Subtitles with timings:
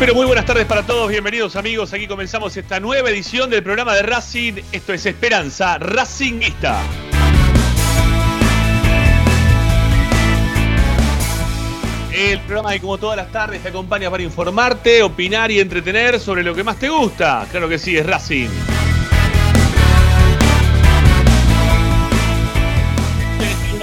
[0.00, 3.94] Pero muy buenas tardes para todos, bienvenidos amigos, aquí comenzamos esta nueva edición del programa
[3.94, 6.80] de Racing, esto es Esperanza Racingista.
[12.14, 16.42] El programa que como todas las tardes te acompaña para informarte, opinar y entretener sobre
[16.44, 18.48] lo que más te gusta, claro que sí, es Racing.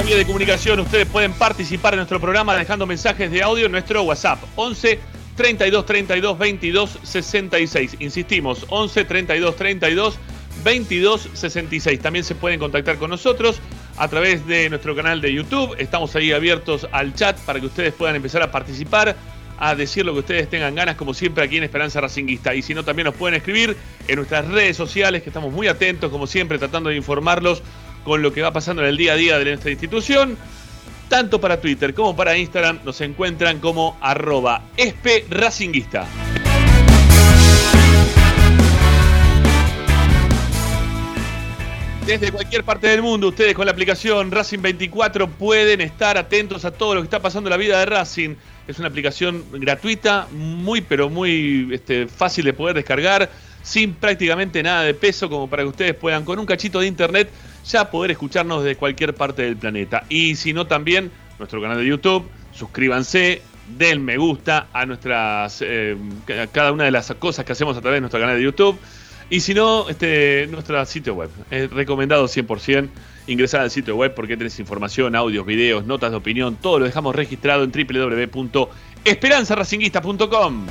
[0.04, 4.04] Vía de comunicación ustedes pueden participar en nuestro programa dejando mensajes de audio en nuestro
[4.04, 7.98] WhatsApp 11 32 32 22 66.
[8.00, 10.20] Insistimos, 11 32 32
[10.64, 12.00] 22 66.
[12.02, 13.62] También se pueden contactar con nosotros
[13.98, 15.76] a través de nuestro canal de YouTube.
[15.78, 19.16] Estamos ahí abiertos al chat para que ustedes puedan empezar a participar,
[19.60, 22.56] a decir lo que ustedes tengan ganas, como siempre aquí en Esperanza Racinguista.
[22.56, 23.78] Y si no, también nos pueden escribir
[24.08, 27.62] en nuestras redes sociales, que estamos muy atentos, como siempre, tratando de informarlos
[28.04, 30.36] con lo que va pasando en el día a día de nuestra institución.
[31.10, 34.62] Tanto para Twitter como para Instagram nos encuentran como arroba
[35.30, 36.06] racinguista.
[42.08, 46.72] Desde cualquier parte del mundo, ustedes con la aplicación Racing 24 pueden estar atentos a
[46.72, 48.36] todo lo que está pasando en la vida de Racing.
[48.66, 53.30] Es una aplicación gratuita, muy pero muy este, fácil de poder descargar,
[53.62, 57.30] sin prácticamente nada de peso, como para que ustedes puedan con un cachito de internet
[57.70, 60.06] ya poder escucharnos desde cualquier parte del planeta.
[60.10, 63.42] Y si no, también nuestro canal de YouTube, suscríbanse,
[63.78, 65.96] den me gusta a nuestras eh,
[66.52, 68.80] cada una de las cosas que hacemos a través de nuestro canal de YouTube.
[69.30, 71.30] Y si no, este, nuestro sitio web.
[71.52, 72.90] Es recomendado 100%
[73.28, 76.56] ingresar al sitio web porque tenés información, audios, videos, notas de opinión.
[76.56, 80.66] Todo lo dejamos registrado en www.esperanzaracinguista.com.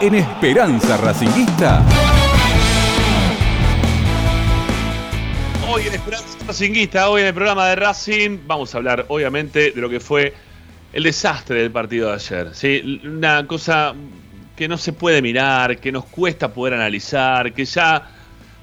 [0.00, 1.82] en Esperanza Racinguista.
[5.68, 9.80] Hoy en Esperanza Racinguista, hoy en el programa de Racing, vamos a hablar obviamente de
[9.80, 10.34] lo que fue
[10.92, 12.54] el desastre del partido de ayer.
[12.54, 13.00] ¿sí?
[13.04, 13.94] Una cosa
[14.56, 18.08] que no se puede mirar, que nos cuesta poder analizar, que ya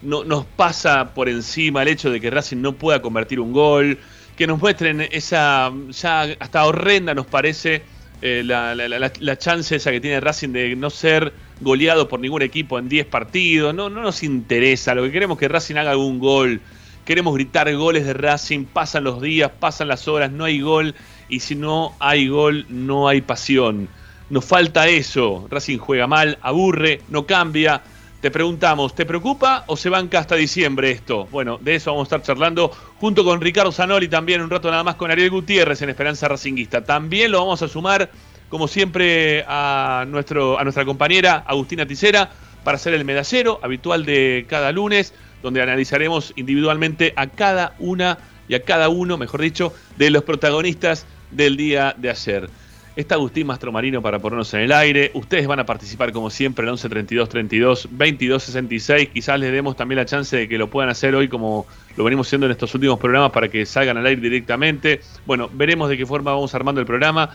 [0.02, 3.98] no, nos pasa por encima el hecho de que Racing no pueda convertir un gol,
[4.36, 7.84] que nos muestren esa, ya hasta horrenda nos parece
[8.22, 12.78] eh, la, la, chance esa que tiene Racing de no ser goleado por ningún equipo
[12.78, 13.74] en 10 partidos.
[13.74, 14.94] No, no nos interesa.
[14.94, 16.62] Lo que queremos es que Racing haga algún gol.
[17.04, 18.66] Queremos gritar goles de Racing.
[18.66, 20.94] Pasan los días, pasan las horas, no hay gol.
[21.30, 23.90] Y si no hay gol, no hay pasión.
[24.30, 25.48] Nos falta eso.
[25.50, 27.82] Racing juega mal, aburre, no cambia.
[28.22, 31.26] Te preguntamos, ¿te preocupa o se banca hasta diciembre esto?
[31.32, 32.70] Bueno, de eso vamos a estar charlando
[33.00, 36.84] junto con Ricardo Zanoli, también un rato nada más con Ariel Gutiérrez en Esperanza Racinguista.
[36.84, 38.12] También lo vamos a sumar,
[38.48, 42.30] como siempre, a, nuestro, a nuestra compañera Agustina Ticera
[42.64, 48.54] para hacer el medallero habitual de cada lunes, donde analizaremos individualmente a cada una y
[48.54, 52.50] a cada uno, mejor dicho, de los protagonistas del día de ayer.
[52.94, 55.12] Está Agustín Mastromarino para ponernos en el aire.
[55.14, 59.10] Ustedes van a participar como siempre en 11 32 32 22 66.
[59.14, 61.66] Quizás les demos también la chance de que lo puedan hacer hoy como
[61.96, 65.00] lo venimos haciendo en estos últimos programas para que salgan al aire directamente.
[65.26, 67.30] Bueno, veremos de qué forma vamos armando el programa.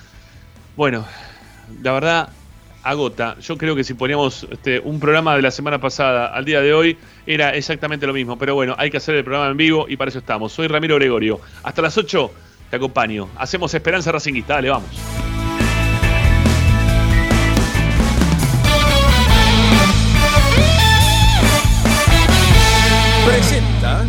[0.76, 1.06] Bueno,
[1.82, 2.28] la verdad
[2.82, 3.38] agota.
[3.40, 6.74] Yo creo que si poníamos este, un programa de la semana pasada al día de
[6.74, 8.36] hoy era exactamente lo mismo.
[8.36, 10.52] Pero bueno, hay que hacer el programa en vivo y para eso estamos.
[10.52, 11.40] Soy Ramiro Gregorio.
[11.62, 12.30] Hasta las 8
[12.68, 13.30] te acompaño.
[13.38, 14.54] Hacemos Esperanza Racinguista.
[14.54, 15.35] Dale, vamos.
[23.26, 24.06] Presenta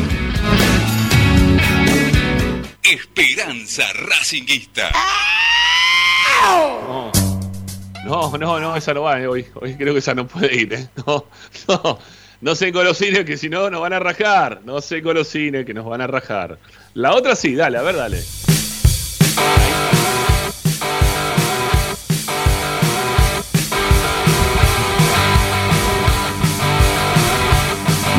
[2.83, 4.92] Esperanza Racinguista.
[8.03, 9.45] No, no, no, esa no va eh, hoy.
[9.55, 10.73] Hoy creo que esa no puede ir.
[10.73, 10.88] Eh.
[11.07, 11.25] No,
[11.67, 12.00] no.
[12.41, 14.61] No se golosines que si no nos van a rajar.
[14.65, 16.57] No se golosines que nos van a rajar.
[16.94, 18.21] La otra sí, dale, a ver, dale.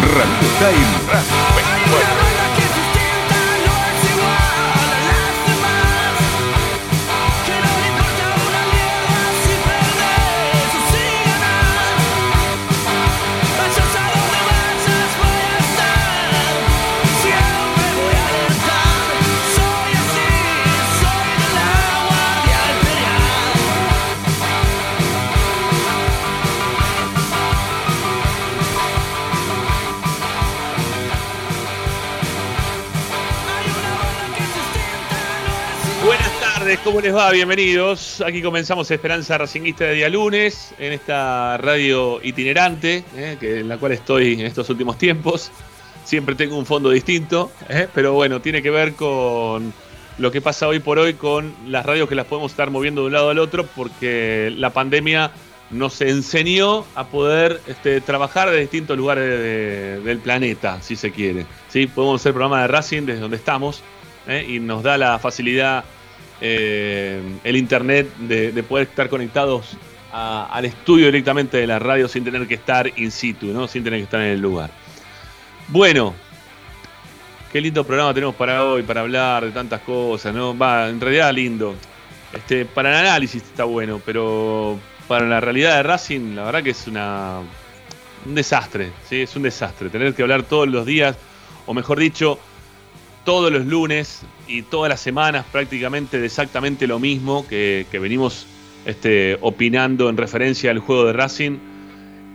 [0.01, 2.24] Radio Time
[36.83, 37.31] ¿cómo les va?
[37.31, 38.21] Bienvenidos.
[38.23, 43.77] Aquí comenzamos Esperanza Racinguista de día lunes en esta radio itinerante, eh, que, en la
[43.77, 45.53] cual estoy en estos últimos tiempos.
[46.05, 49.73] Siempre tengo un fondo distinto, eh, pero bueno, tiene que ver con
[50.19, 53.09] lo que pasa hoy por hoy con las radios que las podemos estar moviendo de
[53.09, 55.31] un lado al otro porque la pandemia
[55.71, 61.47] nos enseñó a poder este, trabajar de distintos lugares del planeta, si se quiere.
[61.69, 61.87] ¿sí?
[61.87, 63.83] Podemos hacer programa de Racing desde donde estamos
[64.27, 64.45] ¿eh?
[64.49, 65.85] y nos da la facilidad
[66.47, 69.79] eh, el internet de, poder estar conectados
[70.13, 73.67] al estudio directamente de la radio sin tener que estar in situ, ¿no?
[73.67, 74.71] sin tener que estar en el lugar.
[75.69, 76.15] Bueno,
[77.51, 80.57] qué lindo programa tenemos para hoy, para hablar de tantas cosas, ¿no?
[80.57, 81.75] Va, en realidad lindo.
[82.31, 86.71] Este, para el análisis está bueno, pero para la realidad de Racing, la verdad que
[86.71, 87.41] es una
[88.27, 89.23] un desastre, ¿sí?
[89.23, 91.17] Es un desastre tener que hablar todos los días,
[91.65, 92.39] o mejor dicho,
[93.25, 98.47] todos los lunes y todas las semanas prácticamente de exactamente lo mismo que, venimos
[98.85, 101.59] este, opinando en referencia al juego de Racing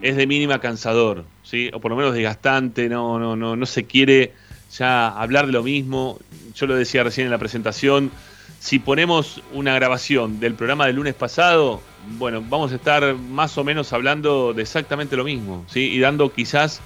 [0.02, 1.70] es de mínima cansador, ¿sí?
[1.74, 4.34] o por lo menos desgastante, no, no, no, no se quiere
[4.78, 6.20] ya hablar de lo mismo.
[6.56, 8.12] Yo lo decía recién en la presentación,
[8.60, 11.82] si ponemos una grabación del programa del lunes pasado,
[12.18, 15.92] bueno, vamos a estar más o menos hablando de exactamente lo mismo, ¿sí?
[15.92, 16.82] y dando quizás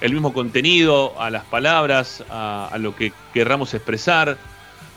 [0.00, 4.38] el mismo contenido, a las palabras, a, lo que querramos expresar,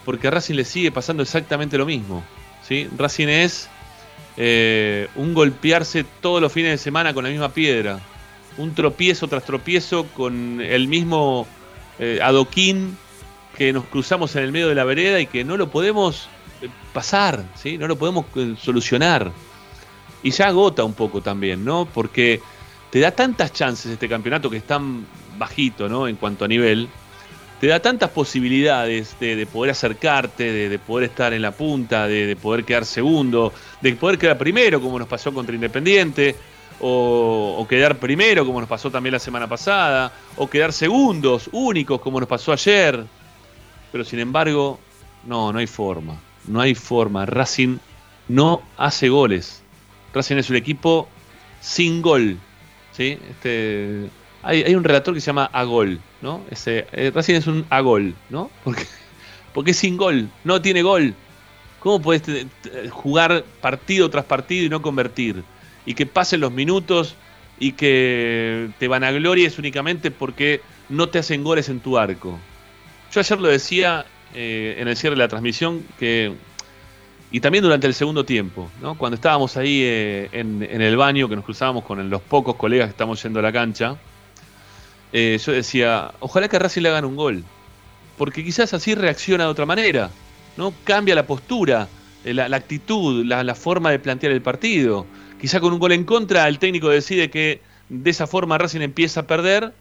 [0.05, 2.23] porque a Racing le sigue pasando exactamente lo mismo.
[2.67, 2.87] ¿sí?
[2.97, 3.69] Racing es
[4.37, 7.99] eh, un golpearse todos los fines de semana con la misma piedra,
[8.57, 11.47] un tropiezo tras tropiezo con el mismo
[11.99, 12.97] eh, adoquín
[13.57, 16.29] que nos cruzamos en el medio de la vereda y que no lo podemos
[16.61, 17.77] eh, pasar, ¿sí?
[17.77, 18.25] no lo podemos
[18.59, 19.31] solucionar.
[20.23, 21.87] Y ya agota un poco también, ¿no?
[21.91, 22.41] Porque
[22.91, 25.05] te da tantas chances este campeonato que es tan
[25.37, 26.07] bajito, ¿no?
[26.07, 26.89] En cuanto a nivel,
[27.61, 32.65] te da tantas posibilidades de, poder acercarte, de, poder estar en la punta, de, poder
[32.65, 36.35] quedar segundo, de poder quedar primero, como nos pasó contra Independiente,
[36.81, 42.19] o, quedar primero, como nos pasó también la semana pasada, o quedar segundos, únicos, como
[42.19, 43.05] nos pasó ayer.
[43.91, 44.79] Pero sin embargo,
[45.25, 46.19] no, no hay forma.
[46.47, 47.25] No hay forma.
[47.25, 47.77] Racing
[48.27, 49.61] no hace goles.
[50.13, 51.07] Racing es un equipo
[51.61, 52.37] sin gol.
[53.01, 53.17] ¿Sí?
[53.29, 54.09] Este,
[54.43, 56.43] hay, un relator que se llama Agol, ¿no?
[56.51, 58.49] Ese, eh, Racing es un Agol, ¿no?
[58.63, 58.83] Porque,
[59.53, 61.13] porque es sin gol, no tiene gol.
[61.79, 62.21] ¿Cómo puedes
[62.91, 65.43] jugar partido tras partido y no convertir?
[65.83, 67.15] Y que pasen los minutos
[67.59, 72.37] y que te van a es únicamente porque no te hacen goles en tu arco.
[73.11, 74.05] Yo ayer lo decía
[74.35, 76.33] eh, en el cierre de la transmisión que
[77.31, 78.97] y también durante el segundo tiempo, ¿no?
[78.97, 82.91] cuando estábamos ahí eh, en, el baño, que nos cruzábamos con los pocos colegas que
[82.91, 83.95] estamos yendo a la cancha,
[85.13, 87.43] eh, yo decía, ojalá que Racing le hagan un gol,
[88.17, 90.09] porque quizás así reacciona de otra manera,
[90.57, 90.73] ¿no?
[90.83, 91.87] cambia la postura,
[92.25, 95.05] eh, la, actitud, la, forma de plantear el partido.
[95.39, 99.21] Quizá con un gol en contra el técnico decide que de esa forma Racing empieza
[99.21, 99.73] a perder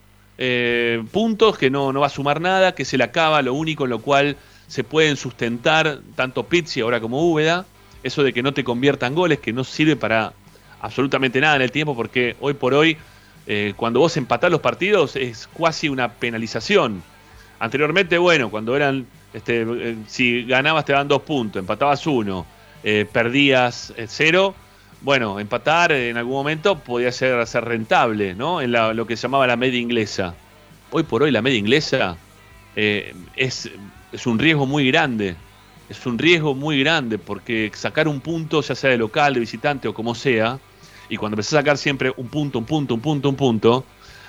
[1.13, 3.91] puntos, que no, no va a sumar nada, que se le acaba lo único en
[3.91, 4.39] lo cual
[4.71, 7.67] se pueden sustentar tanto Pizzi ahora como Úbeda.
[8.05, 10.33] Eso de que no te conviertan goles, que no sirve para
[10.81, 12.97] absolutamente nada en el tiempo, porque hoy por hoy,
[13.49, 17.03] eh, cuando vos empatás los partidos, es casi una penalización.
[17.59, 22.47] Anteriormente, bueno, cuando eran, este, eh, si ganabas te dan dos puntos, empatabas uno,
[22.85, 24.55] eh, perdías cero.
[25.01, 28.61] Bueno, empatar en algún momento podía ser, ser rentable, ¿no?
[28.61, 30.33] En lo que se llamaba la media inglesa.
[30.93, 32.17] Hoy por hoy la media inglesa
[32.77, 33.69] es
[34.13, 35.37] es un riesgo muy grande.
[35.89, 39.89] Es un riesgo muy grande porque sacar un punto, ya sea de local, de visitante
[39.89, 40.59] o como sea,
[41.09, 43.85] y cuando empezás a sacar siempre un punto, un punto, un punto, un punto,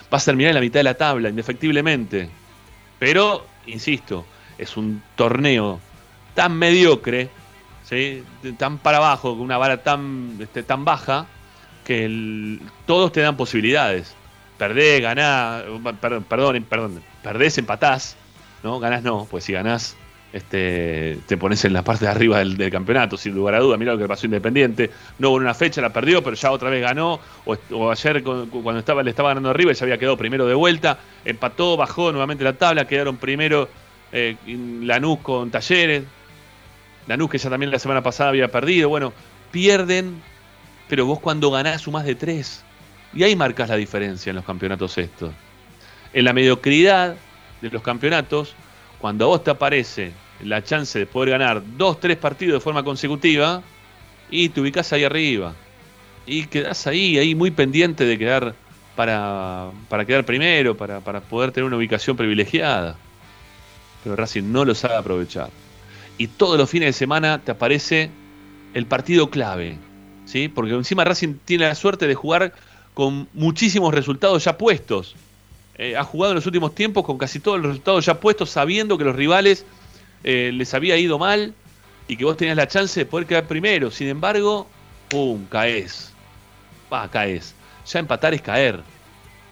[0.10, 2.30] vas a terminar en la mitad de la tabla, indefectiblemente.
[2.98, 4.26] Pero, insisto,
[4.58, 5.80] es un torneo
[6.34, 7.30] tan mediocre,
[7.84, 8.24] ¿sí?
[8.58, 11.28] tan para abajo, con una vara tan, este, tan baja,
[11.86, 14.16] que todos te dan posibilidades.
[14.58, 15.64] Perdés, ganás,
[16.00, 18.16] perdón, perdón, perdés, empatás,
[18.64, 18.80] ¿no?
[18.80, 19.96] Ganás no, pues si ganás,
[20.34, 23.78] este, te pones en la parte de arriba del, campeonato, sin lugar a duda.
[23.78, 24.90] Mira lo que pasó Independiente.
[25.20, 27.20] No hubo una fecha, la perdió, pero ya otra vez ganó.
[27.46, 31.00] O, ayer, cuando estaba, le estaba ganando arriba, ya había quedado primero de vuelta.
[31.26, 32.88] Empató, bajó nuevamente la tabla.
[32.88, 33.68] Quedaron primero
[34.12, 36.04] eh, Lanús con Talleres.
[37.08, 38.88] Lanús, que ya también la semana pasada había perdido.
[38.88, 39.12] Bueno,
[39.52, 40.22] pierden,
[40.88, 42.64] pero vos cuando ganás sumás de tres.
[43.14, 45.34] Y ahí marcas la diferencia en los campeonatos estos.
[46.14, 47.18] En la mediocridad
[47.62, 48.56] de los campeonatos,
[48.98, 52.84] cuando a vos te aparece la chance de poder ganar dos, tres partidos de forma
[52.84, 53.64] consecutiva,
[54.30, 55.56] y te ubicás ahí arriba.
[56.26, 58.56] Y quedás ahí, ahí muy pendiente de quedar
[58.96, 62.98] para, para quedar primero, para, para poder tener una ubicación privilegiada.
[64.04, 65.54] Pero Racing no lo sabe aprovechar.
[66.18, 68.20] y todos los fines de semana te aparece
[68.74, 69.80] el partido clave,
[70.24, 70.50] ¿sí?
[70.50, 72.54] Porque encima Racing tiene la suerte de jugar
[72.94, 75.16] con muchísimos resultados ya puestos.
[75.82, 79.00] Eh, ha jugado en los últimos tiempos con casi todos los resultados ya puestos, sabiendo
[79.00, 79.66] que los rivales
[80.24, 81.56] eh, les había ido mal
[82.08, 83.90] y que vos tenías la chance de poder quedar primero.
[83.90, 84.68] Sin embargo,
[85.10, 85.44] ¡pum!
[85.50, 86.14] caes.
[86.94, 87.56] Va, caes.
[87.88, 88.84] Ya empatar es caer,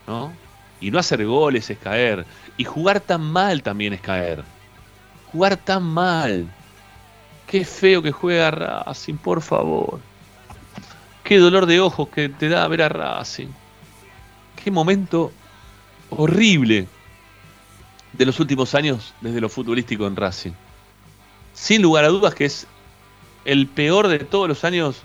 [0.05, 0.31] ¿no?
[0.79, 2.27] Y no hacer goles es caer.
[2.57, 4.43] Y jugar tan mal también es caer.
[5.31, 6.47] Jugar tan mal.
[7.47, 9.99] Qué feo que juega Racing, por favor.
[11.23, 13.47] Qué dolor de ojos que te da ver a Racing.
[14.63, 15.31] Qué momento
[16.09, 16.87] horrible
[18.13, 20.51] de los últimos años desde lo futbolístico en Racing.
[21.53, 22.67] Sin lugar a dudas que es
[23.45, 25.01] el peor de todos los años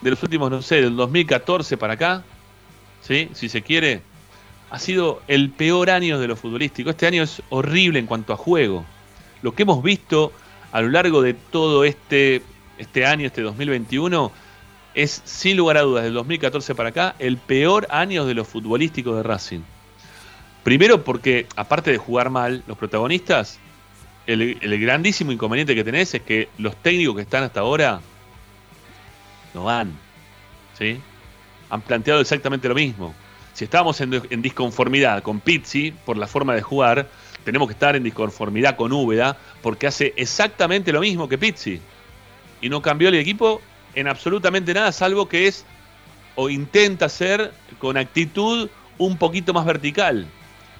[0.00, 2.24] de los últimos, no sé, del 2014 para acá,
[3.02, 3.28] ¿sí?
[3.34, 4.02] si se quiere,
[4.70, 6.90] ha sido el peor año de lo futbolístico.
[6.90, 8.84] Este año es horrible en cuanto a juego.
[9.42, 10.32] Lo que hemos visto
[10.72, 12.42] a lo largo de todo este,
[12.78, 14.30] este año, este 2021,
[14.94, 19.14] es sin lugar a dudas, del 2014 para acá, el peor año de lo futbolístico
[19.16, 19.60] de Racing.
[20.62, 23.58] Primero porque, aparte de jugar mal, los protagonistas,
[24.26, 28.00] el, grandísimo inconveniente que tenés es que los técnicos que están hasta ahora
[29.54, 29.92] no van.
[30.78, 31.00] ¿Sí?
[31.70, 33.14] Han planteado exactamente lo mismo.
[33.54, 37.08] Si estamos en, en disconformidad con Pizzi por la forma de jugar,
[37.44, 41.80] tenemos que estar en disconformidad con Úbeda porque hace exactamente lo mismo que Pizzi.
[42.60, 43.62] Y no cambió el equipo
[43.94, 45.64] en absolutamente nada, salvo que es
[46.36, 50.26] o intenta ser con actitud un poquito más vertical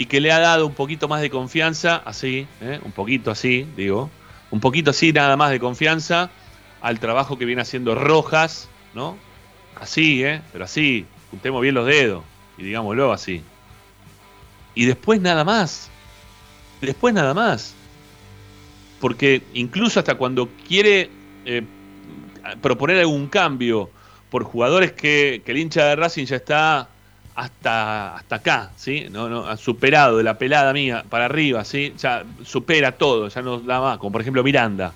[0.01, 2.81] y que le ha dado un poquito más de confianza, así, ¿eh?
[2.83, 4.09] un poquito así, digo,
[4.51, 6.31] un poquito así nada más de confianza
[6.81, 9.19] al trabajo que viene haciendo Rojas, ¿no?
[9.79, 10.41] Así, ¿eh?
[10.53, 12.25] Pero así, juntemos bien los dedos
[12.57, 13.43] y digámoslo así.
[14.75, 15.91] Y después nada más.
[16.81, 17.75] Después nada más.
[19.03, 21.11] Porque incluso hasta cuando quiere
[21.45, 21.63] eh,
[22.63, 23.91] proponer algún cambio
[24.31, 26.89] por jugadores que, que el hincha de Racing ya está
[27.35, 29.07] hasta, hasta acá, ¿sí?
[29.11, 31.95] No, ha superado de la pelada mía para arriba, ¿sí?
[31.99, 34.93] Ya supera todo, ya no da más, como por ejemplo Miranda.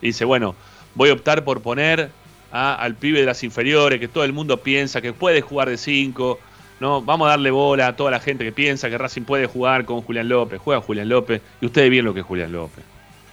[0.00, 0.54] Dice, bueno,
[0.94, 2.10] voy a optar por poner
[2.50, 6.38] al pibe de las inferiores, que todo el mundo piensa que puede jugar de 5,
[6.80, 7.00] ¿no?
[7.00, 10.02] Vamos a darle bola a toda la gente que piensa que Racing puede jugar con
[10.02, 12.84] Julián López, juega Julián López, y ustedes bien lo que es Julián López,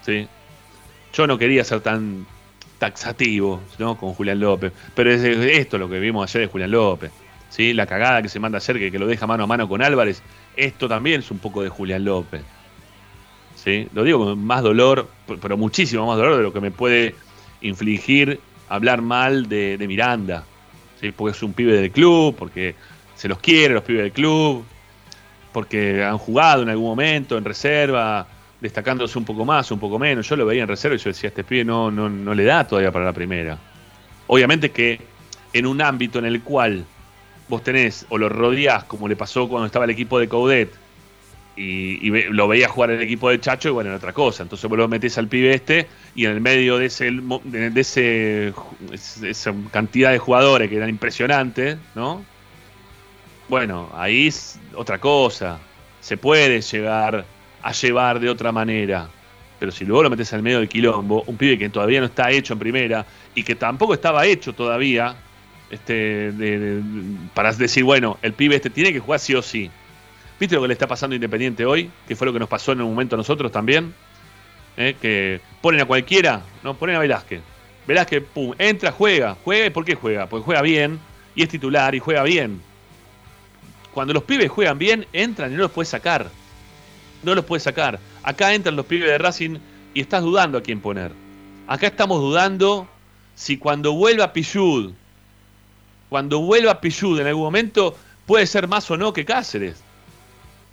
[0.06, 0.28] ¿sí?
[1.14, 2.26] Yo no quería ser tan
[2.78, 3.98] taxativo, ¿no?
[3.98, 7.12] Con Julián López, pero es esto lo que vimos ayer de Julián López.
[7.50, 7.74] ¿Sí?
[7.74, 10.22] la cagada que se manda a hacer, que, lo deja mano a mano con Álvarez,
[10.56, 12.42] esto también es un poco de Julián López.
[13.56, 13.88] ¿sí?
[13.94, 15.10] Lo digo con más dolor,
[15.42, 17.16] pero muchísimo más dolor de lo que me puede
[17.62, 18.40] infligir
[18.70, 20.44] hablar mal de, Miranda.
[21.02, 21.12] ¿sí?
[21.12, 22.76] Porque es un pibe del club, porque
[23.16, 24.64] se los quiere los pibes del club,
[25.52, 28.28] porque han jugado en algún momento en reserva,
[28.62, 30.28] destacándose un poco más, un poco menos.
[30.28, 32.66] Yo lo veía en reserva y yo decía, este pibe no, no, no le da
[32.68, 33.58] todavía para la primera.
[34.28, 35.02] Obviamente que
[35.54, 36.86] en un ámbito en el cual
[37.50, 40.72] vos tenés o lo rodeás, como le pasó cuando estaba el equipo de Coudet,
[41.56, 44.44] y, lo veía jugar el equipo de Chacho, y bueno, en otra cosa.
[44.44, 48.54] Entonces vos lo metés al pibe este, y en el medio de ese de ese
[49.24, 52.24] esa cantidad de jugadores que eran impresionantes, ¿no?
[53.50, 55.60] Bueno, ahí es otra cosa.
[56.00, 57.26] Se puede llegar
[57.62, 59.10] a llevar de otra manera.
[59.60, 62.32] Pero si luego lo metes al medio del quilombo, un pibe que todavía no está
[62.32, 65.16] hecho en primera y que tampoco estaba hecho todavía,
[65.70, 66.32] este,
[67.34, 69.70] para decir, bueno, el pibe este tiene que jugar sí o sí.
[70.40, 71.92] ¿Viste lo que le está pasando a Independiente hoy?
[72.08, 73.94] Que fue lo que nos pasó en un momento a nosotros también.
[74.78, 74.96] ¿Eh?
[75.02, 77.42] Que ponen a cualquiera, no ponen a Velázquez.
[77.86, 79.36] Velázquez, pum, entra, juega.
[79.44, 80.28] ¿Juega por qué juega?
[80.28, 81.00] Porque juega bien
[81.36, 82.62] y es titular y juega bien.
[83.94, 86.30] Cuando los pibes juegan bien, entran y no los puedes sacar.
[87.24, 88.00] No los puedes sacar.
[88.24, 89.58] Acá entran los pibes de Racing
[89.94, 91.12] y estás dudando a quién poner.
[91.68, 92.88] Acá estamos dudando
[93.36, 94.94] si cuando vuelva Pichud
[96.10, 99.82] cuando vuelva Pichud en algún momento, puede ser más o no que Cáceres.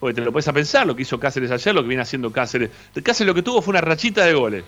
[0.01, 2.33] Porque te lo puedes a pensar, lo que hizo Cáceres ayer, lo que viene haciendo
[2.33, 2.71] Cáceres.
[3.03, 4.65] Cáceres lo que tuvo fue una rachita de goles.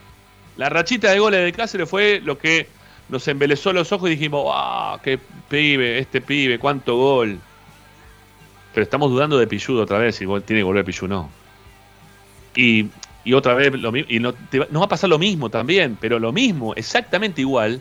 [0.56, 2.68] La rachita de goles de Cáceres fue lo que
[3.08, 7.38] nos embelezó los ojos y dijimos, ¡ah, qué pibe, este pibe, cuánto gol!
[8.74, 11.30] Pero estamos dudando de Pichud otra vez, si tiene que volver Pichud no.
[12.54, 12.88] Y,
[13.34, 14.34] otra vez, lo, y no,
[14.70, 17.80] nos va a pasar lo mismo también, pero lo mismo, exactamente igual,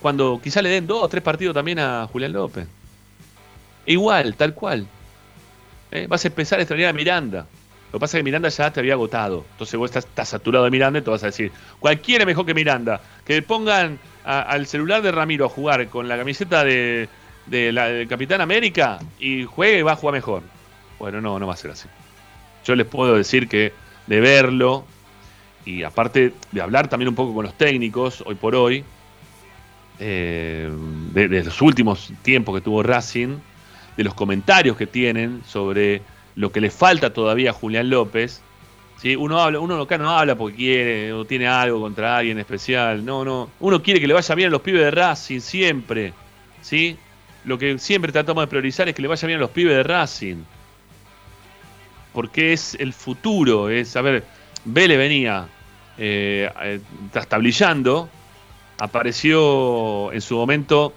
[0.00, 2.66] cuando quizá le den dos o tres partidos también a Julián López.
[3.86, 4.86] Igual, tal cual.
[5.90, 6.06] ¿Eh?
[6.08, 7.46] Vas a empezar a extrañar a Miranda.
[7.92, 9.44] Lo que pasa es que Miranda ya te había agotado.
[9.52, 13.00] Entonces vos estás, saturado de Miranda y te vas a decir, cualquiera mejor que Miranda.
[13.24, 17.08] Que pongan al celular de Ramiro a jugar con la camiseta de,
[17.48, 20.42] la, del Capitán América y juegue y va a jugar mejor.
[20.98, 21.88] Bueno, no, no va a ser así.
[22.64, 23.72] Yo les puedo decir que
[24.06, 24.84] de verlo
[25.64, 28.84] y aparte de hablar también un poco con los técnicos, hoy por hoy,
[30.02, 30.70] eh,
[31.12, 33.36] de, los últimos tiempos que tuvo Racing,
[33.96, 36.00] de los comentarios que tienen sobre
[36.36, 38.40] lo que le falta todavía a Julián López.
[38.96, 39.14] ¿sí?
[39.14, 43.04] Uno habla, uno acá no habla porque quiere o tiene algo contra alguien especial.
[43.04, 43.50] No, no.
[43.60, 46.14] Uno quiere que le vaya bien a los pibes de Racing siempre.
[46.62, 46.96] ¿sí?
[47.44, 49.82] Lo que siempre tratamos de priorizar es que le vaya bien a los pibes de
[49.82, 50.36] Racing.
[52.14, 53.68] Porque es el futuro.
[53.68, 54.24] Es, a ver,
[54.64, 55.46] Vélez venía
[55.98, 56.80] eh, eh
[58.80, 60.94] apareció en su momento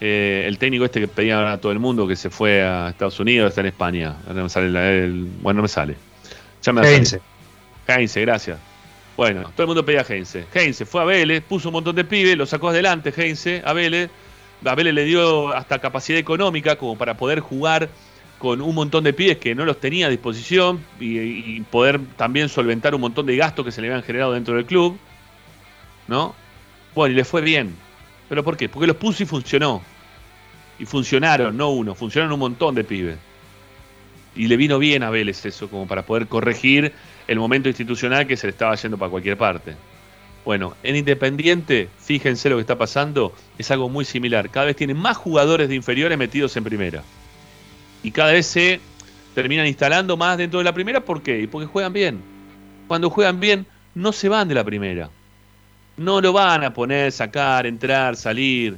[0.00, 3.18] eh, el técnico este que pedía a todo el mundo que se fue a Estados
[3.20, 4.16] Unidos, está en España.
[4.26, 5.08] No me sale
[5.40, 5.96] bueno, no me sale.
[6.60, 7.20] Ya me Heinze.
[7.86, 8.58] Heinze, gracias.
[9.16, 10.44] Bueno, todo el mundo pedía a Heinze.
[10.52, 14.10] Heinze fue a Vélez, puso un montón de pibes, lo sacó adelante Heinze a Vélez.
[14.64, 17.88] A Vélez le dio hasta capacidad económica como para poder jugar
[18.38, 22.48] con un montón de pibes que no los tenía a disposición y, y poder también
[22.48, 24.98] solventar un montón de gastos que se le habían generado dentro del club.
[26.08, 26.41] ¿No?
[26.94, 27.74] Bueno, y le fue bien.
[28.28, 28.68] ¿Pero por qué?
[28.68, 29.82] Porque los puso y funcionó.
[30.78, 33.16] Y funcionaron, no uno, funcionaron un montón de pibes.
[34.34, 36.92] Y le vino bien a Vélez eso, como para poder corregir
[37.28, 39.74] el momento institucional que se le estaba yendo para cualquier parte.
[40.44, 44.50] Bueno, en Independiente, fíjense lo que está pasando, es algo muy similar.
[44.50, 47.02] Cada vez tienen más jugadores de inferiores metidos en primera.
[48.02, 48.80] Y cada vez se
[49.34, 51.04] terminan instalando más dentro de la primera.
[51.04, 51.46] ¿Por qué?
[51.50, 52.20] Porque juegan bien.
[52.88, 55.10] Cuando juegan bien, no se van de la primera.
[55.96, 58.76] No lo van a poner, sacar, entrar, salir.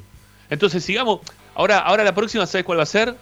[0.50, 1.20] Entonces sigamos.
[1.54, 3.14] Ahora, ahora la próxima, ¿sabes cuál va a ser?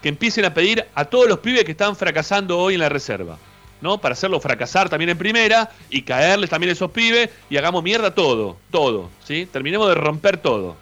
[0.00, 3.38] Que empiecen a pedir a todos los pibes que están fracasando hoy en la reserva.
[3.82, 3.98] ¿no?
[3.98, 8.14] Para hacerlo fracasar también en primera y caerles también a esos pibes y hagamos mierda
[8.14, 9.46] todo, todo, ¿sí?
[9.50, 10.76] Terminemos de romper todo.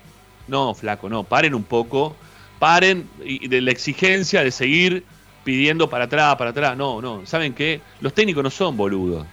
[0.46, 2.14] No, flaco, no, paren un poco,
[2.58, 5.04] paren de la exigencia de seguir
[5.44, 6.76] pidiendo para atrás, para atrás.
[6.76, 7.80] No, no, ¿saben qué?
[8.00, 9.26] Los técnicos no son boludos.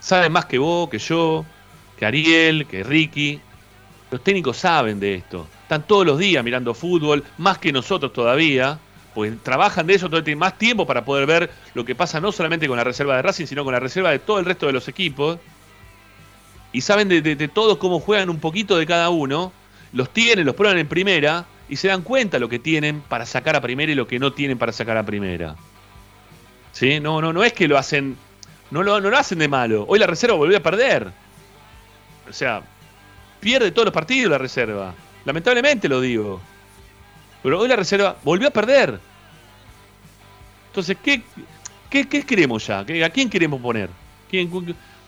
[0.00, 1.44] Saben más que vos, que yo,
[2.02, 3.38] que Ariel, que Ricky.
[4.10, 5.46] Los técnicos saben de esto.
[5.62, 8.80] Están todos los días mirando fútbol, más que nosotros todavía,
[9.14, 12.32] pues trabajan de eso, todo tienen más tiempo para poder ver lo que pasa no
[12.32, 14.72] solamente con la reserva de Racing, sino con la reserva de todo el resto de
[14.72, 15.38] los equipos.
[16.72, 19.52] Y saben de, de todos cómo juegan un poquito de cada uno.
[19.92, 23.54] Los tienen, los prueban en primera y se dan cuenta lo que tienen para sacar
[23.54, 25.54] a primera y lo que no tienen para sacar a primera.
[26.72, 26.98] ¿Sí?
[26.98, 28.16] No, no, no es que lo hacen,
[28.72, 29.84] no lo, no lo hacen de malo.
[29.86, 31.21] Hoy la reserva volvió a perder.
[32.28, 32.62] O sea,
[33.40, 34.94] pierde todos los partidos la reserva.
[35.24, 36.40] Lamentablemente lo digo.
[37.42, 38.98] Pero hoy la reserva volvió a perder.
[40.68, 41.22] Entonces, ¿qué,
[41.90, 42.80] qué, queremos ya?
[42.80, 43.90] ¿A quién queremos poner?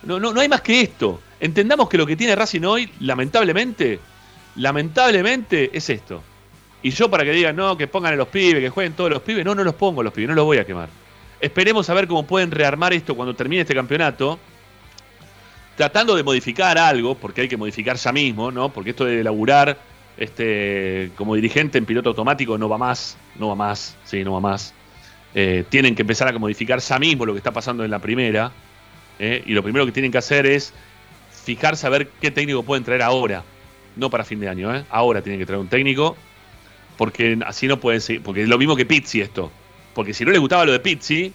[0.03, 1.21] No, no, no hay más que esto.
[1.41, 4.01] Entendamos que lo que tiene Racing hoy, lamentablemente,
[4.57, 6.23] lamentablemente es esto.
[6.83, 9.23] Y yo para que digan, no, que pongan a los pibes, que jueguen todos los
[9.23, 10.91] pibes, no, no los pongo a los pibes, no los voy a quemar.
[11.41, 14.39] Esperemos a ver cómo pueden rearmar esto cuando termine este campeonato
[15.77, 18.69] tratando de modificar algo, porque hay que modificar ya mismo, ¿no?
[18.73, 19.79] Porque esto de laburar
[20.17, 24.41] este, como dirigente en piloto automático no va más, no va más, sí, no va
[24.41, 24.75] más.
[25.35, 28.53] Eh, tienen que empezar a modificar ya mismo lo que está pasando en la primera.
[29.19, 29.43] ¿eh?
[29.47, 30.73] Y lo primero que tienen que hacer es
[31.45, 33.43] fijarse a ver qué técnico pueden traer ahora.
[33.97, 34.85] No para fin de año, ¿eh?
[34.91, 36.17] Ahora tienen que traer un técnico.
[36.97, 38.23] Porque así no pueden seguir.
[38.23, 39.51] Porque es lo mismo que Pizzi esto.
[39.95, 41.33] Porque si no les gustaba lo de Pizzi,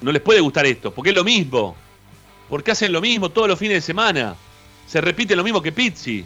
[0.00, 0.92] no les puede gustar esto.
[0.92, 1.76] Porque es lo mismo.
[2.48, 4.34] Porque hacen lo mismo todos los fines de semana.
[4.86, 6.24] Se repite lo mismo que Pizzi.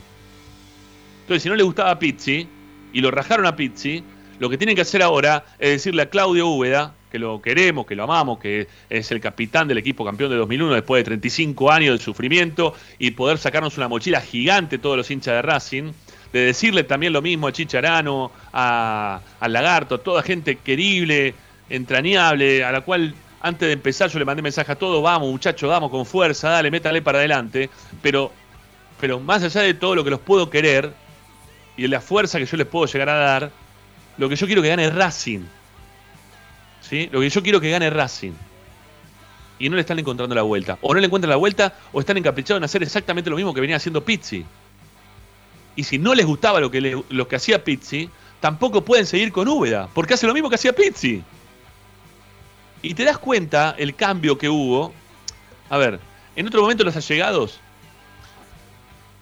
[1.23, 2.49] Entonces, si no le gustaba Pizzi
[2.93, 4.03] y lo rajaron a Pizzi,
[4.39, 7.97] lo que tienen que hacer ahora es decirle a Claudio Úbeda, que lo queremos, que
[7.97, 11.99] lo amamos, que es el capitán del equipo campeón de 2001 después de 35 años
[11.99, 15.93] de sufrimiento y poder sacarnos una mochila gigante todos los hinchas de Racing,
[16.33, 21.35] de decirle también lo mismo a Chicharano, a, a Lagarto, a toda gente querible,
[21.71, 25.69] entrañable, a la cual antes de empezar yo le mandé mensaje a todos, vamos muchachos,
[25.69, 27.71] vamos con fuerza, dale, métale para adelante.
[28.03, 28.33] Pero,
[29.01, 30.93] pero más allá de todo lo que los puedo querer
[31.77, 33.51] y de la fuerza que yo les puedo llegar a dar,
[34.17, 35.41] lo que yo quiero que gane Racing.
[36.81, 37.09] ¿Sí?
[37.13, 38.33] Lo que yo quiero que gane Racing.
[39.61, 40.79] Y no le están encontrando la vuelta.
[40.81, 43.61] O no le encuentran la vuelta o están encaprichados en hacer exactamente lo mismo que
[43.61, 44.45] venía haciendo Pizzi.
[45.77, 49.47] Y si no les gustaba lo que, lo que hacía Pizzi, tampoco pueden seguir con
[49.47, 51.23] Úbeda, porque hace lo mismo que hacía Pizzi.
[52.83, 54.93] Y te das cuenta el cambio que hubo.
[55.71, 56.01] A ver,
[56.37, 57.61] en otro momento los allegados,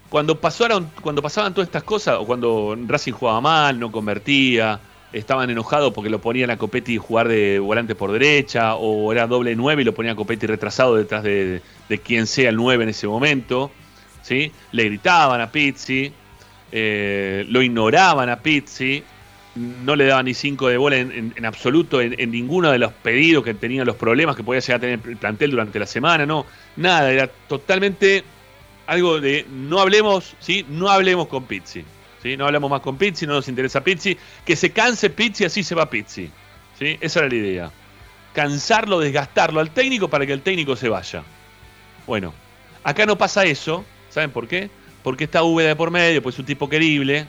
[0.09, 4.81] cuando pasaron, cuando pasaban todas estas cosas, o cuando Racing jugaba mal, no convertía,
[5.13, 9.57] estaban enojados porque lo ponían a Copetti jugar de volante por derecha, o era doble
[9.57, 11.63] 9 y lo ponían a Copetti retrasado detrás de,
[12.05, 13.71] quien sea el 9 en ese momento.
[14.23, 14.53] ¿sí?
[14.73, 16.13] Le gritaban a Pizzi,
[16.71, 19.03] eh, lo ignoraban a Pizzi,
[19.57, 23.55] no le daba ni cinco de bola en, absoluto en, ninguno de los pedidos que
[23.55, 27.11] tenían los problemas que podía llegar a tener el plantel durante la semana, no, nada,
[27.11, 28.23] era totalmente
[28.87, 30.65] algo de no hablemos, ¿sí?
[30.69, 31.85] No hablemos con Pizzi,
[32.23, 32.37] ¿sí?
[32.37, 35.75] No hablamos más con Pizzi, no nos interesa Pizzi, que se canse Pizzi, así se
[35.75, 36.31] va Pizzi,
[36.79, 36.99] ¿sí?
[37.01, 37.71] Esa era la idea.
[38.35, 41.23] Cansarlo, desgastarlo al técnico para que el técnico se vaya.
[42.07, 42.35] Bueno,
[42.85, 44.71] acá no pasa eso, ¿saben por qué?
[45.03, 47.27] Porque está V de por medio, pues es un tipo querible,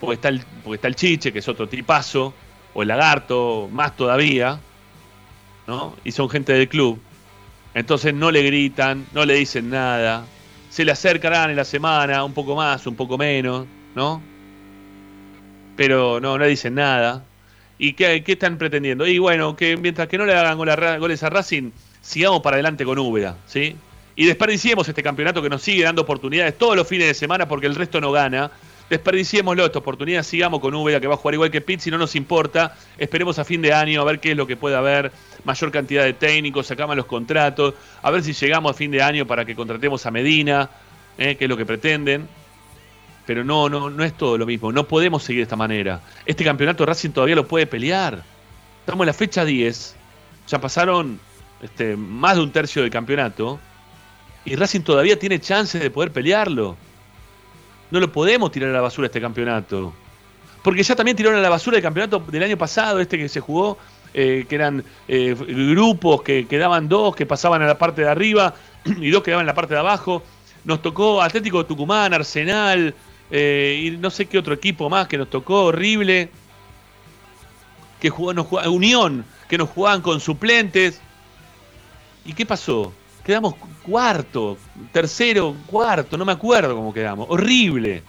[0.00, 2.34] porque está, el, porque está el chiche, que es otro tipazo,
[2.74, 4.58] o el lagarto, más todavía,
[5.66, 5.94] ¿no?
[6.04, 7.00] Y son gente del club.
[7.74, 10.24] Entonces no le gritan, no le dicen nada,
[10.70, 14.22] se le acercarán en la semana, un poco más, un poco menos, ¿no?
[15.76, 17.24] Pero no, no le dicen nada.
[17.78, 19.06] ¿Y qué, qué están pretendiendo?
[19.06, 22.98] Y bueno, que mientras que no le hagan goles a Racing, sigamos para adelante con
[22.98, 23.76] Úbeda, ¿sí?
[24.16, 27.68] Y desperdiciemos este campeonato que nos sigue dando oportunidades todos los fines de semana porque
[27.68, 28.50] el resto no gana
[28.90, 32.16] desperdiciémoslo esta oportunidad, sigamos con Úbeda que va a jugar igual que Pizzi, no nos
[32.16, 35.12] importa, esperemos a fin de año a ver qué es lo que puede haber,
[35.44, 39.26] mayor cantidad de técnicos, sacamos los contratos, a ver si llegamos a fin de año
[39.26, 40.70] para que contratemos a Medina,
[41.18, 42.28] eh, que es lo que pretenden.
[43.26, 46.00] Pero no, no, no es todo lo mismo, no podemos seguir de esta manera.
[46.24, 48.22] Este campeonato Racing todavía lo puede pelear.
[48.80, 49.96] Estamos en la fecha 10,
[50.48, 51.20] ya pasaron
[51.60, 53.60] este, más de un tercio del campeonato
[54.44, 56.76] y Racing todavía tiene chances de poder pelearlo.
[57.90, 59.92] No lo podemos tirar a la basura este campeonato.
[60.62, 63.40] Porque ya también tiraron a la basura el campeonato del año pasado, este que se
[63.40, 63.78] jugó,
[64.12, 68.54] eh, que eran eh, grupos que quedaban dos, que pasaban a la parte de arriba
[68.84, 70.22] y dos quedaban en la parte de abajo.
[70.64, 72.94] Nos tocó Atlético de Tucumán, Arsenal
[73.30, 76.30] eh, y no sé qué otro equipo más que nos tocó horrible.
[78.00, 81.00] Que jugó, nos jugó, Unión, que nos jugaban con suplentes.
[82.24, 82.92] ¿Y qué pasó?
[83.28, 84.56] Quedamos cuarto,
[84.90, 87.26] tercero, cuarto, no me acuerdo cómo quedamos.
[87.28, 88.02] Horrible.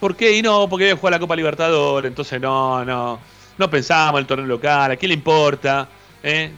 [0.00, 0.36] ¿Por qué?
[0.36, 3.20] Y no, porque a jugar la Copa Libertadores, entonces no, no.
[3.56, 5.88] No pensábamos en el torneo local, ¿a quién le importa?
[6.24, 6.50] ¿Eh?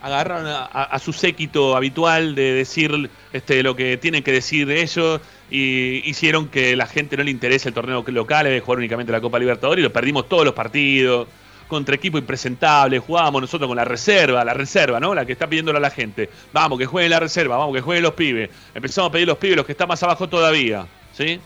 [0.00, 6.02] Agarraron a, su séquito habitual de decir este, lo que tienen que decir ellos y
[6.10, 9.38] hicieron que la gente no le interese el torneo local, de jugar únicamente la Copa
[9.38, 11.28] Libertadores y lo perdimos todos los partidos
[11.72, 15.14] contra equipo impresentable, jugábamos nosotros con la reserva, la reserva, ¿no?
[15.14, 16.28] La que está pidiéndolo a la gente.
[16.52, 18.50] Vamos, que jueguen la reserva, vamos, que jueguen los pibes.
[18.74, 21.40] Empezamos a pedir los pibes, los que están más abajo todavía, ¿sí?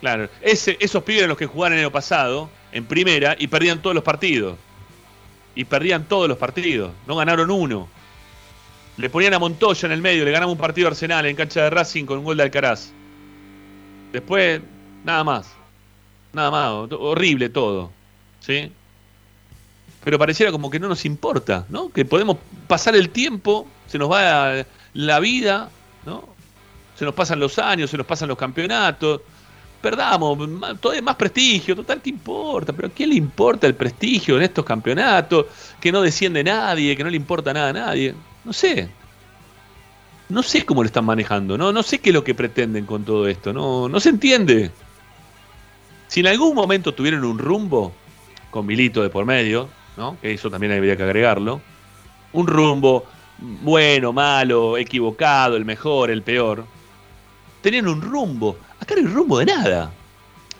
[0.00, 3.82] Claro, Ese, esos pibes eran los que jugaban el año pasado, en primera, y perdían
[3.82, 4.56] todos los partidos.
[5.54, 7.86] Y perdían todos los partidos, no ganaron uno.
[8.96, 11.68] Le ponían a Montoya en el medio, le ganamos un partido Arsenal en cancha de
[11.70, 12.92] Racing con un gol de Alcaraz.
[14.10, 14.62] Después,
[15.04, 15.54] nada más.
[16.32, 17.90] Nada más, horrible todo.
[18.40, 18.72] ¿Sí?
[20.04, 21.88] Pero pareciera como que no nos importa, ¿no?
[21.88, 22.36] Que podemos
[22.68, 25.70] pasar el tiempo, se nos va la vida,
[26.04, 26.28] ¿no?
[26.94, 29.22] Se nos pasan los años, se nos pasan los campeonatos,
[29.80, 30.38] perdamos,
[30.78, 32.74] todo es más prestigio, total, ¿qué importa?
[32.74, 35.46] Pero ¿a quién le importa el prestigio en estos campeonatos?
[35.80, 38.14] Que no desciende nadie, que no le importa nada a nadie.
[38.44, 38.90] No sé.
[40.28, 41.72] No sé cómo lo están manejando, ¿no?
[41.72, 44.70] No sé qué es lo que pretenden con todo esto, no, no se entiende.
[46.08, 47.94] Si en algún momento tuvieron un rumbo,
[48.50, 49.68] con Milito de por medio,
[50.20, 51.60] que eso también habría que agregarlo,
[52.32, 53.04] un rumbo
[53.38, 56.64] bueno, malo, equivocado, el mejor, el peor,
[57.62, 58.56] tenían un rumbo.
[58.80, 59.90] Acá no hay rumbo de nada.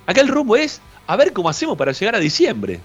[0.07, 2.81] Acá el rumbo es a ver cómo hacemos para llegar a diciembre.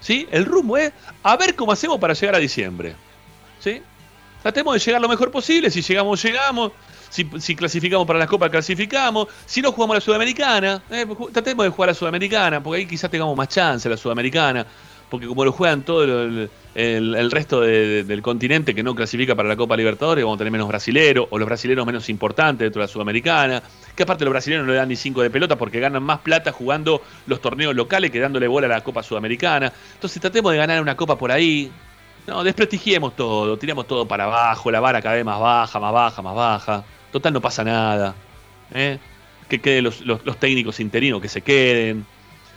[0.00, 0.26] ¿Sí?
[0.30, 2.94] El rumbo es a ver cómo hacemos para llegar a diciembre.
[3.60, 3.80] ¿Sí?
[4.42, 5.70] Tratemos de llegar lo mejor posible.
[5.70, 6.72] Si llegamos, llegamos.
[7.10, 9.28] Si, clasificamos para la Copa, clasificamos.
[9.46, 12.86] Si no jugamos a la Sudamericana, eh, tratemos de jugar a la Sudamericana, porque ahí
[12.86, 14.66] quizás tengamos más chance a la Sudamericana
[15.12, 19.76] porque como lo juegan todo el, resto del continente que no clasifica para la Copa
[19.76, 23.62] Libertadores, vamos a tener menos brasileros, o los brasileños menos importantes dentro de la Sudamericana,
[23.94, 26.50] que aparte los brasileños no le dan ni cinco de pelota porque ganan más plata
[26.50, 29.70] jugando los torneos locales que dándole bola a la Copa Sudamericana.
[29.92, 31.70] Entonces tratemos de ganar una copa por ahí.
[32.26, 36.22] No, desprestigiemos todo, tiremos todo para abajo, la vara cada vez más baja, más baja,
[36.22, 36.84] más baja.
[37.10, 38.14] Total no pasa nada.
[38.72, 38.98] ¿eh?
[39.46, 42.06] Que queden los técnicos interinos, que se queden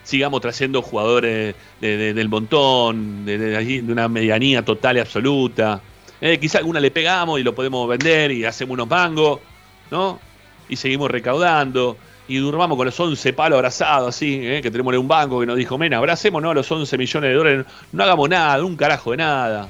[0.05, 5.81] sigamos trayendo jugadores del montón, de, una medianía total y absoluta.
[6.21, 9.41] Eh, quizá alguna le pegamos y lo podemos vender y hacemos unos mangos,
[9.91, 10.19] ¿no?
[10.69, 11.97] Y seguimos recaudando.
[12.27, 14.61] Y durmamos con los 11 palos abrazados, así, ¿eh?
[14.61, 16.55] que tenemos en un banco que nos dijo, mena, abracemos ¿no?
[16.55, 19.69] los 11 millones de dólares, no hagamos nada, un carajo de nada.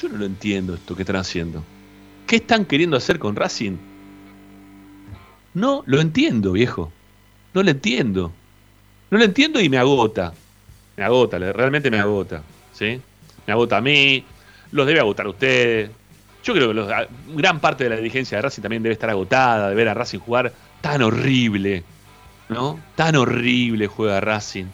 [0.00, 1.62] Yo no lo entiendo esto que están haciendo.
[2.26, 3.76] ¿Qué están queriendo hacer con Racing?
[5.52, 6.92] No lo entiendo, viejo.
[7.58, 8.30] No lo entiendo.
[9.10, 10.32] No lo entiendo y me agota.
[10.96, 12.40] Me agota, realmente me agota.
[12.72, 13.00] ¿sí?
[13.48, 14.24] Me agota a mí,
[14.70, 15.90] los debe agotar a ustedes.
[16.44, 19.74] Yo creo que gran parte de la dirigencia de Racing también debe estar agotada de
[19.74, 21.82] ver a Racing jugar tan horrible.
[22.48, 22.78] ¿no?
[22.94, 24.66] Tan horrible juega Racing.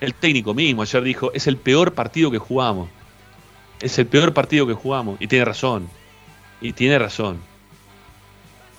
[0.00, 2.88] El técnico mismo ayer dijo, es el peor partido que jugamos.
[3.82, 5.20] Es el peor partido que jugamos.
[5.20, 5.90] Y tiene razón.
[6.62, 7.40] Y tiene razón.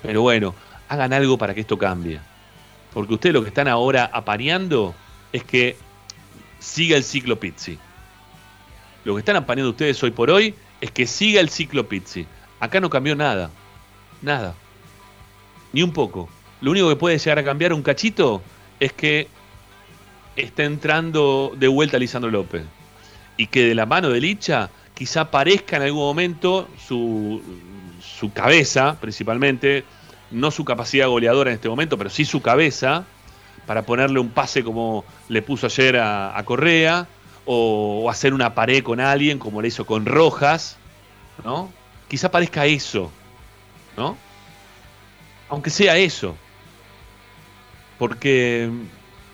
[0.02, 0.56] Pero bueno,
[0.88, 2.18] hagan algo para que esto cambie.
[2.96, 4.94] Porque ustedes lo que están ahora apañando
[5.30, 5.76] es que
[6.58, 7.78] siga el ciclo Pizzi.
[9.04, 12.26] Lo que están apañando ustedes hoy por hoy es que siga el ciclo Pizzi.
[12.58, 13.50] Acá no cambió nada.
[14.22, 14.54] Nada.
[15.74, 16.30] Ni un poco.
[16.62, 18.40] Lo único que puede llegar a cambiar un cachito
[18.80, 19.28] es que
[20.34, 22.64] está entrando de vuelta Lisandro López.
[23.36, 27.42] Y que de la mano de Licha quizá parezca en algún momento su,
[28.00, 29.84] su cabeza, principalmente,
[30.30, 33.04] no su capacidad goleadora en este momento, pero sí su cabeza,
[33.66, 37.06] para ponerle un pase como le puso ayer a, Correa,
[37.44, 40.78] o, hacer una pared con alguien como le hizo con Rojas,
[41.44, 41.70] ¿no?
[42.08, 43.10] Quizá parezca eso,
[43.96, 44.16] ¿no?
[45.48, 46.36] Aunque sea eso.
[47.98, 48.70] Porque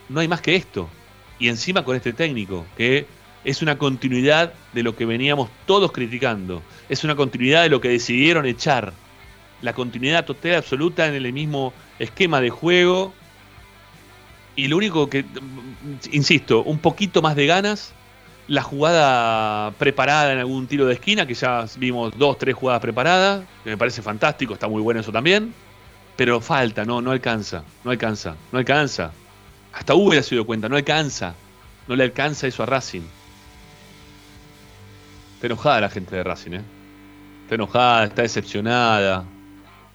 [0.09, 0.89] no hay más que esto.
[1.39, 3.07] Y encima con este técnico, que
[3.45, 6.63] es una continuidad de lo que veníamos todos criticando.
[6.89, 8.93] Es una continuidad de lo que decidieron echar.
[9.63, 13.15] La continuidad total absoluta en el mismo esquema de juego.
[14.55, 15.25] Y lo único que,
[16.11, 17.95] insisto, un poquito más de ganas.
[18.49, 23.45] La jugada preparada en algún tiro de esquina, que ya vimos dos, tres jugadas preparadas,
[23.65, 25.55] me parece fantástico, está muy bueno eso también.
[26.17, 29.13] Pero falta, no, no alcanza, no alcanza, no alcanza.
[29.73, 31.35] Hasta hubiera sido cuenta, no alcanza.
[31.89, 33.03] No le alcanza eso a Racing.
[35.35, 36.63] Está enojada la gente de Racing, ¿eh?
[37.43, 39.25] Está enojada, está decepcionada,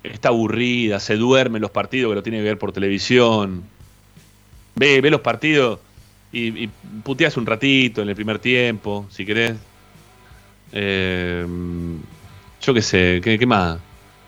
[0.04, 3.64] está aburrida, se duerme en los partidos que lo tiene que ver por televisión.
[4.76, 5.80] Ve, ve los partidos
[6.32, 6.70] y, y
[7.04, 9.56] puteas un ratito en el primer tiempo, si querés.
[10.72, 11.46] Eh,
[12.62, 13.80] yo qué sé, ¿qué, más?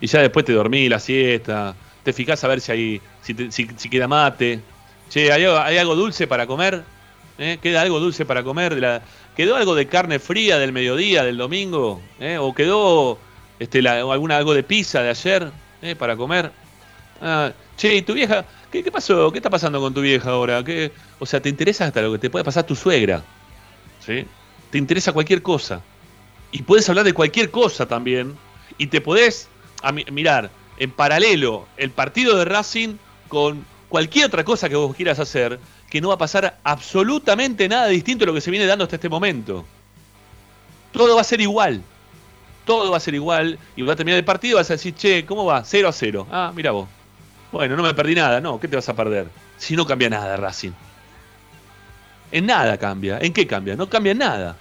[0.02, 4.08] Y ya después te dormí la siesta, te fijás a ver si hay, si, queda
[4.08, 4.62] mate.
[5.10, 6.84] Che, ¿hay, algo dulce para comer?
[7.38, 7.58] ¿Eh?
[7.62, 9.02] ¿Queda algo dulce para comer?
[9.36, 12.02] ¿Quedó algo de carne fría del mediodía, del domingo?
[12.20, 12.38] ¿Eh?
[12.38, 13.18] ¿O quedó
[13.60, 15.96] este, alguna, algo de pizza de ayer ¿eh?
[15.96, 16.52] para comer?
[17.22, 18.46] Ah, che, ¿y tu vieja?
[18.72, 19.32] ¿Qué, pasó?
[19.32, 20.64] ¿Qué está pasando con tu vieja ahora?
[20.64, 23.24] ¿Qué, o sea, te interesa hasta lo que te puede pasar tu suegra.
[24.06, 24.26] ¿Sí?
[24.70, 25.82] Te interesa cualquier cosa.
[26.52, 28.38] Y puedes hablar de cualquier cosa también.
[28.78, 29.50] Y te podés
[30.12, 32.96] mirar en paralelo el partido de Racing
[33.28, 37.88] con cualquier otra cosa que vos quieras hacer que no va a pasar absolutamente nada
[37.88, 39.66] distinto a lo que se viene dando hasta este momento.
[40.92, 41.82] Todo va a ser igual.
[42.70, 43.58] Todo va a ser igual.
[43.76, 45.64] Y va a terminar el partido vas a decir, che, ¿cómo va?
[45.66, 46.28] 0 a 0.
[46.30, 46.88] Ah, mira vos.
[47.52, 48.40] Bueno, no me perdí nada.
[48.40, 49.28] No, ¿qué te vas a perder?
[49.58, 50.74] Si no cambia nada, Racing.
[52.32, 53.18] En nada cambia.
[53.24, 53.76] ¿En qué cambia?
[53.76, 54.56] No cambia nada.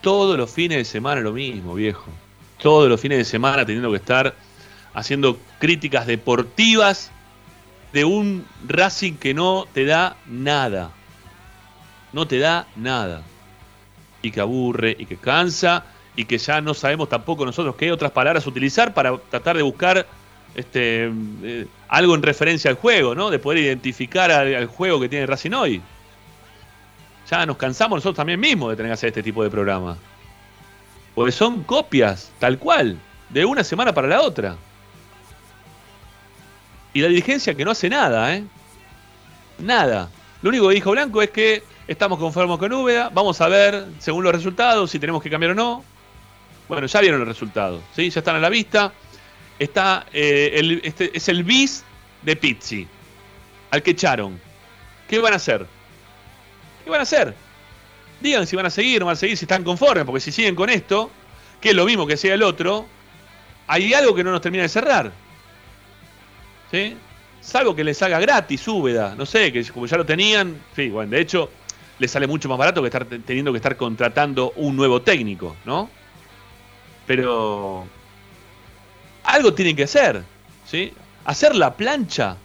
[0.00, 2.10] Todos los fines de semana lo mismo, viejo.
[2.60, 4.34] Todos los fines de semana teniendo que estar
[4.92, 7.12] haciendo críticas deportivas
[7.92, 10.90] de un Racing que no te da nada.
[12.12, 13.22] No te da nada.
[14.20, 18.12] Y que aburre y que cansa y que ya no sabemos tampoco nosotros qué otras
[18.12, 20.06] palabras utilizar para tratar de buscar
[20.54, 21.10] este,
[21.42, 23.30] eh, algo en referencia al juego, ¿no?
[23.30, 25.82] De poder identificar al, juego que tiene Racing hoy.
[27.28, 29.96] Ya nos cansamos nosotros también mismos de tener que hacer este tipo de programa.
[31.14, 32.98] Porque son copias, tal cual,
[33.30, 34.56] de una semana para la otra.
[36.92, 38.44] Y la dirigencia que no hace nada, ¿eh?
[39.58, 40.10] Nada.
[40.42, 44.22] Lo único que dijo Blanco es que estamos conformes con Úbeda, vamos a ver, según
[44.22, 45.93] los resultados, si tenemos que cambiar o no.
[46.68, 48.10] Bueno, ya vieron los resultados, ¿sí?
[48.10, 48.92] Ya están a la vista.
[49.58, 51.84] Está, eh, el, este, es el bis
[52.22, 52.86] de Pizzi,
[53.70, 54.40] al que echaron.
[55.08, 55.66] ¿Qué van a hacer?
[56.82, 57.34] ¿Qué van a hacer?
[58.20, 60.54] Digan si van a seguir no van a seguir, si están conformes, porque si siguen
[60.54, 61.10] con esto,
[61.60, 62.86] que es lo mismo que sea el otro,
[63.66, 65.12] hay algo que no nos termina de cerrar.
[66.70, 66.96] ¿sí?
[67.40, 71.10] Salvo que les haga gratis Úbeda, no sé, que como ya lo tenían, sí, bueno,
[71.10, 71.50] de hecho,
[71.98, 75.90] les sale mucho más barato que estar teniendo que estar contratando un nuevo técnico, ¿no?
[77.06, 77.86] Pero
[79.24, 80.22] algo tienen que hacer,
[80.66, 80.92] ¿sí?
[81.24, 82.36] Hacer la plancha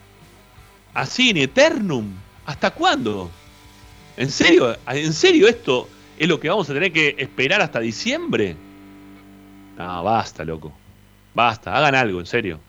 [0.94, 2.12] así en eternum.
[2.46, 3.30] ¿Hasta cuándo?
[4.16, 4.76] ¿En serio?
[4.86, 8.56] ¿En serio esto es lo que vamos a tener que esperar hasta diciembre?
[9.76, 10.72] No, basta, loco.
[11.32, 12.60] Basta, hagan algo, en serio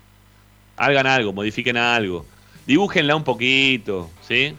[0.82, 2.26] hagan algo, modifiquen algo,
[2.66, 4.56] dibújenla un poquito, ¿sí?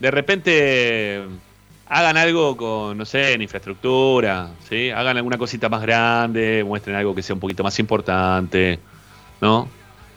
[0.00, 1.22] De repente
[1.92, 4.88] hagan algo con, no sé, en infraestructura, ¿sí?
[4.90, 8.78] Hagan alguna cosita más grande, muestren algo que sea un poquito más importante,
[9.42, 9.68] ¿no?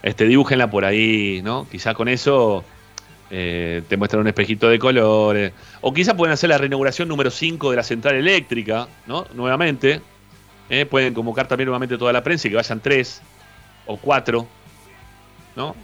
[0.01, 1.67] Este, dibújenla por ahí, ¿no?
[1.69, 2.63] Quizá con eso
[3.29, 5.51] eh, te muestran un espejito de colores.
[5.81, 9.25] O quizá pueden hacer la reinauguración número 5 de la central eléctrica, ¿no?
[9.33, 9.99] Nuevamente.
[10.69, 10.85] ¿eh?
[10.85, 13.21] Pueden convocar también nuevamente toda la prensa y que vayan tres
[13.85, 14.47] o cuatro
[15.57, 15.75] ¿no?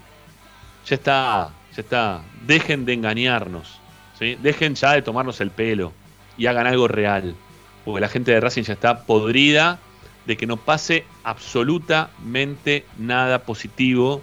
[0.86, 2.22] Ya está, Ya está.
[2.46, 3.81] Dejen de engañarnos.
[4.22, 5.94] Dejen ya de tomarnos el pelo
[6.38, 7.36] y hagan algo real.
[7.84, 9.80] Porque la gente de Racing ya está podrida
[10.26, 14.22] de que no pase absolutamente nada positivo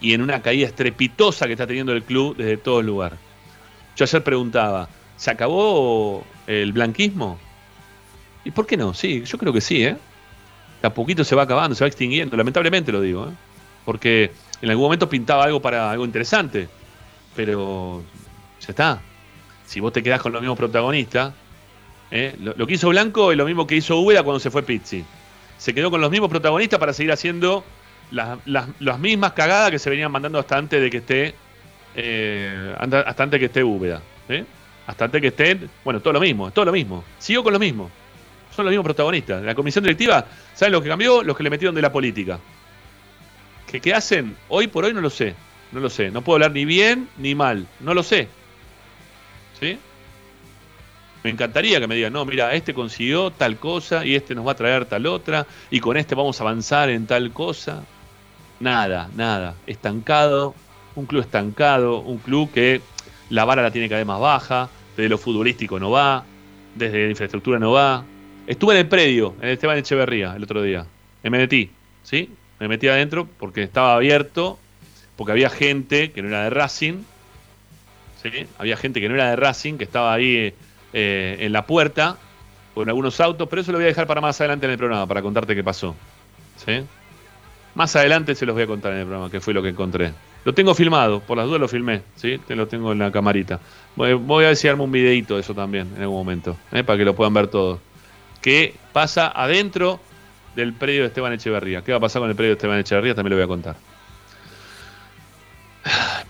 [0.00, 3.16] y en una caída estrepitosa que está teniendo el club desde todo lugar.
[3.96, 7.38] Yo ayer preguntaba, ¿se acabó el blanquismo?
[8.44, 8.92] ¿Y por qué no?
[8.92, 9.96] Sí, yo creo que sí, ¿eh?
[10.82, 13.32] a poquito se va acabando, se va extinguiendo, lamentablemente lo digo, ¿eh?
[13.84, 16.68] porque en algún momento pintaba algo para algo interesante,
[17.36, 18.02] pero
[18.60, 19.02] ya está.
[19.72, 21.32] Si vos te quedás con los mismos protagonistas,
[22.10, 22.36] ¿eh?
[22.38, 25.02] lo, que hizo Blanco es lo mismo que hizo Úbeda cuando se fue Pizzi.
[25.56, 27.64] Se quedó con los mismos protagonistas para seguir haciendo
[28.10, 31.34] las, mismas cagadas que se venían mandando hasta antes de que esté
[31.94, 34.02] eh, hasta antes que esté Úbeda.
[34.28, 34.44] ¿eh?
[34.86, 37.02] Hasta antes que esté, bueno, todo lo mismo, todo lo mismo.
[37.18, 37.90] Sigo con lo mismo
[38.54, 39.42] son los mismos protagonistas.
[39.42, 41.22] La comisión directiva, ¿saben lo que cambió?
[41.22, 42.38] Los que le metieron de la política.
[43.66, 44.36] ¿Qué, ¿Qué hacen?
[44.50, 45.34] Hoy por hoy no lo sé.
[45.72, 46.10] No lo sé.
[46.10, 47.66] No puedo hablar ni bien ni mal.
[47.80, 48.28] No lo sé.
[49.62, 49.78] ¿Sí?
[51.22, 54.52] Me encantaría que me digan, no, mira, este consiguió tal cosa y este nos va
[54.52, 57.84] a traer tal otra y con este vamos a avanzar en tal cosa.
[58.58, 59.54] Nada, nada.
[59.68, 60.54] Estancado,
[60.96, 62.80] un club estancado, un club que
[63.30, 66.26] la vara la tiene cada vez más baja, desde lo futbolístico no va,
[66.74, 68.04] desde la infraestructura no va,
[68.44, 70.84] Estuve en el predio, en el Esteban Echeverría, el otro día.
[71.22, 71.70] Me metí,
[72.02, 72.28] ¿sí?
[72.58, 74.58] Me metí adentro porque estaba abierto,
[75.16, 77.04] porque había gente que no era de Racing,
[78.58, 80.54] Había gente que no era de Racing, que estaba ahí
[80.92, 82.18] eh, en la puerta
[82.74, 85.06] con algunos autos, pero eso lo voy a dejar para más adelante en el programa,
[85.06, 85.94] para contarte qué pasó,
[86.64, 86.82] ¿sí?
[87.74, 90.12] Más adelante se los voy a contar en el programa, qué fue lo que encontré.
[90.44, 92.38] Lo tengo filmado, por las dudas lo filmé, ¿sí?
[92.46, 93.60] Te lo tengo en la camarita.
[93.96, 96.82] Voy, a armo un videito de eso también en algún momento, ¿eh?
[96.82, 97.78] para que lo puedan ver todos
[98.42, 100.00] que pasa adentro
[100.54, 101.82] del predio de Esteban Echeverría.
[101.82, 103.14] ¿Qué va a pasar con el predio de Esteban Echeverría?
[103.14, 103.76] También lo voy a contar.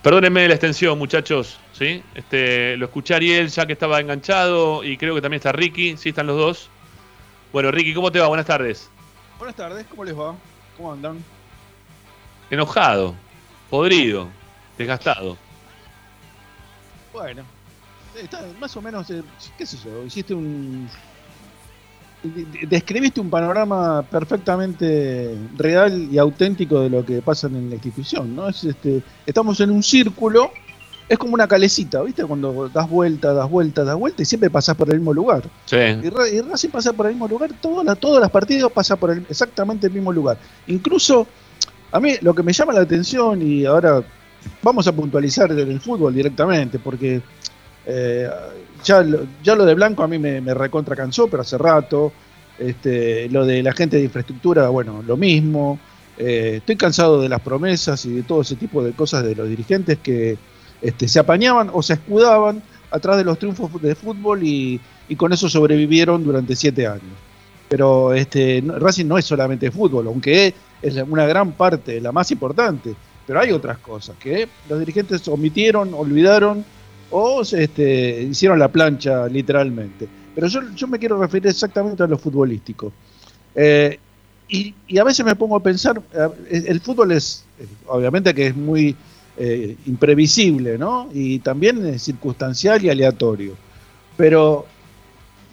[0.02, 1.58] Perdónenme la extensión, muchachos.
[1.72, 2.02] ¿sí?
[2.14, 5.96] Este, lo escuché a Ariel ya que estaba enganchado y creo que también está Ricky.
[5.96, 6.70] Sí, están los dos.
[7.52, 8.28] Bueno, Ricky, ¿cómo te va?
[8.28, 8.90] Buenas tardes.
[9.38, 10.34] Buenas tardes, ¿cómo les va?
[10.76, 11.22] ¿Cómo andan?
[12.50, 13.14] Enojado,
[13.68, 14.28] podrido,
[14.78, 15.36] desgastado.
[17.12, 17.42] Bueno,
[18.60, 19.22] más o menos, eh,
[19.58, 20.88] qué sé yo, hiciste un
[22.68, 28.48] describiste un panorama perfectamente real y auténtico de lo que pasa en la institución, ¿no?
[28.48, 30.52] Es este, estamos en un círculo,
[31.08, 32.24] es como una calecita, ¿viste?
[32.24, 35.42] Cuando das vuelta, das vuelta, das vuelta y siempre pasas por el mismo lugar.
[35.64, 35.76] Sí.
[35.76, 39.88] Y, Racing pasa por el mismo lugar, todas las, todas las partidas pasan por exactamente
[39.88, 40.38] el mismo lugar.
[40.68, 41.26] Incluso,
[41.90, 44.02] a mí lo que me llama la atención, y ahora
[44.62, 47.20] vamos a puntualizar el fútbol directamente, porque
[47.84, 48.30] eh,
[48.82, 49.04] ya,
[49.42, 52.12] ya lo de Blanco a mí me, recontra cansó, pero hace rato.
[52.58, 55.78] Este, lo de la gente de infraestructura, bueno, lo mismo.
[56.18, 59.48] Eh, estoy cansado de las promesas y de todo ese tipo de cosas de los
[59.48, 60.36] dirigentes que
[60.82, 64.80] este, se apañaban o se escudaban atrás de los triunfos de fútbol y,
[65.16, 67.12] con eso sobrevivieron durante siete años.
[67.68, 72.94] Pero este, Racing no es solamente fútbol, aunque es una gran parte, la más importante.
[73.26, 76.64] Pero hay otras cosas que los dirigentes omitieron, olvidaron
[77.12, 80.08] o este, hicieron la plancha literalmente.
[80.34, 82.92] Pero yo, yo me quiero referir exactamente a lo futbolístico.
[83.54, 83.98] Eh,
[84.48, 86.02] y, a veces me pongo a pensar,
[86.50, 87.44] el fútbol es,
[87.86, 88.94] obviamente que es muy
[89.38, 91.08] eh, imprevisible, ¿no?
[91.12, 93.54] Y también es circunstancial y aleatorio.
[94.16, 94.66] Pero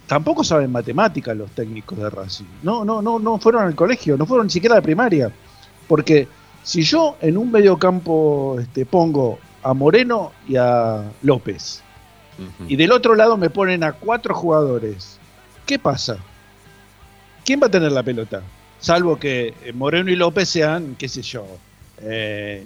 [0.06, 2.46] tampoco saben matemáticas los técnicos de Racing.
[2.64, 5.32] No, no, no, no fueron al colegio, no fueron ni siquiera a la primaria.
[5.88, 6.28] Porque
[6.64, 11.84] si yo en un mediocampo este, pongo a Moreno y a López.
[12.70, 15.20] Y del otro lado me ponen a cuatro jugadores.
[15.66, 16.18] ¿Qué pasa?
[17.44, 18.42] ¿Quién va a tener la pelota?
[18.80, 21.46] Salvo que eh, Moreno y López sean, qué sé yo,
[22.02, 22.66] eh,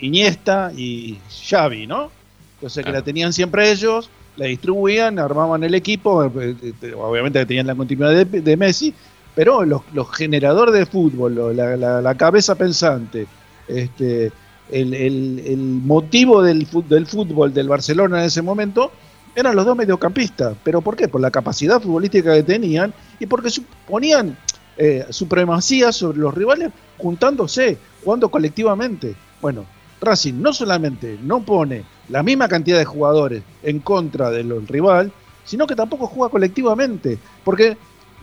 [0.00, 1.18] Iniesta y
[1.48, 2.10] Xavi, ¿no?
[2.56, 6.54] Entonces que la tenían siempre ellos, la distribuían, armaban el equipo, eh,
[6.94, 8.94] obviamente tenían la continuidad de, Messi,
[9.34, 9.82] pero los,
[10.14, 13.26] generadores de fútbol, la, la cabeza pensante,
[13.66, 14.30] este,
[14.72, 18.90] el, motivo del, del, fútbol del Barcelona en ese momento
[19.34, 20.56] eran los dos mediocampistas.
[20.62, 21.08] ¿Pero por qué?
[21.08, 23.50] Por la capacidad futbolística que tenían y porque
[23.86, 24.36] ponían
[24.76, 29.14] eh, supremacía sobre los rivales juntándose, jugando colectivamente.
[29.40, 29.64] Bueno,
[30.00, 35.12] Racing no solamente no pone la misma cantidad de jugadores en contra del rival,
[35.44, 37.18] sino que tampoco juega colectivamente.
[37.44, 37.76] Porque,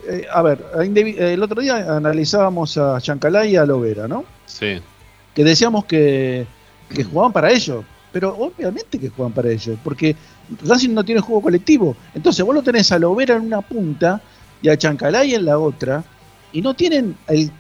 [0.08, 4.26] eh, a ver, el otro día analizábamos a Chancalay y a Lovera, ¿no?
[4.46, 4.82] Sí
[5.38, 6.48] que decíamos que,
[7.12, 7.86] jugaban para ellos.
[8.12, 10.16] Pero obviamente que juegan para ellos, porque
[10.64, 11.96] Racing no tiene juego colectivo.
[12.16, 14.20] Entonces vos lo tenés a Lovera en una punta
[14.64, 16.04] y a Chancalay en la otra,
[16.52, 17.52] y no tienen el,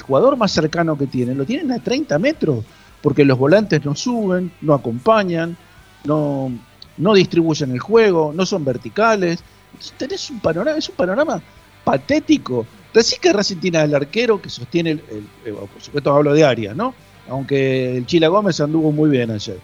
[0.00, 2.64] jugador más cercano que tienen, lo tienen a 30 metros.
[3.02, 5.56] porque los volantes no suben, no acompañan,
[6.04, 6.52] no,
[6.96, 9.42] no distribuyen el juego, no son verticales.
[9.72, 11.42] Entonces tenés un panorama, es un panorama
[11.82, 12.64] patético.
[12.94, 15.02] Decís que Racing tiene al arquero que sostiene, el,
[15.44, 16.94] por supuesto hablo de Arias, ¿no?
[17.28, 19.58] Aunque el Chila Gómez anduvo muy bien ayer.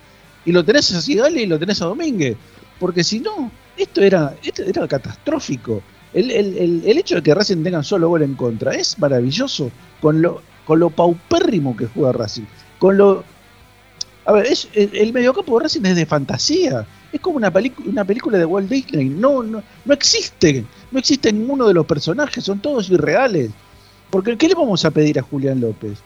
[0.45, 2.37] Y lo tenés a Sigali y lo tenés a Domínguez.
[2.79, 5.83] Porque si no, esto era, esto era catastrófico.
[6.13, 10.43] El, el, hecho de que Racing tenga solo gol en contra es maravilloso con lo,
[10.65, 12.45] con lo paupérrimo que juega Racing.
[12.79, 13.23] Con lo.
[14.25, 16.87] A ver, es, el, mediocampo de Racing es de fantasía.
[17.13, 17.53] Es como una,
[17.87, 19.09] una película de Walt Disney.
[19.09, 20.65] No, no, no existe.
[20.91, 22.45] No existe ninguno de los personajes.
[22.45, 23.51] Son todos irreales.
[24.11, 25.99] Porque ¿qué le vamos a pedir a Julián López?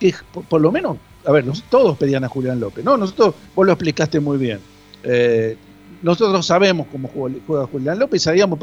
[0.00, 0.14] Que
[0.48, 2.84] por, lo menos, a ver, todos pedían a Julián López.
[2.84, 4.58] No, nosotros, vos lo explicaste muy bien.
[5.04, 5.56] Eh,
[6.02, 7.08] nosotros sabemos cómo
[7.46, 8.58] juega Julián López, sabíamos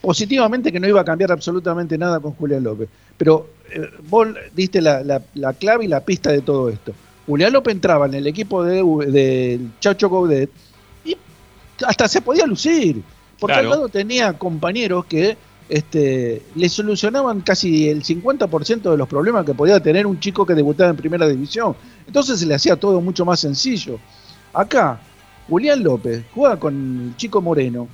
[0.00, 2.88] positivamente que no iba a cambiar absolutamente nada con Julián López.
[3.16, 5.22] Pero eh, vos diste la,
[5.58, 6.92] clave y la pista de todo esto.
[7.26, 10.50] Julián López entraba en el equipo de, de Chacho Gaudet
[11.04, 11.16] y
[11.86, 13.02] hasta se podía lucir,
[13.38, 15.36] porque al lado tenía compañeros que
[15.70, 20.54] este, le solucionaban casi el 50% de los problemas que podía tener un chico que
[20.54, 21.76] debutaba en primera división.
[22.06, 23.98] Entonces se le hacía todo mucho más sencillo.
[24.52, 25.00] Acá,
[25.48, 27.86] Julián López juega con el chico Moreno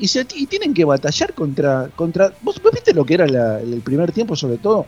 [0.00, 1.88] y, se, tienen que batallar contra.
[1.94, 4.86] contra ¿vos, viste lo que era el primer tiempo, sobre todo?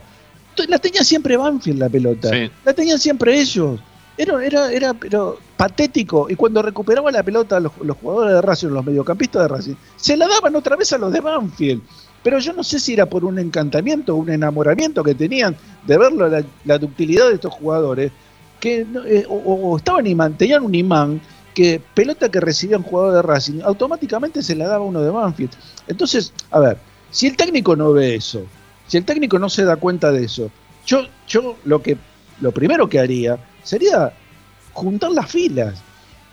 [0.67, 2.31] La tenía siempre Banfield la pelota.
[2.65, 3.79] La tenían siempre ellos.
[4.17, 6.27] Era, era, era pero patético.
[6.29, 7.71] Y cuando recuperaba la pelota los,
[8.01, 11.21] jugadores de Racing, los mediocampistas de Racing, se la daban otra vez a los de
[11.21, 11.81] Banfield.
[12.25, 15.55] Pero yo no sé si era por un encantamiento, un enamoramiento que tenían
[15.85, 16.11] de ver
[16.63, 18.11] la, ductilidad de estos jugadores,
[18.59, 21.21] que eh, o, estaban imán, tenían un imán
[21.53, 25.51] que pelota que recibía un jugador de Racing, automáticamente se la daba uno de Banfield.
[25.87, 26.79] Entonces, a ver,
[27.11, 28.41] si el técnico no ve eso,
[28.87, 30.49] si el técnico no se da cuenta de eso,
[30.87, 31.95] yo, yo lo que
[32.41, 34.11] lo primero que haría sería
[34.73, 35.75] juntar las filas.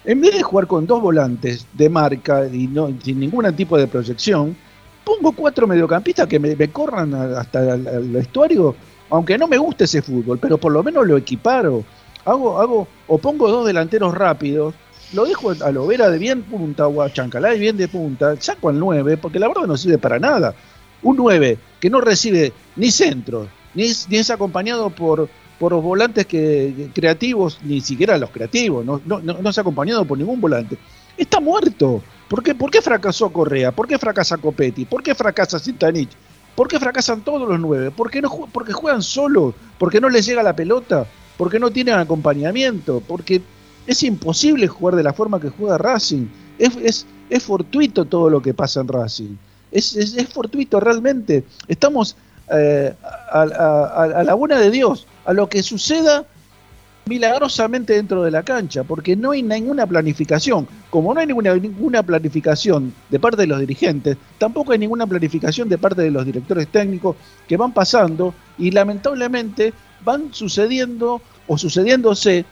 [0.06, 3.88] En vez de jugar con dos volantes de marca y no, sin ningún tipo de
[3.88, 4.56] proyección,
[5.04, 8.74] pongo cuatro mediocampistas que me, corran hasta el, vestuario,
[9.10, 11.84] aunque no me guste ese fútbol, pero por lo menos lo equiparo.
[12.24, 14.74] Hago, hago, o pongo dos delanteros rápidos
[15.12, 18.78] lo dejo a Lovera de bien punta o a Chancalay bien de punta, saco al
[18.78, 20.54] 9, porque la verdad no sirve para nada.
[21.02, 25.28] Un 9 que no recibe ni centros, ni es, ni es acompañado por,
[25.58, 30.16] por los volantes que, creativos, ni siquiera los creativos, no, no, no, es acompañado por
[30.16, 30.78] ningún volante.
[31.16, 32.02] Está muerto.
[32.32, 33.72] ¿Por qué, ¿Por qué fracasó Correa?
[33.72, 34.86] ¿Por qué fracasa Copetti?
[34.86, 36.08] ¿Por qué fracasa Sintanich?
[36.56, 37.90] ¿Por qué fracasan todos los nueve?
[37.90, 41.04] ¿Por qué no, porque juegan solos, porque no les llega la pelota,
[41.36, 43.42] porque no tienen acompañamiento, porque
[43.86, 46.26] es imposible jugar de la forma que juega Racing.
[46.58, 49.36] Es, es, fortuito todo lo que pasa en Racing.
[49.70, 51.44] Es, es, fortuito realmente.
[51.68, 52.16] Estamos
[52.50, 52.94] eh,
[53.30, 56.24] a, la buena de Dios, a lo que suceda
[57.06, 60.68] milagrosamente dentro de la cancha, porque no hay ninguna planificación.
[60.90, 65.68] Como no hay ninguna, ninguna planificación de parte de los dirigentes, tampoco hay ninguna planificación
[65.68, 67.16] de parte de los directores técnicos
[67.48, 69.72] que van pasando y lamentablemente
[70.04, 72.44] van sucediendo o sucediéndose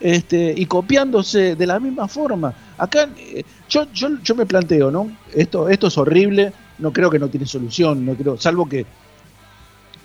[0.00, 2.54] este, y copiándose de la misma forma.
[2.76, 5.10] Acá eh, yo, yo, yo me planteo, ¿no?
[5.34, 8.86] Esto, esto es horrible, no creo que no tiene solución, no creo, salvo que,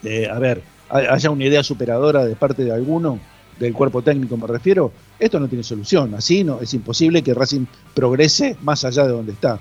[0.03, 3.19] eh, a ver, haya una idea superadora de parte de alguno,
[3.59, 7.65] del cuerpo técnico me refiero, esto no tiene solución, así no, es imposible que Racing
[7.93, 9.59] progrese más allá de donde está.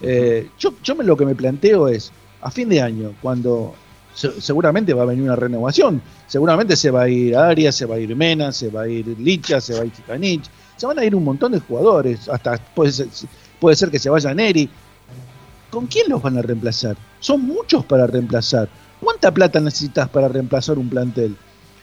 [0.00, 3.74] Eh, yo, yo lo que me planteo es, a fin de año, cuando
[4.14, 6.00] seguramente va a venir una renovación.
[6.26, 9.06] Seguramente se va a ir Arias, se va a ir Mena, se va a ir
[9.18, 10.44] Licha, se va a ir Chicanich.
[10.76, 12.28] Se van a ir un montón de jugadores.
[12.28, 13.08] Hasta puede ser,
[13.60, 14.68] puede ser que se vaya Neri.
[15.70, 16.96] ¿Con quién los van a reemplazar?
[17.18, 18.68] Son muchos para reemplazar.
[19.00, 21.36] ¿Cuánta plata necesitas para reemplazar un plantel?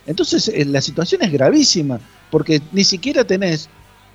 [0.06, 2.00] Entonces eh, la situación es gravísima,
[2.30, 3.68] porque ni siquiera tenés,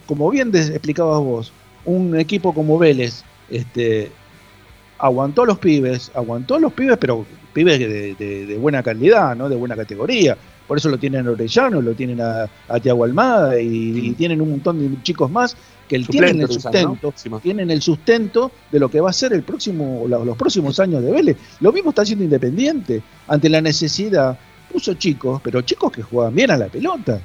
[0.05, 1.51] como bien explicabas vos,
[1.85, 4.11] un equipo como Vélez, este,
[4.97, 9.49] aguantó a los pibes, aguantó a los pibes, pero pibes de, buena calidad, ¿no?
[9.49, 10.38] De buena categoría.
[10.67, 14.51] Por eso lo tienen a Orellano, lo tienen a, a Tiago Almada y, tienen un
[14.51, 15.55] montón de chicos más
[15.88, 20.05] que tienen el sustento, tienen el sustento de lo que va a ser el próximo,
[20.07, 21.38] los próximos años de Vélez.
[21.61, 24.38] Lo mismo está haciendo Independiente, ante la necesidad,
[24.72, 27.20] puso chicos, pero chicos que juegan bien a la pelota.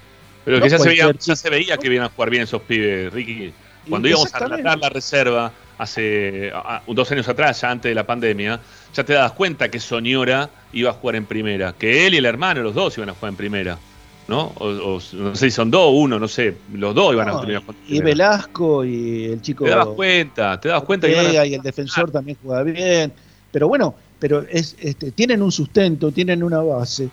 [0.44, 3.12] Pero que ya se, veía, ya se veía que iban a jugar bien esos pibes,
[3.12, 3.52] Ricky.
[3.88, 6.52] Cuando íbamos a tratar la reserva, hace
[6.86, 8.60] dos años atrás, ya antes de la pandemia,
[8.94, 12.26] ya te das cuenta que Soñora iba a jugar en primera, que él y el
[12.26, 13.78] hermano, los dos iban a jugar en primera.
[14.28, 14.52] ¿No?
[14.58, 17.62] O, no sé si son dos o uno, no sé, los dos iban a jugar
[17.88, 19.64] Y Velasco y el chico.
[19.64, 21.08] Te das cuenta, te das cuenta.
[21.08, 23.12] que y el defensor también juega bien.
[23.50, 27.10] Pero bueno, pero es, este, tienen un sustento, tienen una base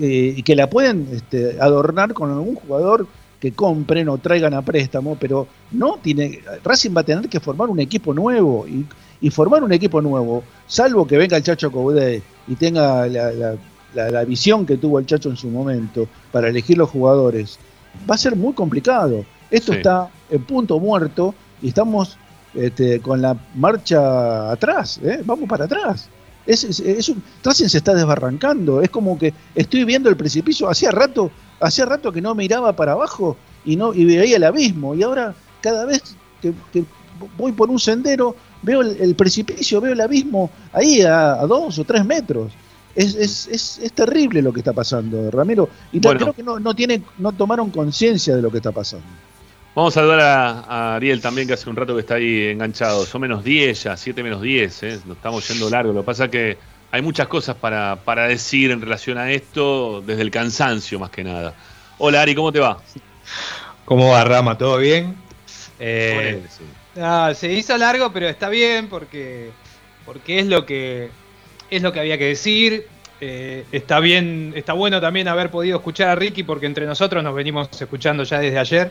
[0.00, 3.06] eh, y que la pueden este, adornar con algún jugador
[3.40, 6.40] que compren o traigan a préstamo, pero no tiene.
[6.62, 8.86] Racing va a tener que formar un equipo nuevo y,
[9.30, 14.76] formar un equipo nuevo, salvo que venga el Chacho Coudet y tenga la, visión que
[14.76, 17.58] tuvo el Chacho en su momento para elegir los jugadores,
[18.08, 19.24] va a ser muy complicado.
[19.50, 22.16] Esto está en punto muerto y estamos
[22.54, 25.22] este, con la marcha atrás, ¿eh?
[25.24, 26.08] vamos para atrás.
[26.50, 30.90] Es, es, un, Racing se está desbarrancando, es como que estoy viendo el precipicio, hacía
[30.90, 31.30] rato,
[31.60, 35.34] hacía rato que no miraba para abajo y no y veía el abismo, y ahora
[35.60, 36.02] cada vez
[36.42, 36.52] que,
[37.36, 42.04] voy por un sendero veo el, precipicio, veo el abismo ahí a, dos o tres
[42.04, 42.52] metros.
[42.96, 45.68] Es, es, es, terrible lo que está pasando, Ramiro.
[45.92, 49.06] Y creo que no, no, tiene, no tomaron conciencia de lo que está pasando.
[49.74, 53.06] Vamos a saludar a, Ariel también, que hace un rato que está ahí enganchado.
[53.06, 55.00] Son menos 10 ya, 7 menos 10, ¿eh?
[55.06, 55.92] nos estamos yendo largo.
[55.92, 56.58] Lo que pasa es que
[56.90, 61.22] hay muchas cosas para, para decir en relación a esto, desde el cansancio más que
[61.22, 61.54] nada.
[61.98, 62.78] Hola Ari, ¿cómo te va?
[63.84, 64.58] ¿Cómo va Rama?
[64.58, 65.14] ¿Todo bien?
[65.78, 66.42] Eh,
[67.00, 69.50] ah, se hizo largo, pero está bien porque,
[70.04, 71.10] porque es lo que
[71.70, 72.86] es lo que había que decir.
[73.20, 77.34] Eh, está bien, está bueno también haber podido escuchar a Ricky porque entre nosotros nos
[77.34, 78.90] venimos escuchando ya desde ayer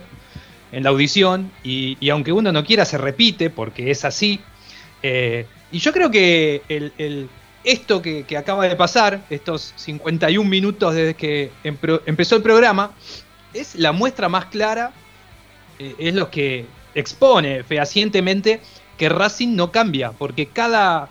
[0.72, 4.39] en la audición y, aunque uno no quiera se repite porque es así.
[5.03, 7.30] Eh, y yo creo que el,
[7.63, 12.91] esto que, acaba de pasar, estos 51 minutos desde que empezó el programa,
[13.53, 14.91] es la muestra más clara,
[15.78, 16.65] eh, es lo que
[16.95, 18.61] expone fehacientemente
[18.97, 21.09] que Racing no cambia, porque cada,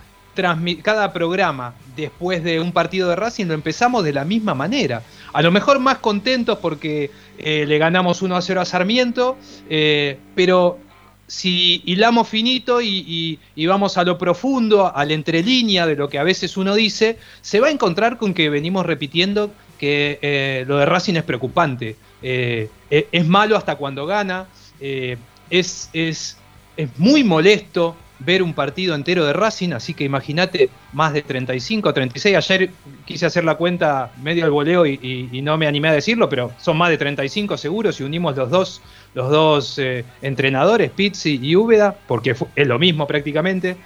[0.82, 5.02] cada programa después de un partido de Racing lo empezamos de la misma manera.
[5.32, 9.36] A lo mejor más contentos porque eh, le ganamos 1 a 0 a Sarmiento,
[9.68, 10.78] eh, pero
[11.26, 16.22] si hilamos finito y, vamos a lo profundo, a la entrelínea de lo que a
[16.22, 20.86] veces uno dice, se va a encontrar con que venimos repitiendo que eh, lo de
[20.86, 21.96] Racing es preocupante.
[22.22, 24.46] es malo hasta cuando gana,
[24.80, 26.36] es, es,
[26.76, 31.92] es muy molesto ver un partido entero de Racing, así que imagínate más de 35,
[31.92, 32.36] 36.
[32.36, 32.70] Ayer
[33.04, 36.76] quise hacer la cuenta medio al voleo y, no me animé a decirlo, pero son
[36.76, 38.82] más de 35 seguros si unimos los dos,
[39.14, 43.76] los dos eh, entrenadores, Pizzi y Úbeda, porque es lo mismo prácticamente.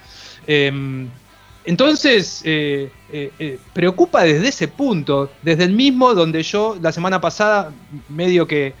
[0.47, 1.07] Em,
[1.65, 7.71] entonces, eh, eh, preocupa desde ese punto, desde el mismo donde yo la semana pasada
[8.09, 8.73] medio que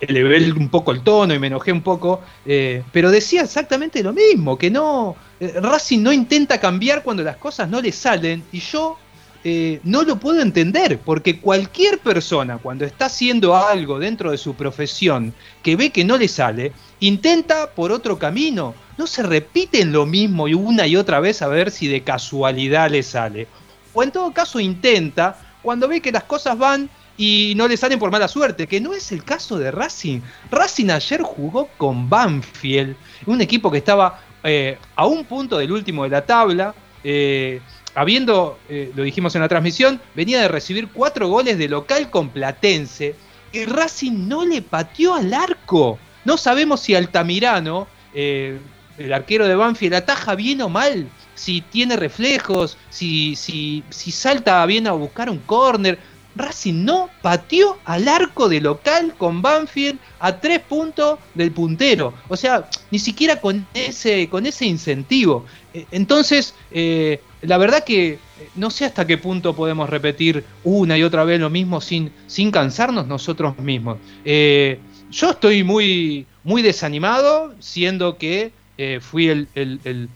[0.00, 4.12] elevé un poco el tono y me enojé un poco, eh, pero decía exactamente lo
[4.12, 8.60] mismo, que no, eh, Racing no intenta cambiar cuando las cosas no le salen y
[8.60, 8.98] yo
[9.44, 14.54] eh, no lo puedo entender, porque cualquier persona cuando está haciendo algo dentro de su
[14.54, 15.32] profesión
[15.62, 20.48] que ve que no le sale, intenta por otro camino, no se repiten lo mismo
[20.48, 23.46] y una y otra vez a ver si de casualidad le sale,
[23.94, 27.98] o en todo caso intenta cuando ve que las cosas van y no le salen
[27.98, 30.20] por mala suerte, que no es el caso de Racing.
[30.50, 32.96] Racing ayer jugó con Banfield,
[33.26, 37.60] un equipo que estaba eh, a un punto del último de la tabla, eh,
[37.94, 42.28] habiendo, eh, lo dijimos en la transmisión, venía de recibir cuatro goles de local con
[42.28, 43.14] Platense,
[43.52, 45.98] y Racing no le pateó al arco.
[46.24, 52.76] No sabemos si Altamirano, el arquero de Banfield, ataja bien o mal, si tiene reflejos,
[52.90, 55.98] si, si, si salta bien a buscar un córner
[56.36, 62.12] Racing no pateó al arco de local con Banfield a tres puntos del puntero.
[62.28, 65.46] O sea, ni siquiera con ese, con ese incentivo.
[65.72, 68.18] Eh, entonces, eh, la verdad que eh,
[68.54, 72.50] no sé hasta qué punto podemos repetir una y otra vez lo mismo sin, sin
[72.50, 73.98] cansarnos nosotros mismos.
[74.24, 78.52] yo estoy muy, muy desanimado, siendo que
[79.00, 80.08] fui el,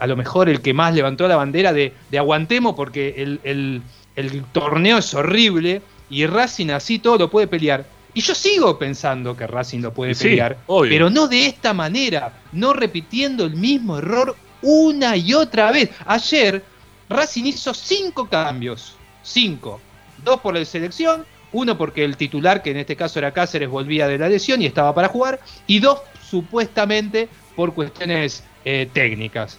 [0.00, 3.14] a lo mejor el que más levantó la bandera de, de aguantemos porque
[3.44, 3.82] el
[4.18, 7.86] el torneo es horrible y Racing así todo lo puede pelear.
[8.14, 10.58] Y yo sigo pensando que Racing lo puede pelear,
[10.88, 15.90] pero no de esta manera, no repitiendo el mismo error una y otra vez.
[16.04, 16.64] Ayer
[17.08, 19.80] Racing hizo cinco cambios, cinco,
[20.24, 24.08] dos por la selección, uno porque el titular, que en este caso era Cáceres, volvía
[24.08, 25.38] de la lesión y estaba para jugar,
[25.68, 29.58] y dos supuestamente por cuestiones eh, técnicas.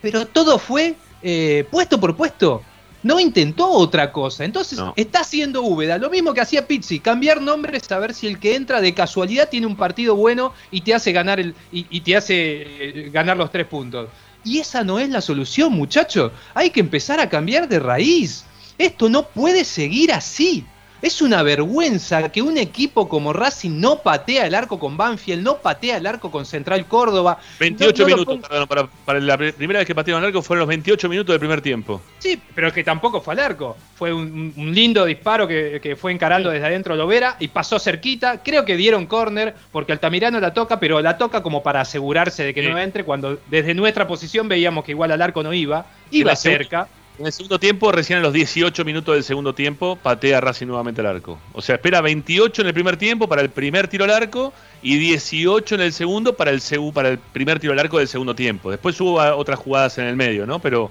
[0.00, 2.62] Pero todo fue eh, puesto por puesto
[3.02, 4.44] no intentó otra cosa.
[4.44, 8.38] Entonces está haciendo Úbeda, lo mismo que hacía Pizzi, cambiar nombres a ver si el
[8.38, 12.16] que entra de casualidad tiene un partido bueno y te hace ganar el y, te
[12.16, 14.08] hace eh, ganar los tres puntos.
[14.44, 16.32] Y esa no es la solución, muchachos.
[16.54, 18.44] Hay que empezar a cambiar de raíz.
[18.78, 20.64] Esto no puede seguir así.
[21.02, 25.56] Es una vergüenza que un equipo como Racing no patea el arco con Banfield, no
[25.56, 27.38] patea el arco con Central Córdoba.
[27.58, 31.32] 28 minutos, perdón, para, la primera vez que patearon el arco fueron los 28 minutos
[31.32, 32.02] del primer tiempo.
[32.18, 33.78] Sí, pero que tampoco fue al arco.
[33.96, 38.42] Fue un, lindo disparo que, fue encarando desde adentro Lovera y pasó cerquita.
[38.42, 42.52] Creo que dieron córner porque Altamirano la toca, pero la toca como para asegurarse de
[42.52, 45.86] que no entre cuando desde nuestra posición veíamos que igual al arco no iba.
[46.10, 46.88] Iba cerca.
[47.20, 51.02] En el segundo tiempo, recién en los 18 minutos del segundo tiempo, patea Racing nuevamente
[51.02, 51.38] al arco.
[51.52, 54.96] O sea, espera 28 en el primer tiempo para el primer tiro al arco y
[54.96, 56.62] 18 en el segundo para el,
[56.94, 58.70] para el primer tiro al arco del segundo tiempo.
[58.70, 60.60] Después hubo otras jugadas en el medio, ¿no?
[60.60, 60.90] Pero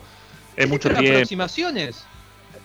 [0.56, 1.14] es mucho tiempo.
[1.14, 2.06] aproximaciones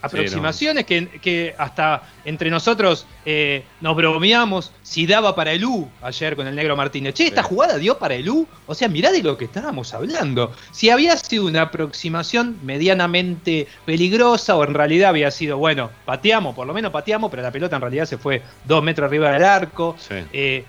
[0.04, 6.46] aproximaciones que, hasta entre nosotros eh, nos bromeamos si daba para el U ayer con
[6.46, 7.14] el negro Martínez.
[7.14, 8.46] Che, esta jugada dio para el U.
[8.66, 10.52] O sea, mirá de lo que estábamos hablando.
[10.72, 16.66] Si había sido una aproximación medianamente peligrosa o en realidad había sido, bueno, pateamos, por
[16.66, 19.96] lo menos pateamos, pero la pelota en realidad se fue dos metros arriba del arco.
[20.32, 20.64] Eh,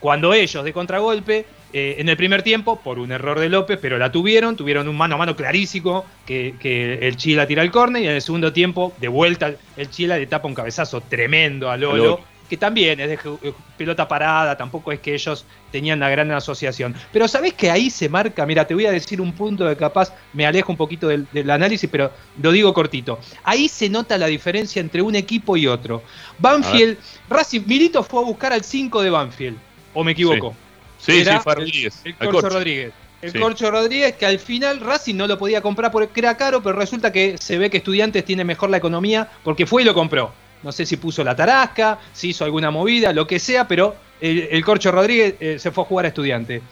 [0.00, 1.46] cuando ellos de contragolpe
[1.76, 4.96] eh, en el primer tiempo, por un error de López, pero la tuvieron, tuvieron un
[4.96, 6.54] mano a mano clarísimo que,
[7.02, 10.28] el Chila tira el córner y en el segundo tiempo, de vuelta, el Chila le
[10.28, 15.00] tapa un cabezazo tremendo a Lolo, que también es de eh, pelota parada, tampoco es
[15.00, 16.94] que ellos tenían la gran asociación.
[17.12, 20.12] Pero sabés que ahí se marca, mira, te voy a decir un punto de capaz,
[20.32, 23.18] me alejo un poquito del, análisis, pero lo digo cortito.
[23.42, 26.04] Ahí se nota la diferencia entre un equipo y otro.
[26.38, 26.98] Banfield,
[27.28, 29.58] Racing, Milito fue a buscar al 5 de Banfield,
[29.92, 30.50] o me equivoco.
[30.50, 30.63] Sí,
[31.04, 32.00] sí, fue Rodríguez.
[32.04, 32.92] El, Corcho, Rodríguez.
[33.22, 36.76] El Corcho Rodríguez, que al final Racing no lo podía comprar porque era caro, pero
[36.76, 40.32] resulta que se ve que Estudiantes tiene mejor la economía porque fue y lo compró.
[40.62, 44.64] No sé si puso la tarasca, si hizo alguna movida, lo que sea, pero el,
[44.64, 46.62] Corcho Rodríguez eh, se fue a jugar a Estudiantes.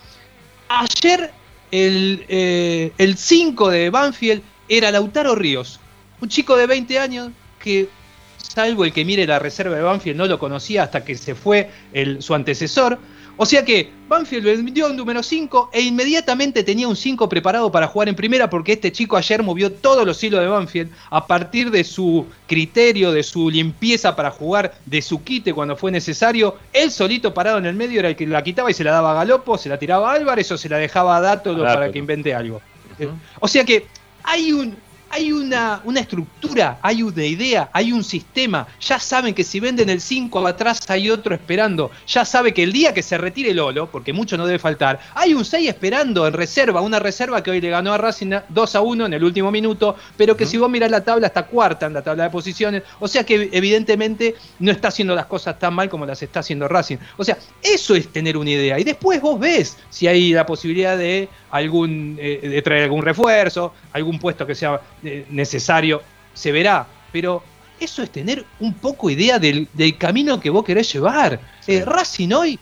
[0.68, 1.30] Ayer
[1.70, 5.80] el 5 eh, de Banfield era Lautaro Ríos,
[6.20, 7.88] un chico de 20 años que
[8.38, 11.70] salvo el que mire la reserva de Banfield, no lo conocía hasta que se fue
[11.92, 12.98] el, su antecesor.
[13.36, 17.86] O sea que Banfield vendió un número 5 e inmediatamente tenía un 5 preparado para
[17.86, 21.70] jugar en primera porque este chico ayer movió todos los hilos de Banfield a partir
[21.70, 26.56] de su criterio, de su limpieza para jugar, de su quite cuando fue necesario.
[26.72, 29.12] Él solito parado en el medio era el que la quitaba y se la daba
[29.12, 31.98] a Galopo, se la tiraba a Álvarez o se la dejaba a Dato para que
[31.98, 32.60] invente algo.
[33.40, 33.86] O sea que
[34.24, 34.76] hay un,
[35.12, 38.66] hay una, una, estructura, hay una idea, hay un sistema.
[38.80, 41.90] Ya saben que si venden el 5 atrás hay otro esperando.
[42.06, 45.34] Ya sabe que el día que se retire Lolo, porque mucho no debe faltar, hay
[45.34, 48.80] un 6 esperando en reserva, una reserva que hoy le ganó a Racing 2 a
[48.80, 51.92] 1 en el último minuto, pero que si vos mirás la tabla está cuarta en
[51.92, 52.82] la tabla de posiciones.
[52.98, 56.68] O sea que evidentemente no está haciendo las cosas tan mal como las está haciendo
[56.68, 56.96] Racing.
[57.18, 58.78] O sea, eso es tener una idea.
[58.78, 63.74] Y después vos ves si hay la posibilidad de algún eh, de traer algún refuerzo,
[63.92, 64.80] algún puesto que sea
[65.30, 66.02] necesario,
[66.34, 66.86] se verá.
[67.12, 67.42] Pero
[67.80, 71.40] eso es tener un poco idea del, camino que vos querés llevar.
[71.66, 72.58] Eh, Racing hoy,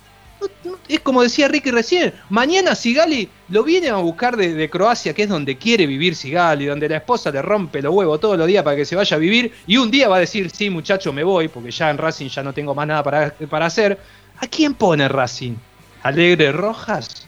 [0.88, 5.28] es como decía Ricky recién, mañana Sigali lo viene a buscar de, Croacia, que es
[5.28, 8.76] donde quiere vivir Sigali, donde la esposa le rompe los huevos todos los días para
[8.76, 11.48] que se vaya a vivir, y un día va a decir, sí muchacho, me voy,
[11.48, 13.98] porque ya en Racing ya no tengo más nada para, para hacer.
[14.38, 15.54] ¿A quién pone Racing?
[16.02, 17.26] ¿Alegre Rojas?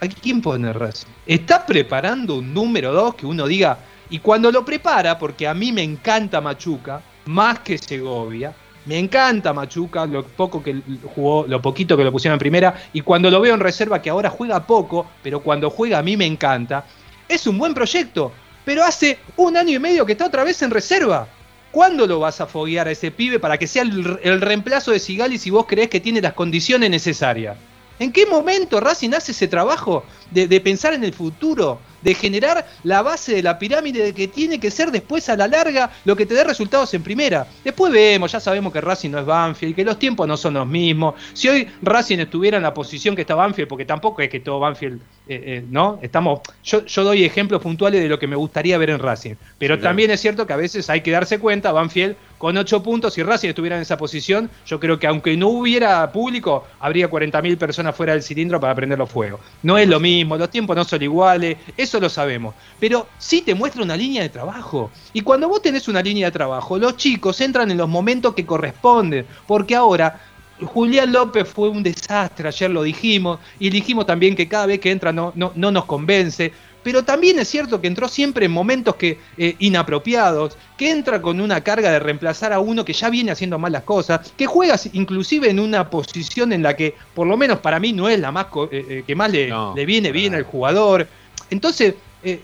[0.00, 1.08] ¿A quién pone Racing?
[1.26, 3.78] Está preparando un número 2 que uno diga,
[4.12, 8.54] y cuando lo prepara, porque a mí me encanta Machuca, más que Segovia,
[8.84, 10.82] me encanta Machuca, lo poco que
[11.14, 14.10] jugó, lo poquito que lo pusieron en primera, y cuando lo veo en reserva, que
[14.10, 16.84] ahora juega poco, pero cuando juega a mí me encanta,
[17.26, 18.32] es un buen proyecto,
[18.66, 21.26] pero hace un año y medio que está otra vez en reserva.
[21.70, 24.98] ¿Cuándo lo vas a foguear a ese pibe para que sea el, el reemplazo de
[24.98, 27.56] Sigali si vos creés que tiene las condiciones necesarias?
[27.98, 33.02] ¿En qué momento Racing hace ese trabajo de, pensar en el futuro, de generar la
[33.02, 36.26] base de la pirámide de que tiene que ser después a la larga lo que
[36.26, 37.46] te dé resultados en primera?
[37.64, 40.66] Después vemos, ya sabemos que Racing no es Banfield, que los tiempos no son los
[40.66, 41.14] mismos.
[41.32, 44.58] Si hoy Racing estuviera en la posición que está Banfield, porque tampoco es que todo
[44.60, 45.98] Banfield, eh, eh, ¿no?
[46.02, 49.78] Estamos, yo, yo, doy ejemplos puntuales de lo que me gustaría ver en Racing, pero
[49.78, 53.22] también es cierto que a veces hay que darse cuenta, Banfield con 8 puntos, si
[53.22, 57.94] Racing estuviera en esa posición, yo creo que aunque no hubiera público, habría 40.000 personas
[57.94, 59.40] fuera del cilindro para prender los fuegos.
[59.62, 62.54] No es lo mismo, los tiempos no son iguales, eso lo sabemos.
[62.80, 64.90] Pero sí te muestra una línea de trabajo.
[65.12, 68.46] Y cuando vos tenés una línea de trabajo, los chicos entran en los momentos que
[68.46, 70.20] corresponden, porque ahora
[70.64, 74.90] Julián López fue un desastre, ayer lo dijimos, y dijimos también que cada vez que
[74.90, 76.52] entra no, no, no nos convence
[76.82, 81.40] pero también es cierto que entró siempre en momentos que, eh, inapropiados, que entra con
[81.40, 85.50] una carga de reemplazar a uno que ya viene haciendo malas cosas, que juega inclusive
[85.50, 88.46] en una posición en la que, por lo menos para mí, no es la más
[88.70, 89.52] eh, eh, que más le,
[89.86, 91.06] viene bien al jugador.
[91.50, 91.94] Entonces,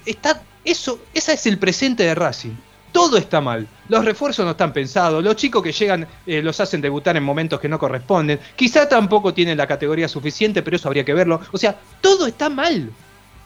[0.04, 2.54] está eso, ese es el presente de Racing.
[2.92, 3.66] todo está mal.
[3.88, 7.60] Los refuerzos no están pensados, los chicos que llegan eh, los hacen debutar en momentos
[7.60, 8.38] que no corresponden.
[8.56, 11.40] Quizá tampoco tienen la categoría suficiente, pero eso habría que verlo.
[11.52, 12.90] O sea, todo está mal.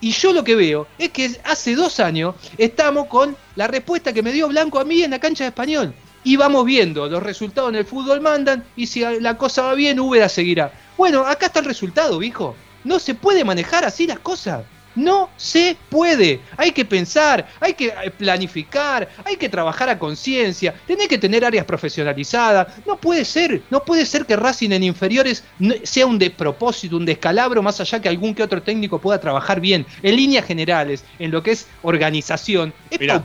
[0.03, 4.21] Y yo lo que veo es que hace dos años estamos con la respuesta que
[4.21, 5.95] me dio Blanco a mí en la cancha de español.
[6.25, 10.01] Y vamos viendo, los resultados en el fútbol mandan, y si la cosa va bien,
[10.01, 10.73] Úbeda seguirá.
[10.99, 12.57] Bueno, acá está el resultado, viejo.
[12.83, 14.65] No se puede manejar así las cosas.
[14.95, 16.41] No se puede.
[16.57, 21.45] Hay que pensar, hay que eh, planificar, hay que trabajar a conciencia, tiene que tener
[21.45, 22.69] áreas profesionalizadas.
[22.87, 25.45] No puede ser, no puede ser que Racing en inferiores
[25.83, 29.87] sea un despropósito, un descalabro, más allá que algún que otro técnico pueda trabajar bien.
[30.03, 33.23] En líneas generales, en lo que es organización, es mira,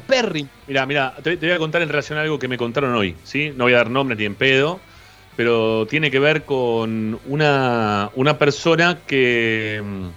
[0.68, 3.52] Mira, mira, te, voy a contar en relación a algo que me contaron hoy, ¿sí?
[3.56, 4.80] No voy a dar nombre ni en pedo,
[5.36, 10.08] pero tiene que ver con una, una persona que mm,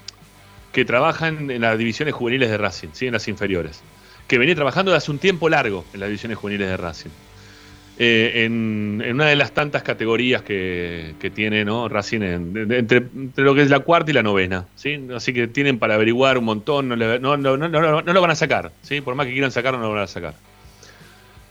[0.72, 3.06] que trabajan en las divisiones juveniles de Racing, ¿sí?
[3.06, 3.82] en las inferiores,
[4.28, 7.10] que venía trabajando desde hace un tiempo largo en las divisiones juveniles de Racing.
[8.02, 11.86] Eh, en, una de las tantas categorías que, tiene ¿no?
[11.86, 13.04] Racing entre,
[13.36, 14.64] lo que es la cuarta y la novena.
[14.74, 14.98] ¿sí?
[15.14, 18.72] Así que tienen para averiguar un montón, no, no, no, no, lo van a sacar.
[18.80, 19.02] ¿sí?
[19.02, 20.34] Por más que quieran sacarlo, no lo van a sacar.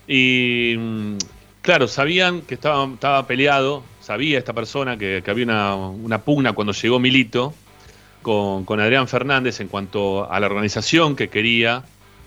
[0.08, 1.16] Y mm,
[1.62, 6.98] claro, sabían que estaba, peleado, sabía esta persona que, había una, una pugna cuando llegó
[6.98, 7.54] Milito
[8.22, 11.84] con, Adrián Fernández en cuanto a la organización que quería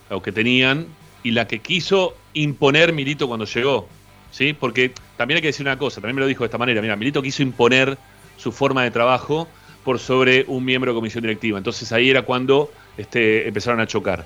[0.10, 0.88] o que tenían
[1.24, 3.88] y la que quiso imponer Milito cuando llegó.
[4.32, 4.54] ¿sí?
[4.54, 6.96] Porque también hay que decir una cosa, también me lo dijo de esta manera, mira,
[6.96, 7.98] Milito quiso imponer
[8.38, 9.48] su forma de trabajo
[9.84, 11.58] por sobre un miembro de comisión directiva.
[11.58, 14.26] Entonces ahí era cuando este, empezaron a chocar.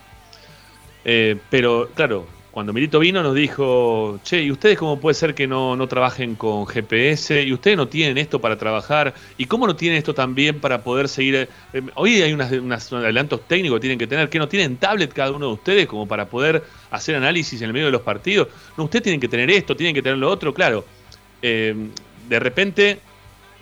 [1.03, 2.28] Eh, pero claro,
[2.58, 6.66] cuando Milito vino nos dijo, che, ¿y ustedes cómo puede ser que no, trabajen con
[6.66, 7.43] GPS?
[7.43, 9.14] ¿Y ustedes no tienen esto para trabajar?
[9.38, 11.47] ¿Y cómo no tienen esto también para poder seguir?
[11.72, 15.34] Eh, hoy hay unos adelantos técnicos que tienen que tener, que no tienen tablet cada
[15.34, 18.47] uno de ustedes como para poder hacer análisis en el medio de los partidos.
[18.76, 20.84] No, ustedes tienen que tener esto, tienen que tener lo otro, claro.
[21.43, 21.76] Eh,
[22.28, 22.99] de repente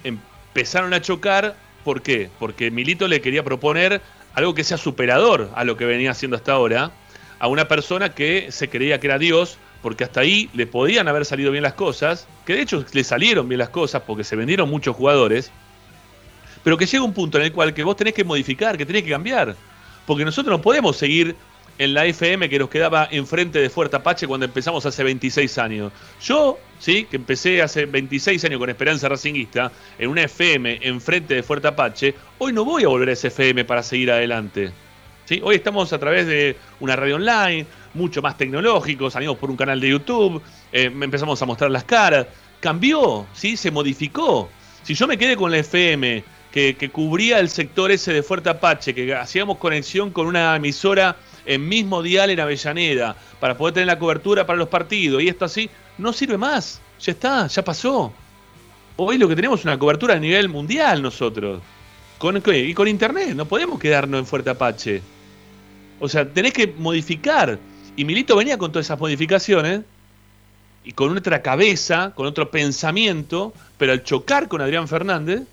[0.05, 2.29] empezaron a chocar, ¿por qué?
[2.39, 4.01] Porque Milito le quería proponer
[4.35, 6.93] algo que sea superador a lo que venía haciendo hasta ahora
[7.39, 11.25] a una persona que se creía que era Dios, porque hasta ahí le podían haber
[11.25, 14.69] salido bien las cosas, que de hecho le salieron bien las cosas porque se vendieron
[14.69, 15.51] muchos jugadores,
[16.63, 19.03] pero que llega un punto en el cual que vos tenés que modificar, que tenés
[19.03, 19.55] que cambiar,
[20.07, 21.35] porque nosotros no podemos seguir
[21.77, 25.91] en la FM que nos quedaba enfrente de Fuerte Apache cuando empezamos hace 26 años.
[26.21, 31.43] Yo, sí, que empecé hace 26 años con Esperanza Racinguista, en una FM enfrente de
[31.43, 34.71] Fuerte Apache, hoy no voy a volver a ese FM para seguir adelante.
[35.41, 37.65] Hoy estamos a través de una radio online,
[37.95, 40.39] mucho más tecnológico, salimos por un canal de YouTube,
[40.71, 42.27] eh, empezamos a mostrar las caras.
[42.59, 43.57] Cambió, ¿sí?
[43.57, 44.49] Se modificó.
[44.83, 48.93] Si yo me quedé con la FM, que, cubría el sector ese de Fuerte Apache,
[48.93, 51.15] que hacíamos conexión con una emisora
[51.47, 55.45] en mismo dial en Avellaneda, para poder tener la cobertura para los partidos, y esto
[55.45, 56.81] así, no sirve más.
[57.01, 58.13] Ya está, ya pasó.
[58.95, 61.61] Hoy lo que tenemos es una cobertura a nivel mundial nosotros.
[62.19, 65.14] Con, y con internet, no podemos quedarnos en Fuerte Apache.
[65.99, 67.57] O sea, tenés que modificar.
[67.95, 69.81] Y Milito venía con todas esas modificaciones
[70.83, 75.43] y con otra cabeza, con otro pensamiento, pero al chocar con Adrián Fernández,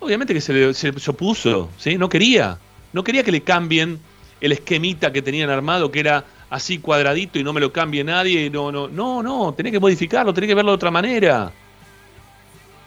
[0.00, 1.98] obviamente que se, le, se, opuso, ¿sí?
[1.98, 2.58] No quería.
[2.92, 4.00] No quería que le cambien
[4.40, 8.48] el esquemita que tenían armado, que era así cuadradito y no me lo cambie nadie.
[8.48, 11.52] No, no, no, no, tenés que modificarlo, tenés que verlo de otra manera.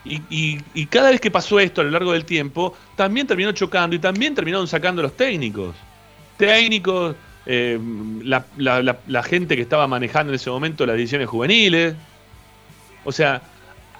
[0.04, 3.94] Y, y, cada vez que pasó esto a lo largo del tiempo, también terminó chocando
[3.94, 5.74] y también terminaron sacando los técnicos
[6.40, 7.14] técnicos,
[7.46, 7.78] eh,
[8.24, 11.94] la, gente que estaba manejando en ese momento las divisiones juveniles.
[13.04, 13.42] O sea,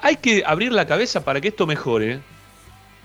[0.00, 2.20] hay que abrir la cabeza para que esto mejore.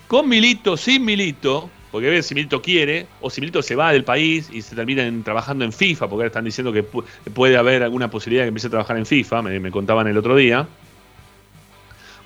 [0.07, 3.91] Con Milito, sin Milito, porque a ver si Milito quiere, o si Milito se va
[3.91, 7.83] del país y se termina trabajando en FIFA, porque ahora están diciendo que puede haber
[7.83, 10.67] alguna posibilidad de que empiece a trabajar en FIFA, me contaban el otro día.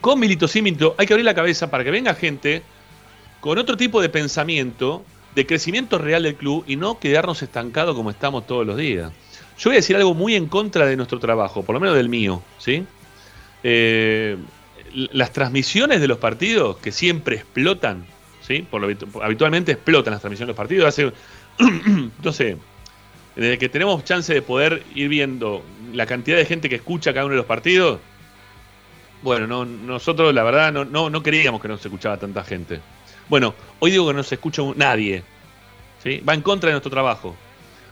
[0.01, 2.62] Con Milito, sin Milito, hay que abrir la cabeza para que venga gente
[3.39, 5.05] con otro tipo de pensamiento
[5.36, 9.11] de crecimiento real del club y no quedarnos estancados como estamos todos los días.
[9.57, 12.09] Yo voy a decir algo muy en contra de nuestro trabajo, por lo menos del
[12.09, 12.86] mío, ¿sí?
[13.63, 14.38] Eh,
[14.93, 18.05] las transmisiones de los partidos que siempre explotan,
[18.41, 18.65] ¿sí?
[18.69, 20.88] Por lo, habitualmente explotan las transmisiones de los partidos.
[20.88, 21.11] Hace,
[21.59, 22.57] entonces,
[23.36, 25.63] desde que tenemos chance de poder ir viendo
[25.93, 27.99] la cantidad de gente que escucha cada uno de los partidos,
[29.21, 32.80] bueno, no, nosotros la verdad no, no, no creíamos que no se escuchaba tanta gente.
[33.30, 35.23] Bueno, hoy digo que no se escucha nadie.
[36.03, 36.21] ¿sí?
[36.27, 37.36] Va en contra de nuestro trabajo.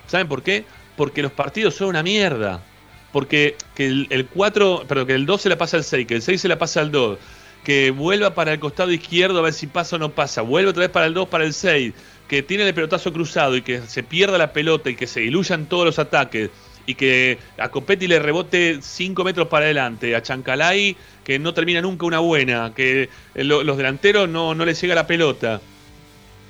[0.07, 0.65] ¿Saben por qué?
[0.95, 2.63] Porque los partidos son una mierda.
[3.11, 6.21] Porque que el, 4, perdón, que el 2 se la pasa al 6, que el
[6.21, 7.17] 6 se la pasa al 2,
[7.63, 10.81] que vuelva para el costado izquierdo a ver si pasa o no pasa, vuelve otra
[10.81, 11.93] vez para el 2, para el 6,
[12.27, 15.67] que tiene el pelotazo cruzado y que se pierda la pelota y que se diluyan
[15.67, 16.49] todos los ataques
[16.87, 21.81] y que a Copetti le rebote 5 metros para adelante, a Chancalay que no termina
[21.81, 25.61] nunca una buena, que los delanteros no, no les llega la pelota,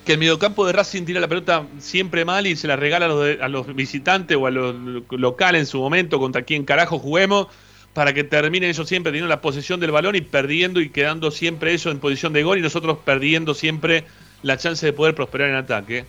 [0.05, 3.49] que el mediocampo de Racing tira la pelota siempre mal y se la regala a
[3.49, 4.73] los, visitantes o a los
[5.09, 7.47] locales en su momento contra quien carajo juguemos
[7.93, 11.73] para que terminen ellos siempre teniendo la posesión del balón y perdiendo y quedando siempre
[11.73, 14.05] ellos en posición de gol y nosotros perdiendo siempre
[14.43, 16.05] la chance de poder prosperar en ataque,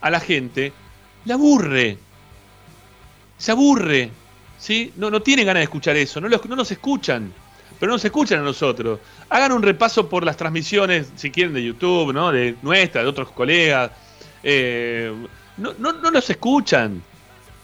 [0.00, 0.72] a la gente
[1.24, 1.98] le aburre.
[3.38, 4.10] Se aburre.
[4.58, 4.92] ¿sí?
[4.96, 7.32] No, no tienen ganas de escuchar eso, no, no nos escuchan.
[7.78, 8.98] Pero no nos escuchan a nosotros.
[9.30, 12.32] Hagan un repaso por las transmisiones, si quieren, de YouTube, ¿no?
[12.32, 13.92] De nuestra, de otros colegas.
[14.42, 15.12] Eh,
[15.56, 17.02] no, no, no nos escuchan.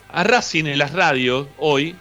[0.08, 1.96] A Racing en las radios hoy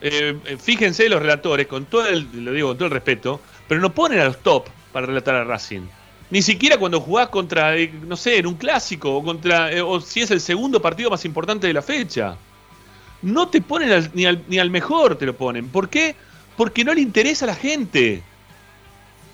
[0.00, 3.80] eh, eh, fíjense los relatores, con todo el, lo digo con todo el respeto, pero
[3.80, 5.82] no ponen a los top para relatar a Racing.
[6.30, 10.20] Ni siquiera cuando jugás contra, eh, no sé, en un clásico, o contra, o si
[10.20, 12.36] es el segundo partido más importante de la fecha.
[13.26, 15.68] No te ponen ni, al, ni al mejor, te lo ponen.
[15.68, 16.14] ¿Por qué?
[16.56, 18.22] Porque no le interesa a la gente.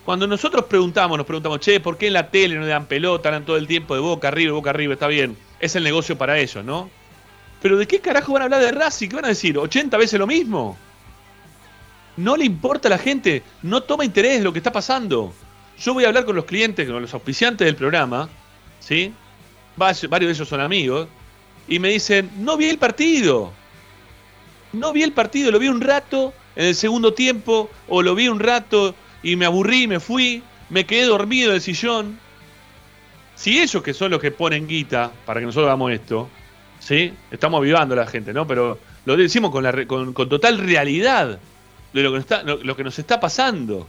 [0.06, 3.30] Cuando nosotros preguntamos, nos preguntamos, che, ¿por qué en la tele no le dan pelota,
[3.30, 4.94] dan todo el tiempo de boca arriba, boca arriba?
[4.94, 6.88] Está bien, es el negocio para ellos, ¿no?
[7.60, 9.10] Pero ¿de qué carajo van a hablar de Racing?
[9.10, 9.56] ¿Qué van a decir?
[9.56, 10.78] ¿80 veces lo mismo?
[12.16, 15.34] No le importa a la gente, no toma interés en lo que está pasando.
[15.78, 18.30] Yo voy a hablar con los clientes, con los auspiciantes del programa,
[18.80, 19.12] ¿sí?
[19.76, 21.08] Varios de ellos son amigos,
[21.68, 23.52] y me dicen, no vi el partido.
[24.72, 28.28] No vi el partido, lo vi un rato en el segundo tiempo, o lo vi
[28.28, 32.18] un rato y me aburrí, me fui, me quedé dormido en el sillón.
[33.34, 36.28] Si ellos que son los que ponen guita para que nosotros hagamos esto,
[36.78, 37.12] ¿sí?
[37.30, 38.46] Estamos avivando a la gente, ¿no?
[38.46, 41.38] Pero lo decimos con, la, con, total realidad
[41.92, 43.86] de lo que, nos está, lo que nos está pasando.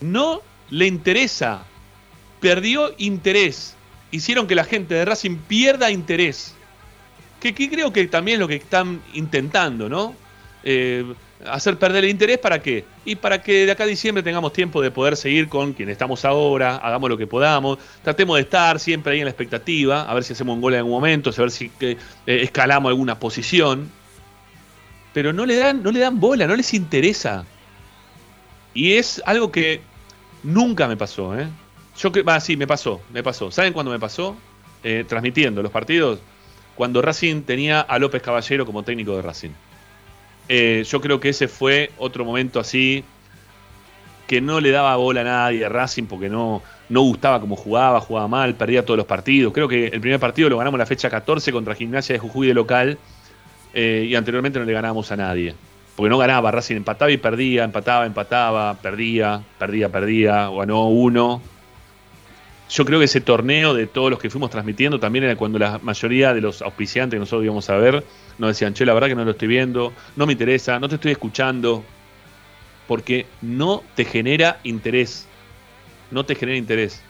[0.00, 1.64] No le interesa.
[2.40, 3.76] Perdió interés.
[4.10, 6.53] Hicieron que la gente de Racing pierda interés.
[7.44, 10.14] Que, que creo que también es lo que están intentando, ¿no?
[10.62, 11.04] Eh,
[11.46, 12.86] hacer perder el interés para qué?
[13.04, 16.24] Y para que de acá a diciembre tengamos tiempo de poder seguir con quien estamos
[16.24, 20.24] ahora, hagamos lo que podamos, tratemos de estar siempre ahí en la expectativa, a ver
[20.24, 23.90] si hacemos un gol en algún momento, a ver si eh, escalamos alguna posición.
[25.12, 27.44] Pero no le dan, no le dan bola, no les interesa.
[28.72, 29.82] Y es algo que
[30.42, 31.46] nunca me pasó, ¿eh?
[31.98, 33.50] Yo que, ah, sí, me pasó, me pasó.
[33.50, 34.34] ¿Saben cuándo me pasó?
[34.82, 36.20] Eh, transmitiendo los partidos,
[36.74, 39.50] cuando Racing tenía a López Caballero como técnico de Racing.
[40.48, 43.04] Eh, yo creo que ese fue otro momento así
[44.26, 48.00] que no le daba bola a nadie a Racing porque no, no gustaba cómo jugaba,
[48.00, 49.52] jugaba mal, perdía todos los partidos.
[49.52, 52.54] Creo que el primer partido lo ganamos la fecha 14 contra Gimnasia de Jujuy de
[52.54, 52.98] local
[53.72, 55.54] eh, y anteriormente no le ganábamos a nadie.
[55.96, 61.40] Porque no ganaba, Racing empataba y perdía, empataba, empataba, perdía, perdía, perdía, ganó uno.
[62.70, 65.78] Yo creo que ese torneo de todos los que fuimos transmitiendo también era cuando la
[65.78, 68.04] mayoría de los auspiciantes que nosotros íbamos a ver
[68.38, 70.96] nos decían, che, la verdad que no lo estoy viendo, no me interesa, no te
[70.96, 71.84] estoy escuchando,
[72.86, 75.26] porque no te genera interés.
[76.10, 77.02] No te genera interés.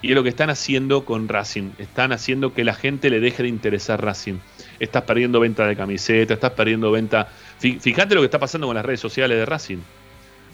[0.00, 1.70] Y es lo que están haciendo con Racing.
[1.78, 4.38] Están haciendo que la gente le deje de interesar Racing.
[4.78, 7.28] Estás perdiendo venta de camiseta, estás perdiendo venta.
[7.58, 9.78] Fíjate lo que está pasando con las redes sociales de Racing.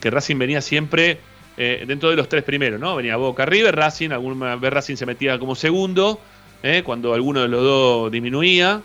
[0.00, 1.18] Que Racing venía siempre
[1.56, 2.96] eh, dentro de los tres primeros, ¿no?
[2.96, 6.20] Venía Boca River, Racing, alguna vez Racing se metía como segundo,
[6.62, 8.82] eh, cuando alguno de los dos disminuía.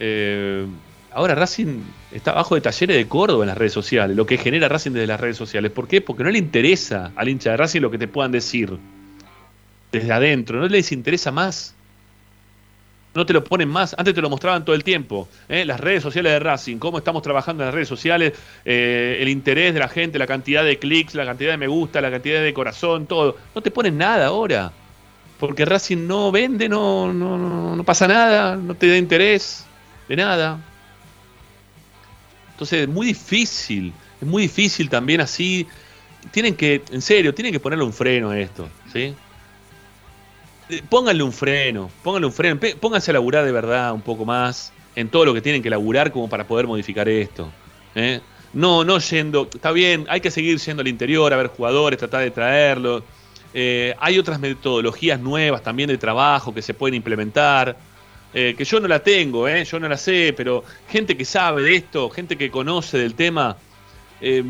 [0.00, 0.66] Eh,
[1.12, 4.68] ahora Racing está abajo de Talleres de Córdoba en las redes sociales, lo que genera
[4.68, 5.70] Racing desde las redes sociales.
[5.70, 6.00] ¿Por qué?
[6.00, 8.76] Porque no le interesa al hincha de Racing lo que te puedan decir
[9.92, 11.76] desde adentro, no les interesa más.
[13.14, 15.28] No te lo ponen más, antes te lo mostraban todo el tiempo.
[15.48, 15.64] ¿eh?
[15.64, 18.32] Las redes sociales de Racing, cómo estamos trabajando en las redes sociales,
[18.64, 22.00] eh, el interés de la gente, la cantidad de clics, la cantidad de me gusta,
[22.00, 23.36] la cantidad de corazón, todo.
[23.54, 24.72] No te ponen nada ahora.
[25.38, 29.66] Porque Racing no vende, no, no, no, no pasa nada, no te da interés
[30.08, 30.58] de nada.
[32.52, 35.66] Entonces es muy difícil, es muy difícil también así.
[36.30, 39.14] Tienen que, en serio, tienen que ponerle un freno a esto, ¿sí?
[40.72, 44.72] Eh, pónganle un freno, pónganle un freno, pónganse a laburar de verdad un poco más
[44.96, 47.52] en todo lo que tienen que laburar como para poder modificar esto.
[47.94, 48.20] ¿eh?
[48.54, 52.22] No, no yendo, está bien, hay que seguir yendo al interior a ver jugadores, tratar
[52.22, 53.02] de traerlos.
[53.52, 57.76] Eh, hay otras metodologías nuevas también de trabajo que se pueden implementar.
[58.32, 62.08] Que yo no la tengo, yo no la sé, pero gente que sabe de esto,
[62.08, 63.58] gente que conoce del tema,
[64.24, 64.44] eh,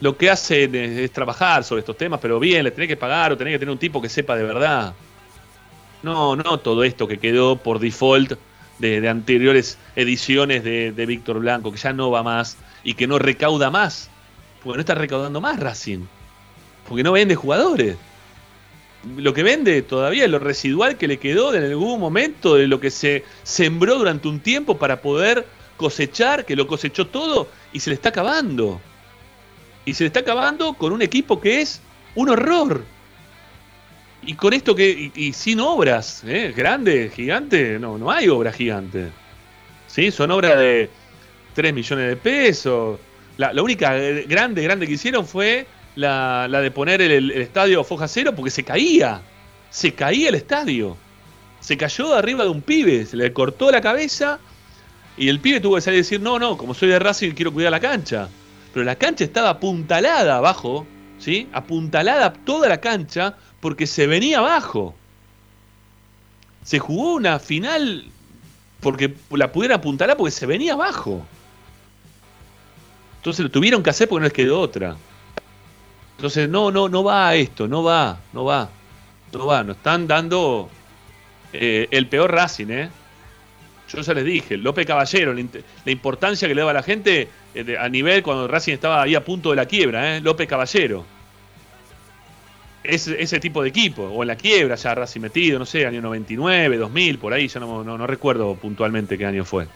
[0.00, 3.36] lo que hacen es, trabajar sobre estos temas, pero bien, le tenés que pagar o
[3.36, 4.92] tenés que tener un tipo que sepa de verdad.
[6.04, 8.34] No, no todo esto que quedó por default
[8.78, 13.18] de, anteriores ediciones de, de Víctor Blanco, que ya no va más y que no
[13.18, 14.10] recauda más,
[14.62, 16.04] porque no está recaudando más Racing,
[16.86, 17.96] porque no vende jugadores
[19.16, 22.80] lo que vende todavía es lo residual que le quedó en algún momento de lo
[22.80, 25.46] que se sembró durante un tiempo para poder
[25.76, 28.80] cosechar, que lo cosechó todo y se le está acabando.
[29.84, 31.80] Y se le está acabando con un equipo que es
[32.14, 32.84] un horror.
[34.26, 35.10] Y con esto que.
[35.14, 36.52] Y, sin obras, ¿eh?
[36.56, 39.10] Grande, gigante, no, no hay obras gigantes.
[39.86, 40.10] ¿Sí?
[40.10, 40.90] Son obras de
[41.54, 42.98] 3 millones de pesos.
[43.36, 43.94] La, única
[44.26, 45.66] grande, grande que hicieron fue
[45.96, 49.22] la, de poner el, estadio Foja Cero porque se caía.
[49.70, 50.96] Se caía el estadio.
[51.60, 54.38] Se cayó de arriba de un pibe, se le cortó la cabeza
[55.16, 57.52] y el pibe tuvo que salir y decir, no, no, como soy de Racing quiero
[57.52, 58.28] cuidar la cancha.
[58.72, 60.86] Pero la cancha estaba apuntalada abajo,
[61.18, 61.48] ¿sí?
[61.52, 64.94] Apuntalada toda la cancha porque se venía abajo.
[66.64, 68.04] Se jugó una final
[68.80, 71.24] porque la pudieran apuntalar porque se venía abajo.
[73.16, 74.96] Entonces lo tuvieron que hacer porque no les quedó otra.
[76.18, 78.68] Entonces, no, no, no va esto, no va, no va,
[79.32, 79.64] no va.
[79.64, 80.68] Nos están dando
[81.54, 82.90] eh, el peor Racing, ¿eh?
[83.88, 87.76] Yo ya les dije, López Caballero, la, importancia que le daba a la gente eh,
[87.80, 90.20] a nivel cuando Racing estaba ahí a punto de la quiebra, ¿eh?
[90.20, 91.13] López Caballero.
[92.84, 96.02] Ese, ese tipo de equipo, o en la quiebra ya Racing metido, no sé, año
[96.02, 99.66] 99, 2000, por ahí, ya no, no recuerdo puntualmente qué año fue.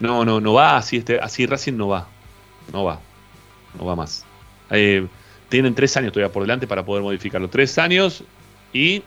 [0.00, 2.08] No, no, no va así, este, así Racing no va.
[2.72, 2.98] No va.
[3.78, 4.24] No va más.
[4.70, 5.06] Eh,
[5.48, 7.48] tienen tres años todavía por delante para poder modificarlo.
[7.48, 8.24] Tres años
[8.72, 9.02] y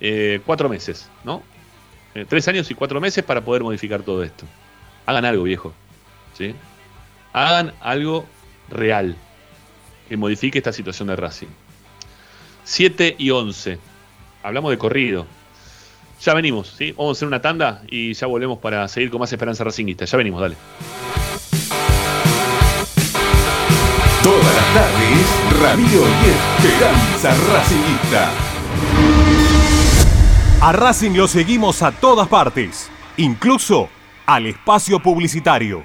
[0.00, 1.42] eh, cuatro meses, ¿no?
[2.14, 4.44] Eh, tres años y cuatro meses para poder modificar todo esto.
[5.06, 5.72] Hagan algo, viejo.
[6.36, 6.54] ¿Sí?
[7.32, 8.26] Hagan algo
[8.68, 9.16] real
[10.08, 11.48] que modifique esta situación de Racing.
[12.68, 13.78] 7 y 11.
[14.42, 15.26] Hablamos de corrido.
[16.20, 16.92] Ya venimos, ¿sí?
[16.92, 20.04] Vamos a hacer una tanda y ya volvemos para seguir con más Esperanza Racingista.
[20.04, 20.54] Ya venimos, dale.
[24.22, 28.30] Todas las tardes, Radio y Esperanza Racingista.
[30.60, 33.88] A Racing lo seguimos a todas partes, incluso
[34.26, 35.84] al espacio publicitario.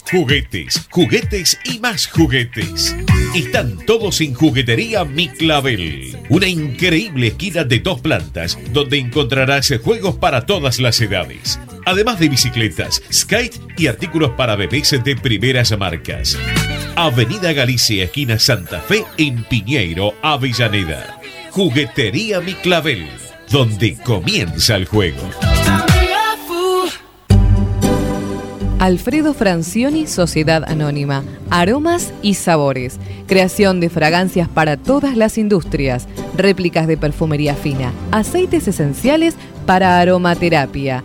[0.09, 2.94] Juguetes, juguetes y más juguetes.
[3.34, 6.16] Están todos en Juguetería Mi Clavel.
[6.28, 11.59] Una increíble esquina de dos plantas donde encontrarás juegos para todas las edades.
[11.87, 16.37] Además de bicicletas, skate y artículos para bebés de primeras marcas.
[16.97, 21.20] Avenida Galicia, esquina Santa Fe, en Piñeiro, Avellaneda.
[21.53, 23.09] Juguetería Mi Clavel,
[23.53, 25.22] donde comienza el juego.
[28.80, 31.22] Alfredo Francioni, Sociedad Anónima.
[31.51, 32.99] Aromas y sabores.
[33.28, 36.09] Creación de fragancias para todas las industrias.
[36.37, 37.93] Réplicas de perfumería fina.
[38.11, 41.05] Aceites esenciales para aromaterapia.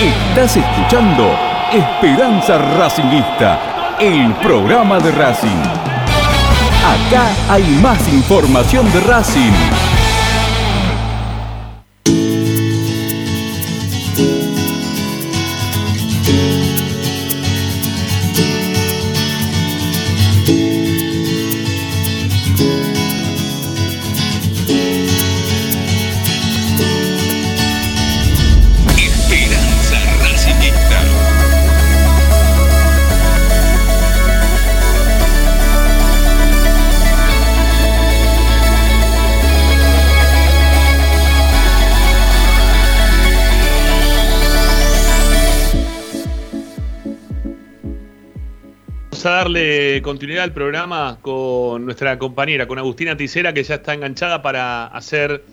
[0.00, 1.28] Estás escuchando
[1.72, 5.60] Esperanza Racingista, el programa de Racing.
[6.86, 9.87] Acá hay más información de Racing.
[49.18, 53.92] Vamos a darle continuidad al programa con nuestra compañera, con Agustina Ticera, que ya está
[53.92, 55.44] enganchada para hacer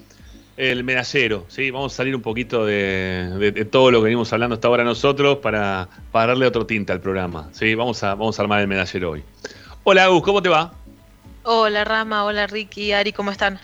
[0.56, 1.48] el medallero.
[1.48, 1.72] ¿sí?
[1.72, 5.90] Vamos a salir un poquito de, todo lo que venimos hablando hasta ahora nosotros para,
[6.12, 7.50] para darle otro tinte al programa.
[7.54, 7.74] ¿sí?
[7.74, 9.24] Vamos, a, vamos a armar el medallero hoy.
[9.84, 10.72] Hola Agus, ¿cómo te va?
[11.42, 13.60] Hola Rama, hola Ricky, Ari, ¿cómo están?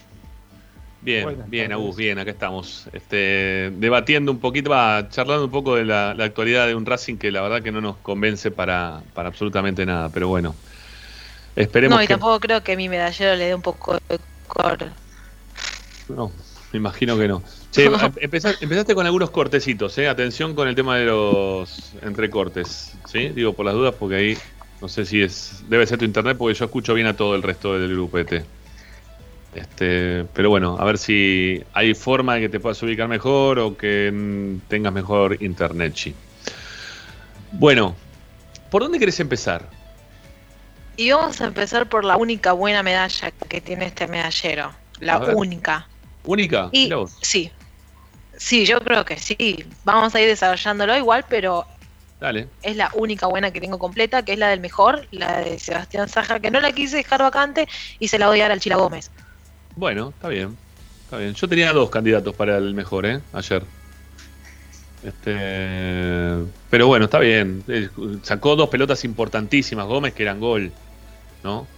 [1.04, 1.74] Bien, Buenas bien, tardes.
[1.74, 2.88] Agus, bien, acá estamos.
[2.94, 7.18] Este, debatiendo un poquito, va, charlando un poco de la, la actualidad de un Racing
[7.18, 10.56] que la verdad que no nos convence para, para absolutamente nada, pero bueno.
[11.56, 12.08] Esperemos no, y que.
[12.08, 14.96] tampoco creo que mi medallero le dé un poco de cor.
[16.08, 16.36] No,
[16.72, 17.44] me imagino que no.
[17.72, 17.86] Che,
[18.22, 20.08] empezá- empezaste con algunos cortecitos, ¿eh?
[20.10, 23.30] Atención con el tema de los entrecortes, ¿sí?
[23.30, 24.44] Digo por las dudas porque ahí
[24.82, 25.64] no sé si es.
[25.70, 28.46] Debe ser tu internet porque yo escucho bien a todo el resto del grupete.
[29.54, 33.76] Este, pero bueno, a ver si hay forma de que te puedas ubicar mejor o
[33.76, 36.16] que mm, tengas mejor internet, chi.
[37.52, 37.96] Bueno,
[38.70, 39.68] ¿por dónde querés empezar?
[40.96, 44.72] Y vamos a empezar por la única buena medalla que tiene este medallero.
[45.00, 45.88] La única.
[46.24, 46.70] ¿Única?
[46.72, 47.18] Y vos.
[47.22, 47.52] sí.
[48.38, 49.66] Sí, yo creo que sí.
[49.84, 51.68] Vamos a ir desarrollándolo igual, pero
[52.20, 52.48] Dale.
[52.64, 56.10] es la única buena que tengo completa, que es la del mejor, la de Sebastián
[56.10, 57.68] Saja, que no la quise dejar vacante
[58.00, 59.12] y se la voy a dar al Chila Gómez.
[59.76, 60.60] Bueno, está bien.
[61.04, 61.34] Está bien.
[61.34, 63.26] Yo tenía dos candidatos para el mejor, ¿eh?
[63.32, 63.72] Ayer.
[65.02, 65.32] Este,
[66.70, 67.64] pero bueno, está bien.
[68.24, 70.78] Sacó dos pelotas importantísimas Gómez que eran gol,
[71.44, 71.74] ¿no?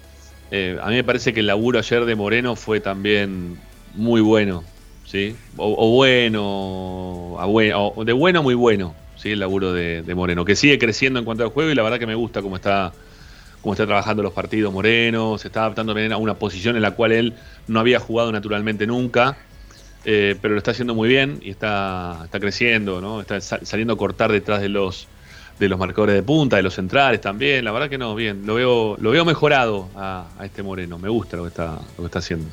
[0.52, 4.74] Eh, a mí me parece que el laburo ayer de Moreno fue también muy bueno,
[5.04, 5.42] ¿sí?
[5.56, 6.42] O, o bueno,
[7.36, 9.32] o de bueno a muy bueno, ¿sí?
[9.32, 12.00] El laburo de, de Moreno, que sigue creciendo en cuanto al juego y la verdad
[12.00, 12.96] que me gusta cómo está
[13.64, 16.92] cómo está trabajando los partidos Moreno, se está adaptando también a una posición en la
[16.92, 17.34] cual él
[17.68, 19.38] no había jugado naturalmente nunca,
[20.04, 23.22] eh, pero lo está haciendo muy bien y está, está creciendo, ¿no?
[23.22, 25.08] Está sa- saliendo a cortar detrás de los
[25.60, 28.56] de los marcadores de punta, de los centrales también, la verdad que no, bien, lo
[28.56, 32.20] veo, lo veo mejorado a, este Moreno, me gusta lo que está, lo que está
[32.20, 32.50] haciendo.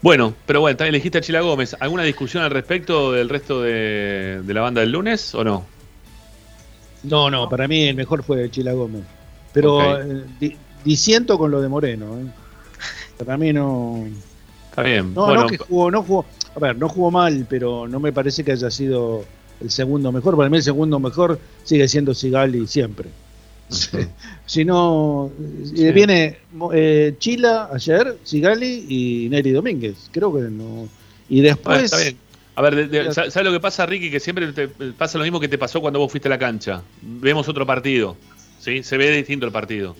[0.00, 1.76] Bueno, pero bueno, también elegiste a Chila Gómez.
[1.78, 5.66] ¿Alguna discusión al respecto del resto de la banda del lunes o no?
[7.02, 9.17] No, no, para mí el mejor fue Chila Gómez.
[9.60, 10.00] Pero Ok.
[10.04, 12.18] eh, di- disiento con lo de Moreno.
[12.18, 12.26] ¿eh?
[13.24, 14.06] Para mí no.
[14.70, 15.12] Está bien.
[15.14, 16.24] No, bueno, no que jugó, no jugó.
[16.54, 19.24] A ver, no jugó mal, pero no me parece que haya sido
[19.60, 20.36] el segundo mejor.
[20.36, 23.08] Para mí el segundo mejor sigue siendo Sigali siempre.
[24.46, 25.92] Si no, eh, Sí.
[25.92, 26.38] viene
[26.72, 30.08] eh, Chila ayer, Sigali y Neri Domínguez.
[30.10, 30.88] Creo que no.
[31.28, 31.82] Y Bueno, después.
[31.84, 32.16] está bien.
[32.54, 34.10] A ver, de- de- ¿sabes lo que pasa, Ricky?
[34.10, 36.82] Que siempre te pasa lo mismo que te pasó cuando vos fuiste a la cancha.
[37.02, 38.16] Vemos otro partido,
[38.58, 38.82] ¿sí?
[38.82, 39.96] Se ve distinto el partido.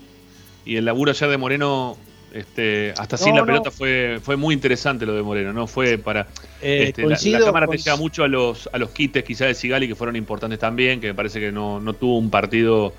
[0.64, 1.96] Y el laburo ayer de Moreno,
[2.32, 5.66] este, hasta sin No, la pelota fue, fue muy interesante lo de Moreno, ¿no?
[5.66, 6.28] Fue para...
[6.60, 9.88] eh, este, la- cámara te lleva mucho a los, a los quites quizás de Sigali
[9.88, 12.92] que fueron importantes también, que me parece que no, no tuvo un partido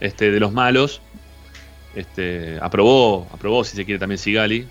[0.00, 1.00] este, de los malos.
[1.94, 4.66] Este, aprobó, aprobó si se quiere también Sigali.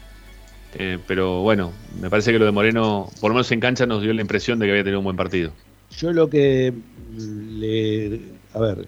[0.76, 4.02] Eh, pero bueno, me parece que lo de Moreno, por lo menos en cancha, nos
[4.02, 5.54] dio la impresión de que había tenido un buen partido.
[5.98, 6.74] Yo lo que
[7.16, 8.20] le.
[8.54, 8.88] A ver,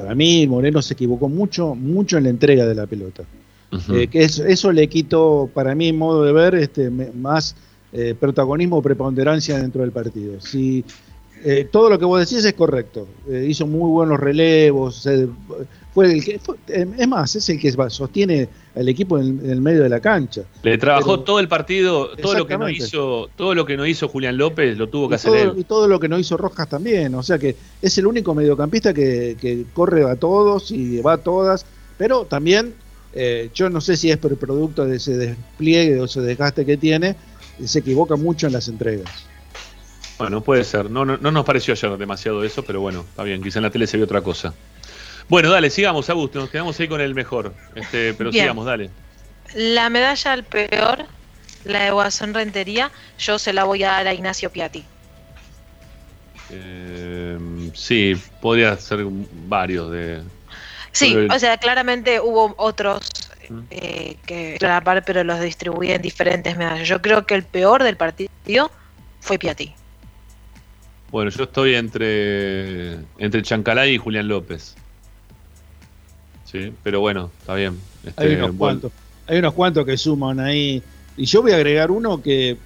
[0.00, 3.24] para mí Moreno se equivocó mucho, mucho en la entrega de la pelota.
[3.92, 7.56] Eh, que eso, eso le quitó, para mí, modo de ver, este, más
[7.92, 10.40] eh, protagonismo o preponderancia dentro del partido.
[10.40, 10.84] Si
[11.44, 13.06] eh, todo lo que vos decís es correcto.
[13.28, 15.06] Hizo muy buenos relevos.
[15.96, 19.48] Fue el que, fue- eh, es más, es el que sostiene al equipo en, en
[19.50, 20.42] el medio de la cancha.
[20.62, 23.86] Le trabajó Pero- todo el partido, todo lo que no hizo, todo lo que no
[23.86, 25.58] hizo Julián López lo tuvo que Y hacer todo, él.
[25.58, 27.14] y todo lo que no hizo Rojas también.
[27.14, 31.16] O sea que es el único mediocampista que, que corre a todos y va a
[31.18, 31.64] todas.
[31.96, 32.74] Pero también,
[33.14, 36.66] eh, yo no sé si es por el producto de ese despliegue o ese desgaste
[36.66, 37.16] que tiene,
[37.64, 39.10] se equivoca mucho en las entregas.
[40.18, 40.90] Bueno, puede ser.
[40.90, 43.42] No, no, no nos pareció ayer demasiado eso, pero bueno, está bien.
[43.42, 44.52] Quizá en la tele se vio otra cosa.
[45.28, 46.38] Bueno, dale, sigamos, Augusto.
[46.38, 47.52] Nos quedamos ahí con el mejor.
[47.74, 48.44] Este, pero Bien.
[48.44, 48.90] sigamos, dale.
[49.54, 51.04] La medalla al peor,
[51.64, 54.84] la de Guasón Rentería, yo se la voy a dar a Ignacio Piatti.
[56.50, 57.38] Eh,
[57.74, 59.00] sí, podría ser
[59.48, 60.22] varios de.
[60.92, 63.10] Sí, el- o sea, claramente hubo otros
[63.48, 63.60] Mm.
[63.70, 66.88] eh, que la par, pero los distribuí en diferentes medallas.
[66.88, 68.70] Yo creo que el peor del partido
[69.20, 69.72] fue Piatti.
[71.10, 74.74] Bueno, yo estoy entre entre Chancalay y Julián López.
[76.50, 77.78] Sí, pero bueno, está bien.
[78.04, 78.92] Este, Hay unos bueno, cuantos,
[79.26, 80.82] hay unos cuantos que suman ahí.
[81.16, 82.56] Y yo voy a agregar uno que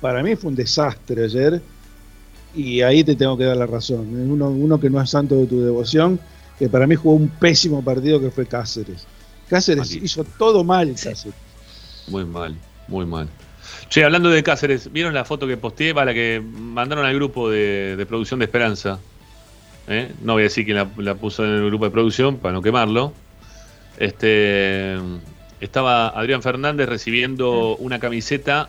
[0.00, 1.60] para mí fue un desastre ayer.
[2.54, 4.00] Y ahí te tengo que dar la razón.
[4.30, 6.18] Uno, uno que no es santo de tu devoción,
[6.58, 9.06] que para mí jugó un pésimo partido que fue Cáceres.
[9.48, 10.04] Cáceres Malísimo.
[10.04, 11.34] hizo todo mal, Cáceres.
[12.06, 12.56] Muy mal,
[12.88, 13.28] muy mal.
[13.88, 17.48] Che, hablando de Cáceres, ¿vieron la foto que posteé para la que mandaron al grupo
[17.50, 18.98] de, de producción de Esperanza?
[19.90, 20.08] ¿Eh?
[20.22, 22.62] No voy a decir quién la, la puso en el grupo de producción para no
[22.62, 23.12] quemarlo.
[23.98, 24.96] Este
[25.60, 28.68] estaba Adrián Fernández recibiendo una camiseta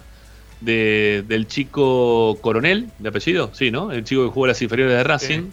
[0.59, 3.91] de- del chico Coronel, de apellido, sí, ¿no?
[3.91, 5.43] El chico que jugó las inferiores de Racing,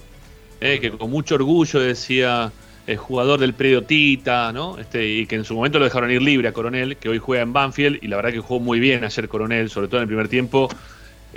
[0.60, 2.50] eh, que con mucho orgullo decía
[2.86, 4.78] el jugador del predio Tita, ¿no?
[4.78, 7.42] Este, y que en su momento lo dejaron ir libre a Coronel, que hoy juega
[7.42, 10.08] en Banfield, y la verdad que jugó muy bien ayer Coronel, sobre todo en el
[10.08, 10.68] primer tiempo.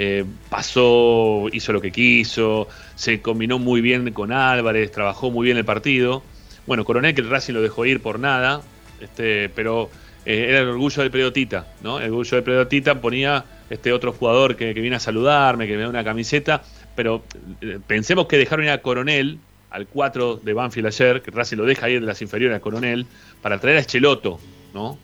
[0.03, 5.57] Eh, pasó, hizo lo que quiso, se combinó muy bien con Álvarez, trabajó muy bien
[5.57, 6.23] el partido.
[6.65, 8.63] Bueno, Coronel que el Racing lo dejó ir por nada,
[8.99, 9.91] este, pero
[10.25, 11.99] eh, era el orgullo del predio Tita, ¿no?
[11.99, 15.77] El orgullo del predio Tita ponía este otro jugador que, que viene a saludarme, que
[15.77, 16.63] me da una camiseta,
[16.95, 17.23] pero
[17.61, 19.37] eh, pensemos que dejaron ir a Coronel,
[19.69, 23.05] al 4 de Banfield ayer, que Racing lo deja ir de las inferiores a Coronel,
[23.43, 24.39] para traer a Echeloto,
[24.73, 24.97] ¿no?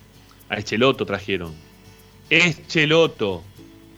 [0.49, 1.53] A Echeloto trajeron.
[2.32, 3.44] Echeloto,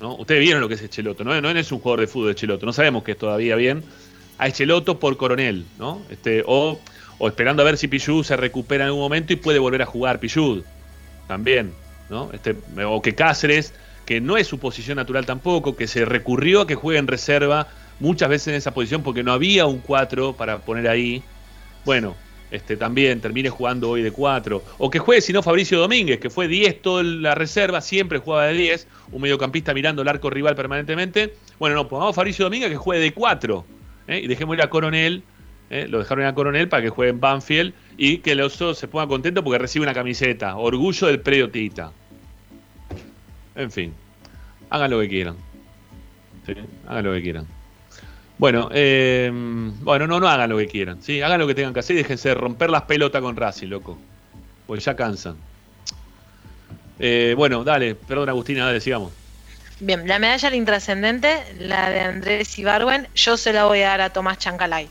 [0.02, 1.40] Ustedes vieron lo que es Echeloto, ¿no?
[1.42, 3.84] No es un jugador de fútbol Echeloto, no sabemos que es todavía bien.
[4.38, 6.02] A Echeloto por Coronel, ¿no?
[6.10, 6.80] Este, o,
[7.22, 10.20] esperando a ver si Pichud se recupera en algún momento y puede volver a jugar
[10.20, 10.64] Pichud,
[11.28, 11.74] también,
[12.10, 12.30] ¿no?
[12.32, 12.56] Este,
[12.86, 13.74] o que Cáceres,
[14.06, 17.68] que no es su posición natural tampoco, que se recurrió a que juegue en reserva
[18.00, 21.22] muchas veces en esa posición porque no había un 4 para poner ahí.
[21.86, 22.16] Bueno,
[22.52, 24.64] este, también termine jugando hoy de 4.
[24.78, 28.46] O que juegue, si no, Fabricio Domínguez, que fue 10 toda la reserva, siempre jugaba
[28.48, 31.36] de 10, un mediocampista mirando el arco rival permanentemente.
[31.60, 33.66] Bueno, no, pongamos Fabricio Domínguez que juegue de 4.
[34.08, 34.22] ¿eh?
[34.24, 35.24] Y dejemos ir a Coronel,
[35.70, 35.88] ¿eh?
[35.88, 38.88] lo dejaron ir a Coronel para que juegue en Banfield y que el oso se
[38.88, 40.56] ponga contento porque recibe una camiseta.
[40.58, 41.92] Orgullo del predio Tita.
[43.56, 43.94] En fin,
[44.70, 45.36] hagan lo que quieran.
[46.88, 47.59] Hagan lo que quieran.
[48.40, 51.22] Bueno, eh, bueno, no, no hagan lo que quieran, ¿sí?
[51.22, 53.98] Hagan lo que tengan que hacer y déjense de romper las pelotas con Racing, loco.
[54.66, 55.36] Pues ya cansan.
[57.00, 59.12] Eh, bueno, dale, perdón Agustina, dale, sigamos.
[59.82, 64.02] Bien, la medalla al intrascendente, la de Andrés Ibarwen, yo se la voy a dar
[64.02, 64.88] a Tomás Chancalay.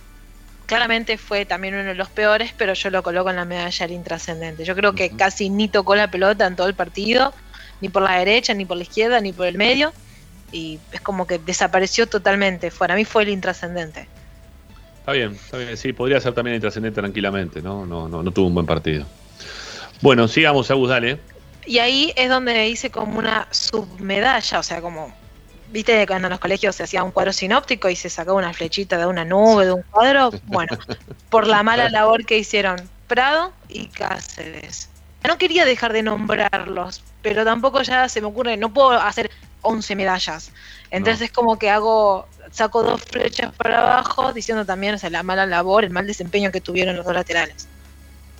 [0.66, 3.92] Claramente fue también uno de los peores, pero yo lo coloco en la medalla al
[3.92, 4.66] intrascendente.
[4.66, 7.32] Yo creo que casi ni tocó la pelota en todo el partido,
[7.80, 9.94] ni por la derecha, ni por la izquierda, ni por el medio.
[10.52, 12.70] Y es como que desapareció totalmente.
[12.70, 14.08] Para mí fue el intrascendente.
[15.00, 17.86] Está bien, está bien, sí, podría ser también intrascendente tranquilamente, ¿no?
[17.86, 19.06] No, no, no tuvo un buen partido.
[20.00, 21.18] Bueno, sigamos, Agus, dale.
[21.64, 25.12] Y ahí es donde hice como una submedalla, o sea, como,
[25.70, 28.96] viste, cuando en los colegios se hacía un cuadro sinóptico y se sacaba una flechita
[28.96, 30.78] de una nube, de un cuadro, bueno,
[31.30, 32.76] por la mala labor que hicieron
[33.06, 34.88] Prado y Cáceres.
[35.26, 39.30] No quería dejar de nombrarlos, pero tampoco ya se me ocurre, no puedo hacer
[39.60, 40.50] 11 medallas.
[40.90, 45.44] Entonces como que hago, saco dos flechas para abajo, diciendo también, o sea, la mala
[45.44, 47.68] labor, el mal desempeño que tuvieron los dos laterales.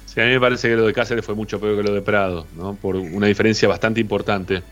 [0.07, 2.01] Sí, a mí me parece que lo de Cáceres fue mucho peor que lo de
[2.01, 2.75] Prado, ¿no?
[2.75, 4.63] Por una diferencia bastante importante.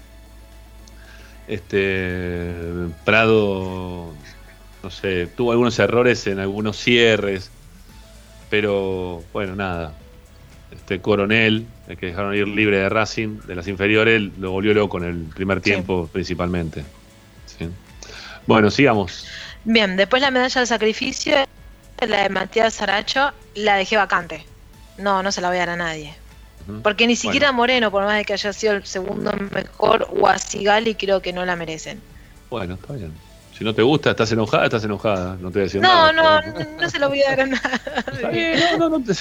[1.46, 2.54] Este
[3.04, 4.14] Prado,
[4.82, 7.50] no sé, tuvo algunos errores en algunos cierres,
[8.48, 9.92] pero bueno, nada.
[10.70, 14.98] Este Coronel, el que dejaron ir libre de Racing, de las inferiores, lo volvió loco
[14.98, 16.84] en el primer tiempo principalmente.
[17.46, 17.68] Sí.
[18.46, 19.26] Bueno, sigamos.
[19.64, 21.36] Bien, después la medalla del sacrificio,
[22.06, 24.44] la de Matías Saracho, la dejé vacante.
[24.98, 26.14] No, no se la voy a dar a nadie.
[26.82, 27.56] Porque ni siquiera Bueno.
[27.58, 31.32] Moreno, por más de que haya sido el segundo mejor, o a Sigali creo que
[31.32, 32.00] no la merecen.
[32.50, 33.12] Bueno, está bien.
[33.56, 35.36] Si no te gusta, estás enojada, estás enojada.
[35.40, 36.12] No te voy a decir No, nada.
[36.12, 37.44] no, no, no se lo voy a dar a
[38.32, 39.12] bien, no, no, no, te-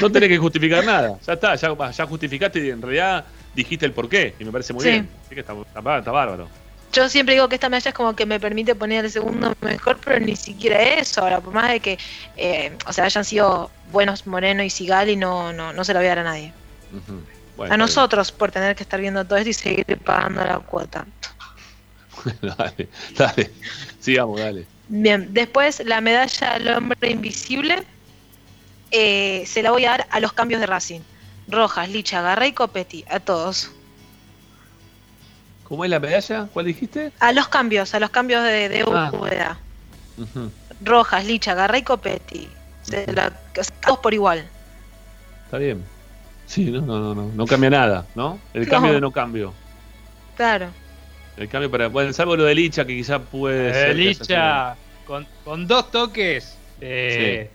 [0.00, 1.18] no tenés que justificar nada.
[1.26, 4.34] Ya está, ya, ya justificaste y en realidad dijiste el porqué.
[4.38, 4.90] Y me parece muy Sí.
[4.90, 5.08] bien.
[5.26, 6.48] Así que está, está- está bárbaro.
[6.92, 9.98] Yo siempre digo que esta medalla es como que me permite poner el segundo mejor,
[10.04, 11.20] pero ni siquiera eso.
[11.22, 11.98] Ahora, por más de que,
[12.36, 16.06] eh, o sea, hayan sido buenos Moreno y Sigali, no, no, no se lo voy
[16.06, 16.52] a dar a nadie.
[17.56, 21.06] Bueno, a nosotros por tener que estar viendo todo esto y seguir pagando la cuota.
[22.42, 23.50] dale, dale.
[24.00, 24.66] Sigamos, dale.
[24.88, 27.84] Bien, después la medalla al hombre invisible
[28.90, 31.00] eh, se la voy a dar a los cambios de Racing.
[31.48, 33.70] Rojas, Licha, Garra y Copetti, a todos.
[35.64, 36.48] ¿Cómo es la medalla?
[36.52, 37.12] ¿Cuál dijiste?
[37.20, 39.56] A los cambios, a los cambios de, de Ah.
[40.18, 40.50] Ujú.
[40.84, 42.48] Rojas, Licha, Garra y Copetti.
[42.82, 44.48] Se la- o sea, todos por igual.
[45.44, 45.84] Está bien.
[46.46, 47.30] Sí, no, no, no, no.
[47.34, 48.38] No cambia nada, ¿no?
[48.54, 48.70] El No.
[48.70, 49.54] cambio de no cambio.
[50.36, 50.68] Claro.
[51.36, 51.88] El cambio para.
[51.88, 53.96] Bueno, salvo lo de Licha, que quizá puede Eh, ser.
[53.96, 54.76] Licha,
[55.06, 57.50] con, con dos toques, eh,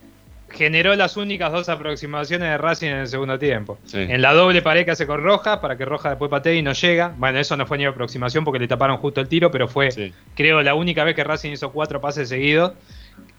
[0.50, 3.78] generó las únicas dos aproximaciones de Racing en el segundo tiempo.
[3.86, 3.98] Sí.
[4.00, 6.74] En la doble pared que hace con Roja, para que Roja después patee y no
[6.74, 7.14] llega.
[7.18, 10.14] Bueno, eso no fue ni aproximación porque le taparon justo el tiro, pero fue, Sí.
[10.36, 12.74] creo, la única vez que Racing hizo cuatro pases seguidos.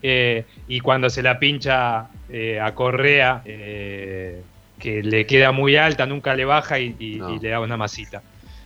[0.02, 4.42] Eh, y cuando se la pincha eh, a Correa, eh,
[4.78, 7.34] que le queda muy alta, nunca le baja y, y- No.
[7.34, 8.22] y le da una masita.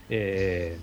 [0.09, 0.77] Eh,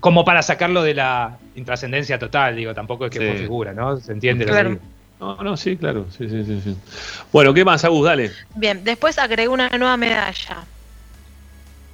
[0.00, 3.26] como para sacarlo de la intrascendencia total, digo, tampoco es que Sí.
[3.26, 3.96] fue figura, ¿no?
[3.98, 4.44] ¿Se entiende?
[4.46, 4.80] lo que digo?
[5.20, 6.06] No, no, sí, claro.
[6.16, 6.76] Sí, sí, sí, sí.
[7.32, 8.06] Bueno, ¿qué más, Agus?
[8.06, 8.32] Dale.
[8.54, 10.64] Bien, después agregué una nueva medalla.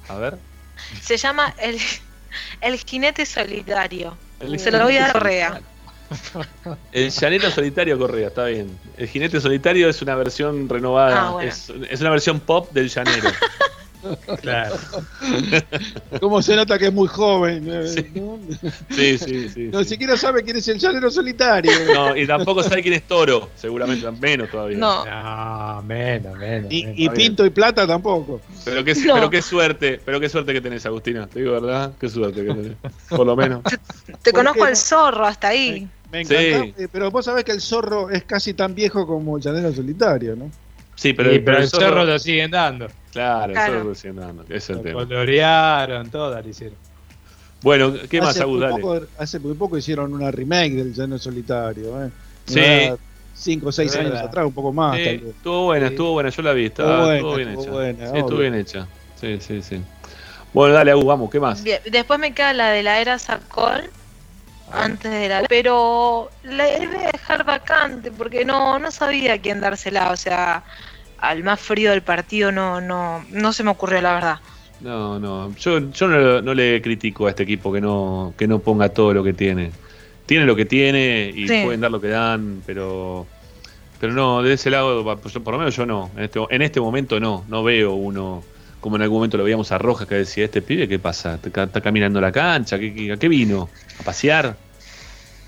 [0.07, 0.37] A ver.
[1.01, 1.77] Se llama el,
[2.61, 4.15] el jinete solitario.
[4.39, 5.61] El Se lo voy a dar Correa.
[6.91, 8.77] El llanero solitario Correa, está bien.
[8.97, 11.27] El jinete solitario es una versión renovada.
[11.27, 11.49] Ah, bueno.
[11.49, 13.29] es, es una versión pop del llanero.
[14.41, 14.75] Claro.
[16.19, 17.65] ¿Cómo se nota que es muy joven?
[17.69, 18.05] eh, Sí.
[18.15, 18.39] ¿no?
[18.95, 19.69] Sí, sí, sí.
[19.71, 19.89] No sí.
[19.89, 21.71] siquiera sabe quién es el llanero solitario.
[21.93, 24.77] No, y tampoco sabe quién es Toro, seguramente, menos todavía.
[24.77, 26.71] No, No, menos, menos.
[26.71, 26.99] Y, menos.
[26.99, 28.41] y Pinto y Plata tampoco.
[28.63, 29.13] Pero qué, No.
[29.15, 31.27] pero qué suerte, pero qué suerte que tenés, Agustina.
[31.27, 32.77] Te digo verdad, qué suerte que tenés.
[33.09, 33.61] Por lo menos.
[34.21, 34.75] te ¿Por conozco qué al no?
[34.75, 35.87] zorro hasta ahí.
[36.11, 36.35] Me Sí.
[36.35, 36.81] encanta.
[36.83, 40.35] eh, Pero vos sabés que el zorro es casi tan viejo como el llanero solitario,
[40.35, 40.49] ¿no?
[40.95, 42.87] Sí, pero, Sí, pero el zorro- cerro lo siguen dando.
[43.15, 43.83] Claro, Claro.
[43.89, 44.99] recién dando, ese es el Lo tema.
[45.05, 46.77] colorearon, todo lo hicieron.
[47.61, 48.57] Bueno, ¿qué más, hace, Agus?
[48.59, 48.81] muy Dale.
[48.81, 52.05] poco, hace muy poco hicieron una remake del llanero solitario.
[52.05, 52.09] ¿eh?
[52.45, 53.01] Sí.
[53.33, 54.97] Cinco o seis años atrás, un poco más.
[54.97, 55.35] Sí, tal vez.
[55.35, 55.93] estuvo buena, Sí.
[55.93, 57.95] estuvo buena, yo la vi, estaba, Estuvo buena, estuvo bien estuvo hecha.
[57.97, 58.87] buena, sí, estuvo bien hecha.
[59.19, 59.81] Sí, sí, sí.
[60.53, 61.63] Bueno, dale, Agus, vamos, ¿qué más?
[61.63, 63.89] Bien, después me queda la de la era Sacol.
[64.71, 65.43] Antes de la.
[65.47, 70.11] Pero la voy a dejar vacante porque no, no sabía a quién dársela.
[70.11, 70.63] O sea,
[71.17, 74.39] al más frío del partido no, no, no se me ocurrió, la verdad.
[74.81, 78.59] No, no, yo, yo no, no le critico a este equipo que no, que no
[78.59, 79.71] ponga todo lo que tiene.
[80.25, 81.61] Tiene lo que tiene y Sí.
[81.63, 83.27] pueden dar lo que dan, pero
[83.99, 86.11] pero no, de ese lado, pues, por lo menos yo no.
[86.17, 88.43] En este, en este momento no, no veo uno
[88.81, 91.39] como en algún momento lo veíamos a Rojas que decía, este pibe, ¿qué pasa?
[91.43, 92.77] ¿Está, caminando la cancha?
[92.77, 93.67] ¿Qué, qué, a qué vino?
[93.99, 94.55] ¿A pasear?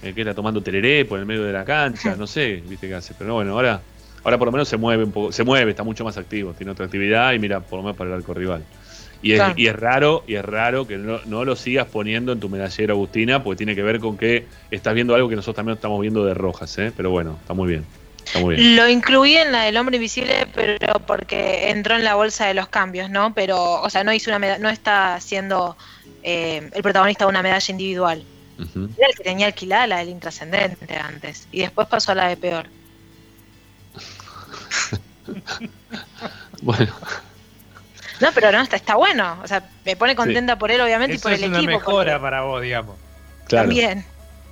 [0.02, 2.16] Eh, ¿Qué está tomando tereré por el medio de la cancha?
[2.16, 3.14] No sé, viste qué hace.
[3.16, 3.80] Pero bueno, ahora,
[4.28, 6.74] ahora por lo menos se mueve un poco, se mueve, está mucho más activo, tiene
[6.74, 8.62] otra actividad y mira, por lo menos para el arco rival.
[9.22, 9.54] Y es, Claro.
[9.56, 12.94] y es raro, y es raro que no, no lo sigas poniendo en tu medallero,
[12.94, 16.26] Agustina, porque tiene que ver con que estás viendo algo que nosotros también estamos viendo
[16.26, 16.92] de Rojas, ¿eh?
[16.96, 17.86] Pero bueno, está muy bien.
[18.26, 18.76] Está muy bien.
[18.76, 22.68] Lo incluí en la del hombre invisible, pero porque entró en la bolsa de los
[22.68, 23.34] cambios, ¿no?
[23.34, 25.78] Pero, o sea, no hizo una no está siendo
[26.22, 28.24] eh, el protagonista de una medalla individual.
[28.60, 31.48] Era el que tenía alquilada la del intrascendente antes.
[31.52, 32.66] Y después pasó a la de peor.
[36.62, 36.92] Bueno,
[38.20, 39.38] No, pero no, está, está bueno.
[39.44, 41.72] O sea, me pone contenta por él, obviamente, y Eso por es el una equipo.
[41.74, 42.96] mejora porque para vos, digamos.
[43.48, 43.68] claro.
[43.68, 44.06] También.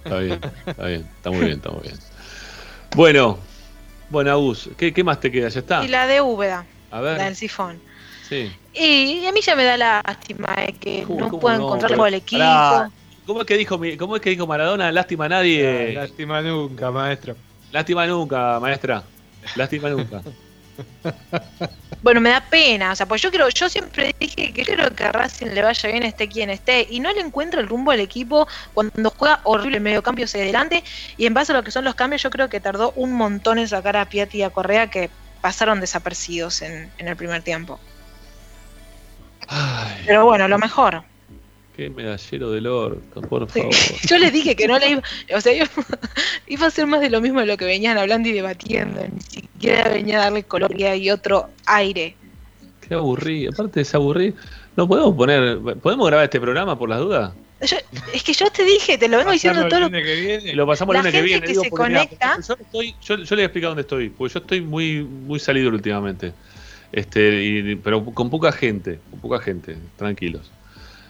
[0.03, 1.95] Está bien, está bien, está muy bien, está muy bien.
[2.95, 3.39] Bueno,
[4.11, 5.49] bueno, Agus, ¿qué, qué más te queda?
[5.49, 5.83] ¿Ya está?
[5.83, 7.81] Y la de Úbeda, A la del ver, sifón.
[8.29, 8.55] sí.
[8.73, 11.63] Y, a mí ya me da lástima de que ¿Cómo- no puedo no?
[11.65, 12.43] encontrar Pero- el equipo.
[13.25, 14.91] ¿Cómo es que dijo cómo es que dijo Maradona?
[14.91, 15.93] Lástima a nadie.
[15.93, 17.35] Lástima nunca, maestro.
[17.71, 19.01] Lástima nunca, maestra.
[19.55, 20.21] Lástima nunca.
[22.01, 25.05] Bueno, me da pena, o sea, pues yo creo, yo siempre dije que quiero que
[25.05, 27.99] a Racing le vaya bien esté quien esté, y no le encuentro el rumbo al
[27.99, 30.83] equipo cuando juega horrible el mediocambio hacia adelante,
[31.17, 33.57] y en base a lo que son los cambios, yo creo que tardó un montón
[33.57, 35.09] en sacar a Piatti y a Correa que
[35.41, 37.79] pasaron desapercibidos en, en el primer tiempo.
[39.47, 41.03] Ay, Pero bueno, lo mejor.
[41.75, 43.59] Qué medallero del orto, por Sí.
[43.59, 43.73] favor.
[44.09, 45.01] Yo les dije que no le iba,
[45.35, 45.65] o sea, yo-
[46.47, 49.21] iba a ser más de lo mismo de lo que venían hablando y debatiendo, ni
[49.21, 52.15] siquiera venía a darle color y otro aire.
[52.87, 53.51] Qué aburrido.
[53.51, 54.35] Aparte de ese aburrido.
[54.75, 55.57] No podemos poner.
[55.81, 57.33] ¿Podemos grabar este programa por las dudas?
[57.61, 57.77] Yo-
[58.13, 60.53] es que yo te dije, te lo vengo diciendo todo lo que viene.
[60.53, 61.41] Lo pasamos el La lunes que gente viene.
[61.41, 64.09] que digo, se mira, conecta- yo, estoy- yo, yo le voy a explicar dónde estoy.
[64.09, 66.33] Porque yo estoy muy, muy salido últimamente.
[66.91, 68.99] Este, y- pero con poca gente.
[69.09, 69.77] Con poca gente.
[69.97, 70.51] Tranquilos.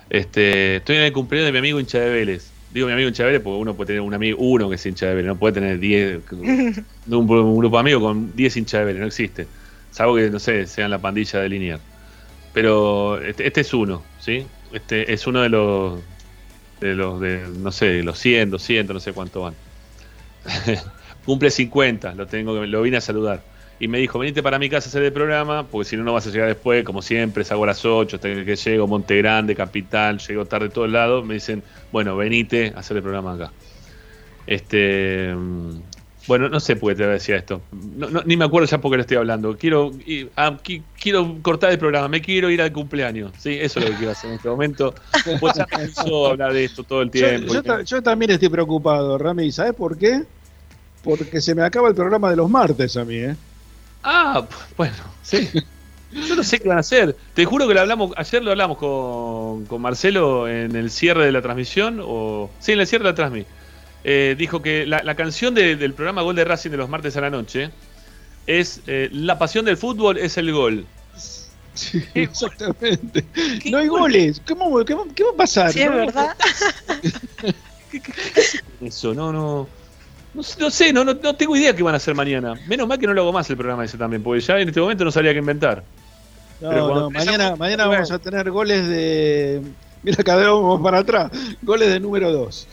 [0.09, 2.51] Este, estoy en el cumpleaños de mi amigo hincha de Vélez.
[2.71, 4.85] Digo mi amigo hincha de Vélez porque uno puede tener un amigo, uno que es
[4.85, 5.27] hincha de Vélez.
[5.27, 6.21] No puede tener 10.
[6.29, 6.35] de
[7.15, 9.01] un, un grupo de amigos con 10 hinchas de Vélez.
[9.01, 9.47] No existe.
[9.91, 11.79] Salvo que, no sé, sean la pandilla de Linier.
[12.53, 14.45] Pero este, este es uno, ¿sí?
[14.71, 16.01] Este es uno de los
[16.79, 19.55] de los de no sé, los 100, 200, no sé cuánto van.
[21.25, 23.43] Cumple 50, lo tengo que lo vine a saludar.
[23.79, 26.13] Y me dijo, venite para mi casa a hacer el programa, porque si no, no
[26.13, 29.53] vas a llegar después, como siempre, salgo a las 8, hasta que llego, Monte Grande,
[29.53, 31.61] Capital, llego tarde de todos lados, me dicen,
[31.91, 33.51] bueno, venite a hacer el programa acá.
[34.47, 35.79] Este, mm,
[36.27, 37.61] bueno, no sé por qué te decía esto.
[37.71, 39.55] No, no, ni me acuerdo ya por qué le estoy hablando.
[39.57, 39.91] Quiero,
[40.99, 43.31] quiero cortar el programa, me quiero ir al cumpleaños.
[43.37, 44.95] Sí, eso es lo que quiero hacer en este momento.
[45.39, 47.53] Pues ya me hablar de esto todo el tiempo.
[47.53, 49.51] yo yo también estoy preocupado, Rami.
[49.51, 50.23] ¿Sabes por qué?
[51.03, 53.35] Porque se me acaba el programa de los martes a mí, ¿eh?
[54.07, 55.49] Ah, bueno, sí.
[56.11, 57.17] Yo no sé qué van a hacer.
[57.33, 61.31] Te juro que lo hablamos, ayer lo hablamos con, con Marcelo en el cierre de
[61.31, 63.53] la transmisión, o sí, en el cierre de la transmisión.
[64.03, 67.17] Eh, dijo que la, la canción de- del programa Gol de Racing de los martes
[67.17, 67.71] a la noche
[68.45, 70.87] es eh, La pasión del fútbol es el gol.
[71.73, 73.31] Sí, exactamente.
[73.71, 74.41] No hay goles.
[74.47, 75.73] ¿Cómo, qué, va- qué va a pasar?
[75.73, 76.35] Sí, es verdad.
[78.79, 79.69] Eso, no, no.
[80.35, 82.53] No, sé- no sé, no, no, no tengo idea qué van a hacer mañana.
[82.67, 84.81] Menos mal que no lo hago más el programa ese también, porque ya en este
[84.81, 85.83] momento no sabía qué inventar.
[86.61, 89.61] No, Pero no, mañana, mañana vamos a tener goles de.
[90.03, 91.31] Mira, cada vez vamos para atrás.
[91.61, 92.67] Goles de número 2.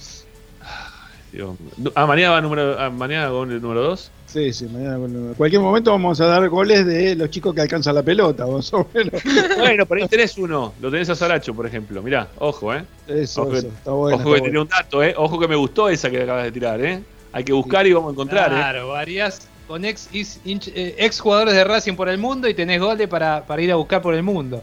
[1.33, 1.57] Digo,
[1.95, 4.11] ah, mañana va número, ah, mañana gol el número 2.
[4.27, 4.97] Sí, sí, mañana.
[4.97, 8.73] En cualquier momento vamos a dar goles de los chicos que alcanzan la pelota, más
[8.75, 9.23] o menos.
[9.59, 10.75] Bueno, por ahí tenés uno.
[10.81, 12.03] Lo tenés a Saracho, por ejemplo.
[12.03, 12.85] Mirá, ojo, ¿eh?
[13.07, 13.67] Eso, Ojo, eso.
[13.69, 14.19] Está bueno.
[14.19, 15.15] ojo que tiré un dato, ¿eh?
[15.17, 17.03] Ojo que me gustó esa que acabas de tirar, ¿eh?
[17.33, 18.57] Hay que buscar y vamos a encontrar, ¿eh?
[18.57, 23.09] Claro, varias con ex, eh, ex jugadores de Racing por el mundo y tenés goles
[23.09, 24.63] para, para ir a buscar por el mundo.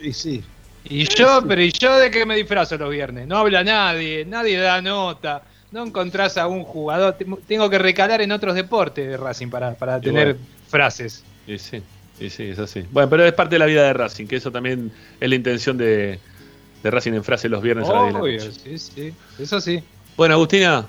[0.00, 0.44] Y sí.
[0.84, 3.26] Y yo, pero ¿y yo de qué me disfrazo los viernes?
[3.26, 7.14] No habla nadie, nadie da nota, no encontrás a un jugador.
[7.14, 10.40] Te- Tengo que recalar en otros deportes de Racing para, para Y tener bueno.
[10.68, 11.24] frases.
[11.46, 11.82] Y sí,
[12.20, 12.84] y sí, es así.
[12.90, 15.76] Bueno, pero es parte de la vida de Racing, que eso también es la intención
[15.76, 16.18] de,
[16.82, 18.52] de Racing en frase los viernes a 10 de la noche.
[18.52, 19.82] sí, sí, eso sí.
[20.16, 20.86] Bueno, Agustina,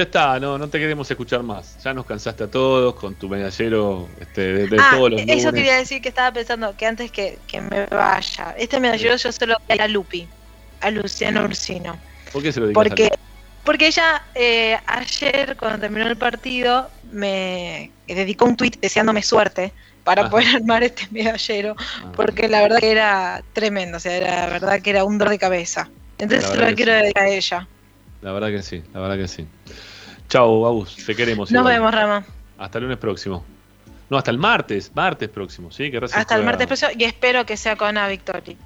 [0.00, 1.76] ya está, no, no te queremos escuchar más.
[1.82, 5.28] Ya nos cansaste a todos con tu medallero este, de, de ah, todos los eso
[5.28, 5.52] lunes.
[5.52, 9.56] quería decir que estaba pensando que antes que, que me vaya, este medallero yo solo
[9.68, 10.26] a Lupi,
[10.80, 12.00] a Luciano Ursino.
[12.32, 13.10] ¿Por qué se lo dedicas Porque, a
[13.62, 20.22] porque ella eh, ayer, cuando terminó el partido, me dedicó un tuit deseándome suerte para
[20.22, 20.30] Ajá.
[20.30, 24.46] poder armar este medallero, Ah, porque la verdad que era tremendo, o sea, era la
[24.46, 25.90] verdad que era un dolor de cabeza.
[26.18, 27.02] Entonces se lo quiero sí.
[27.02, 27.68] dedicar a ella.
[28.20, 29.46] La verdad que sí, la verdad que sí.
[30.30, 31.50] Chau, Agus, te queremos.
[31.50, 31.74] Nos igual.
[31.74, 32.24] vemos, Rama.
[32.56, 33.44] Hasta el lunes próximo.
[34.08, 35.90] No, hasta el martes, martes próximo, ¿sí?
[35.90, 38.56] Que Hasta el martes próximo y espero que sea con una victoria.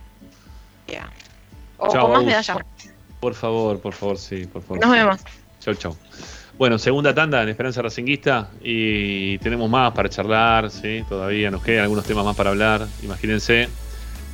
[0.86, 1.10] Ya.
[1.78, 2.58] O Chao, con más medallas.
[3.18, 4.80] Por favor, por favor, sí, por favor.
[4.80, 5.20] Nos vemos.
[5.60, 5.96] Chau, chau.
[6.58, 11.02] Bueno, segunda tanda en Esperanza Racinguista y tenemos más para charlar, ¿sí?
[11.08, 13.68] Todavía nos quedan algunos temas más para hablar, imagínense.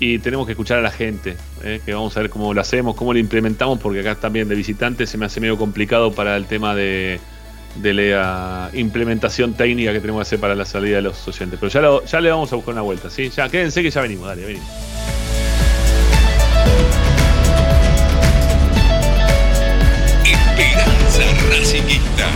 [0.02, 1.80] Y tenemos que escuchar a la gente, ¿eh?
[1.84, 5.10] que vamos a ver cómo lo hacemos, cómo lo implementamos, porque acá también de visitantes
[5.10, 7.20] se me hace medio complicado para el tema de,
[7.76, 11.58] de la implementación técnica que tenemos que hacer para la salida de los oyentes.
[11.60, 13.28] Pero ya, lo- ya le vamos a buscar una vuelta, ¿sí?
[13.28, 14.68] Ya, quédense que ya venimos, dale, venimos.
[20.24, 22.26] Esperanza Racingista.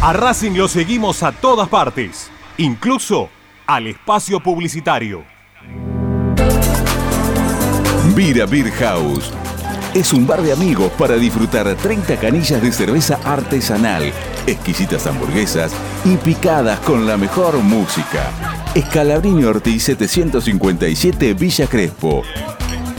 [0.00, 3.30] A Racing lo seguimos a todas partes, incluso
[3.66, 5.24] al espacio publicitario.
[8.14, 9.32] Vira Beer House.
[9.92, 14.12] Es un bar de amigos para disfrutar 30 canillas de cerveza artesanal,
[14.46, 15.72] exquisitas hamburguesas
[16.04, 18.30] y picadas con la mejor música.
[18.72, 22.22] Escalabrini Ortiz 757 Villa Crespo.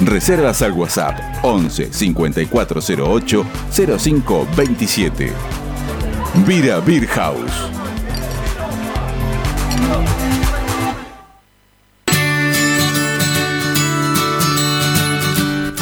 [0.01, 5.31] Reservas al WhatsApp 11 5408 0527.
[6.45, 7.69] Vira Beer House.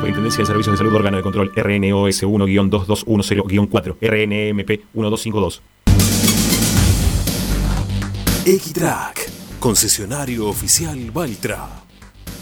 [0.00, 5.62] Superintendencia de Servicios de Salud, órgano de control RNOS 1-2210-4, RNMP 1252.
[8.46, 11.68] Equitrack, concesionario oficial Valtra.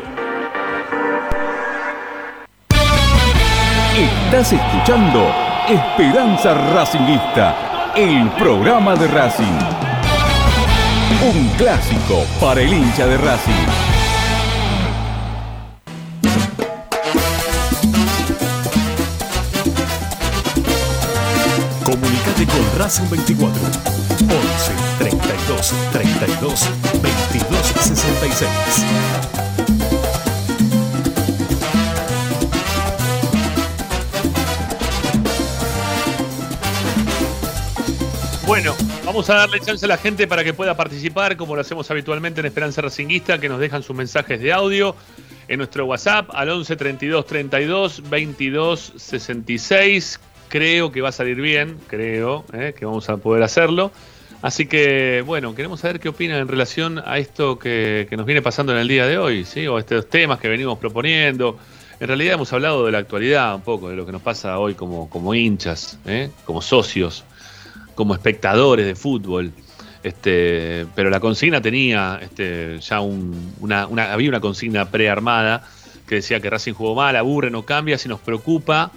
[3.99, 5.27] Estás escuchando
[5.69, 9.59] Esperanza Racingista, el programa de Racing.
[11.35, 13.53] Un clásico para el hincha de Racing.
[21.85, 26.71] Comunicate con Racing 24 11 32 32
[27.03, 29.68] 22 66.
[38.49, 41.91] Bueno, vamos a darle chance a la gente para que pueda participar, como lo hacemos
[41.91, 44.97] habitualmente en Esperanza Racinguista, que nos dejan sus mensajes de audio
[45.49, 50.21] en nuestro WhatsApp al 11 32 32 22 66.
[50.49, 53.93] Creo que va a salir bien, creo eh, que vamos a poder hacerlo.
[54.41, 58.41] Así que, bueno, queremos saber qué opinan en relación a esto que, que nos viene
[58.41, 59.67] pasando en el día de hoy, ¿sí?
[59.67, 61.59] O estos temas que venimos proponiendo.
[62.01, 64.73] En realidad hemos hablado de la actualidad un poco, de lo que nos pasa hoy
[64.73, 66.31] como, como hinchas, ¿eh?
[66.47, 67.27] como socios
[67.99, 69.51] como espectadores de fútbol.
[70.05, 75.67] Este, pero la consigna tenía este, ya un, una, una- había una consigna prearmada
[76.07, 78.93] que decía que Racing jugó mal, aburre, no cambia, si nos preocupa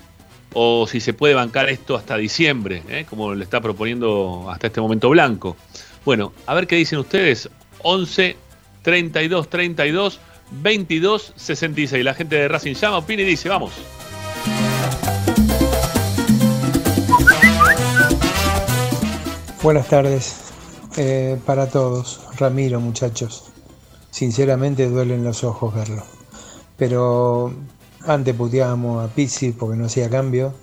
[0.54, 3.08] o si se puede bancar esto hasta diciembre, ¿eh?
[3.10, 5.58] como le está proponiendo hasta este momento Blanco.
[6.06, 7.50] Bueno, a ver qué dicen ustedes.
[7.82, 8.36] 11
[8.84, 10.20] 32 32
[10.52, 12.06] 22 66.
[12.06, 13.72] La gente de Racing llama, opina y dice, vamos.
[19.64, 20.38] Buenas tardes
[20.98, 22.20] eh, para todos.
[22.36, 23.44] Ramiro, muchachos.
[24.10, 26.02] Sinceramente duelen los ojos verlo.
[26.78, 27.54] pero
[28.08, 30.56] antes puteábamos a Pizzi porque no hacía cambio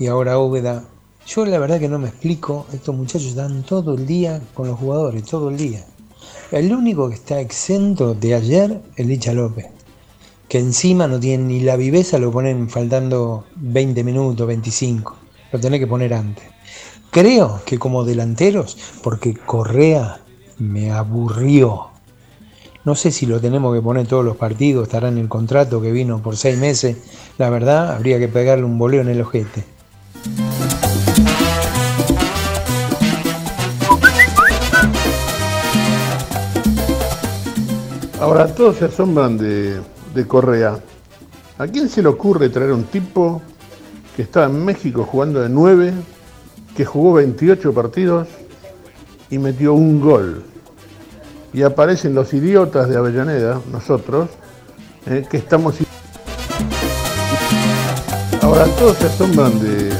[0.00, 0.82] y ahora Úbeda.
[1.28, 4.80] Yo la verdad que no me explico, estos muchachos están todo el día con los
[4.80, 5.86] jugadores, todo el día.
[6.50, 9.66] El único que está exento de ayer es Licha López,
[10.48, 15.16] que encima no tiene ni la viveza, lo ponen faltando 20 minutos, 25,
[15.52, 16.53] lo tenés que poner antes.
[17.14, 20.18] Creo que como delanteros, porque Correa
[20.58, 21.90] me aburrió.
[22.84, 25.92] No sé si lo tenemos que poner todos los partidos, estará en el contrato que
[25.92, 26.96] vino por seis meses.
[27.38, 29.62] La verdad, habría que pegarle un boleo en el ojete.
[38.18, 39.80] Ahora todos se asombran de,
[40.16, 40.80] de Correa.
[41.58, 43.40] ¿A quién se le ocurre traer un tipo
[44.16, 45.92] que estaba en México jugando de 9,
[46.76, 48.28] que jugó 28 partidos
[49.30, 50.44] y metió un gol?
[51.52, 54.28] Y aparecen los idiotas de Avellaneda, nosotros,
[55.06, 55.76] eh, que estamos...
[58.42, 59.90] Ahora todos se asombran de,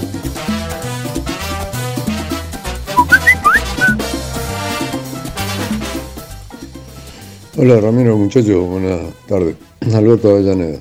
[7.57, 9.55] Hola Ramiro, muchachos, buenas tardes.
[9.95, 10.81] Alberto Avellaneda.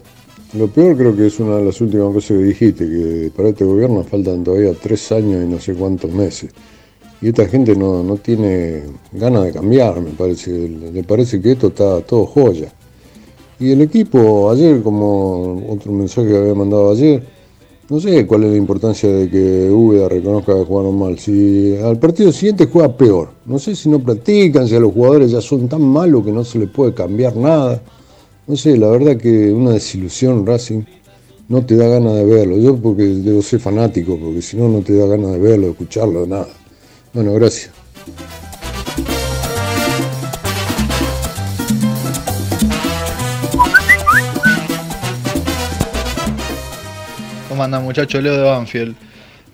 [0.58, 3.66] Lo peor creo que es una de las últimas cosas que dijiste, que para este
[3.66, 6.52] gobierno faltan todavía tres años y no sé cuántos meses.
[7.24, 10.70] Y esta gente no, no tiene ganas de cambiar, me parece.
[10.70, 12.72] Le parece que esto está todo joya.
[13.60, 17.24] Y el equipo, ayer, como otro mensaje que había mandado ayer,
[17.90, 21.18] no sé cuál es la importancia de que Úbeda reconozca que jugaron mal.
[21.18, 25.32] Si al partido siguiente juega peor, no sé si no practican, si a los jugadores
[25.32, 27.82] ya son tan malos que no se les puede cambiar nada.
[28.46, 30.82] No sé, la verdad que una desilusión Racing
[31.48, 32.58] no te da ganas de verlo.
[32.58, 35.72] Yo porque debo ser fanático, porque si no, no te da ganas de verlo, de
[35.72, 36.50] escucharlo, nada.
[37.14, 37.72] Bueno, gracias.
[47.48, 48.22] ¿Cómo andan muchachos?
[48.22, 48.96] Leo de Banfield.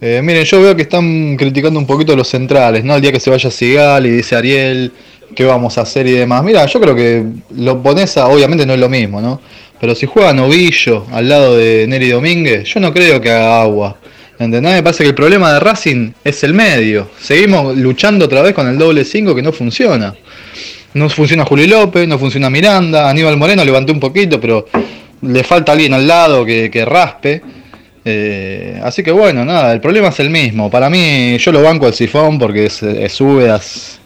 [0.02, 2.96] Eh, miren, yo veo que están criticando un poquito los centrales, ¿no?
[2.96, 4.92] El día que se vaya Sigal y dice Ariel,
[5.36, 6.44] ¿qué vamos a hacer y demás?
[6.44, 7.24] Mira, yo creo que
[7.56, 9.42] lo pones a, obviamente no es lo mismo, ¿no?
[9.80, 13.98] Pero si juega Novillo al lado de Neri Domínguez, yo no creo que haga agua.
[14.38, 14.74] ¿Entendés?
[14.74, 17.10] Me parece que el problema de Racing es el medio.
[17.20, 20.16] Seguimos luchando otra vez con el doble 5 que no funciona.
[20.94, 24.66] No funciona Juli López, no funciona Miranda, Aníbal Moreno levanté un poquito, pero
[25.22, 27.42] le falta alguien al lado que, que raspe.
[28.04, 30.70] Eh, así que bueno, nada, el problema es el mismo.
[30.70, 33.99] Para mí, yo lo banco al sifón porque es, es.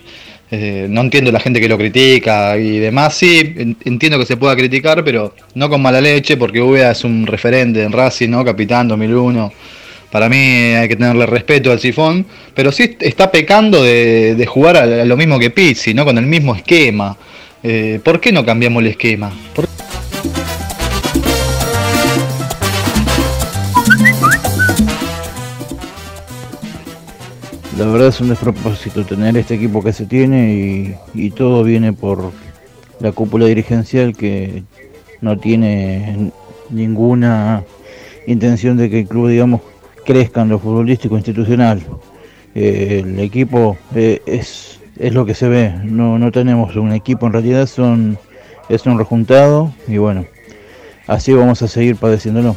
[0.52, 3.16] Eh, no entiendo la gente que lo critica y demás.
[3.16, 7.04] Sí, en- entiendo que se pueda criticar, pero no con mala leche, porque Úbeda es
[7.04, 8.46] un referente en Racing, ¿no?
[8.46, 9.52] Capitán 2001.
[10.12, 14.78] Para mí hay que tenerle respeto al sifón, pero sí está pecando de, de jugar
[14.78, 16.06] a lo mismo que Pizzi, ¿no?
[16.06, 17.18] Con el mismo esquema.
[17.64, 19.32] Eh, ¿Por qué no cambiamos el esquema?
[19.56, 19.73] ¿Por-
[27.78, 32.32] La verdad es un despropósito tener este equipo que se tiene y, todo viene por
[33.00, 34.64] la cúpula dirigencial que
[35.22, 36.32] no tiene
[36.70, 37.64] ninguna
[38.28, 39.62] intención de que el club, digamos,
[40.06, 41.82] crezca en lo futbolístico institucional.
[42.54, 47.26] Eh, el equipo eh, es, es lo que se ve, no, no tenemos un equipo,
[47.26, 48.20] en realidad son,
[48.70, 50.26] es un rejuntado y bueno,
[51.08, 52.56] así vamos a seguir padeciéndolo.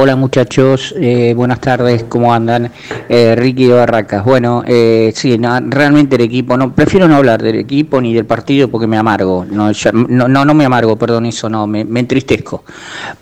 [0.00, 2.70] Hola muchachos, eh, buenas tardes, ¿cómo andan?
[3.08, 4.24] Eh, Ricky de Barracas.
[4.24, 8.24] Bueno, eh, sí, no, realmente el equipo, no, prefiero no hablar del equipo ni del
[8.24, 9.44] partido porque me amargo.
[9.50, 12.62] No, ya- no, no, me amargo, perdón, eso no, me, me entristezco.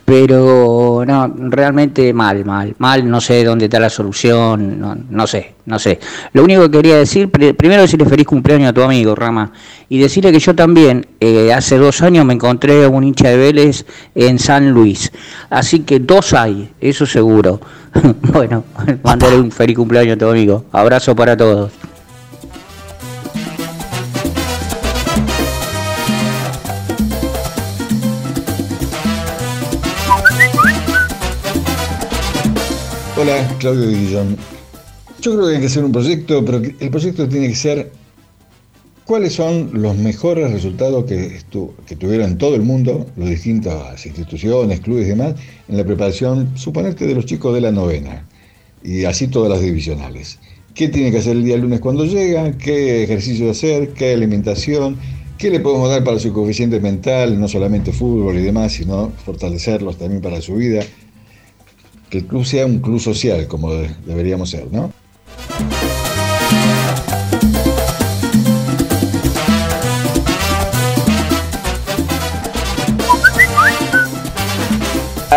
[0.05, 5.55] Pero no, realmente mal, mal, mal, no sé dónde está la solución, no, no sé,
[5.65, 5.98] no sé.
[6.35, 9.51] Lo único que quería decir, pri- primero decirle feliz cumpleaños a tu amigo, Rama,
[9.89, 13.37] y decirle que yo también, eh, hace dos años me encontré a un hincha de
[13.37, 13.85] Vélez
[14.15, 15.13] en San Luis.
[15.51, 17.61] Así que dos hay, eso seguro.
[18.33, 18.65] bueno,
[19.03, 20.65] mandarle un feliz cumpleaños a tu amigo.
[20.73, 21.73] Abrazo para todos.
[33.19, 34.37] Hola, Claudio Guillón.
[35.23, 37.91] Yo creo que hay que hacer un proyecto, pero el proyecto tiene que ser
[39.07, 41.41] cuáles son los mejores resultados que,
[41.87, 45.35] que tuvieron todo el mundo, las distintas instituciones, clubes y demás,
[45.69, 48.27] en la preparación, suponerte, de los chicos de la novena,
[48.83, 50.39] y así todas las divisionales.
[50.74, 52.53] ¿Qué tiene que hacer el día lunes cuando llega?
[52.59, 53.95] ¿Qué ejercicio hacer?
[53.95, 54.97] ¿Qué alimentación?
[55.39, 57.41] ¿Qué le podemos dar para su coeficiente mental?
[57.41, 60.83] No solamente fútbol y demás, sino fortalecerlos también para su vida.
[62.11, 64.93] Que el club sea un club social, como de- deberíamos ser, ¿no?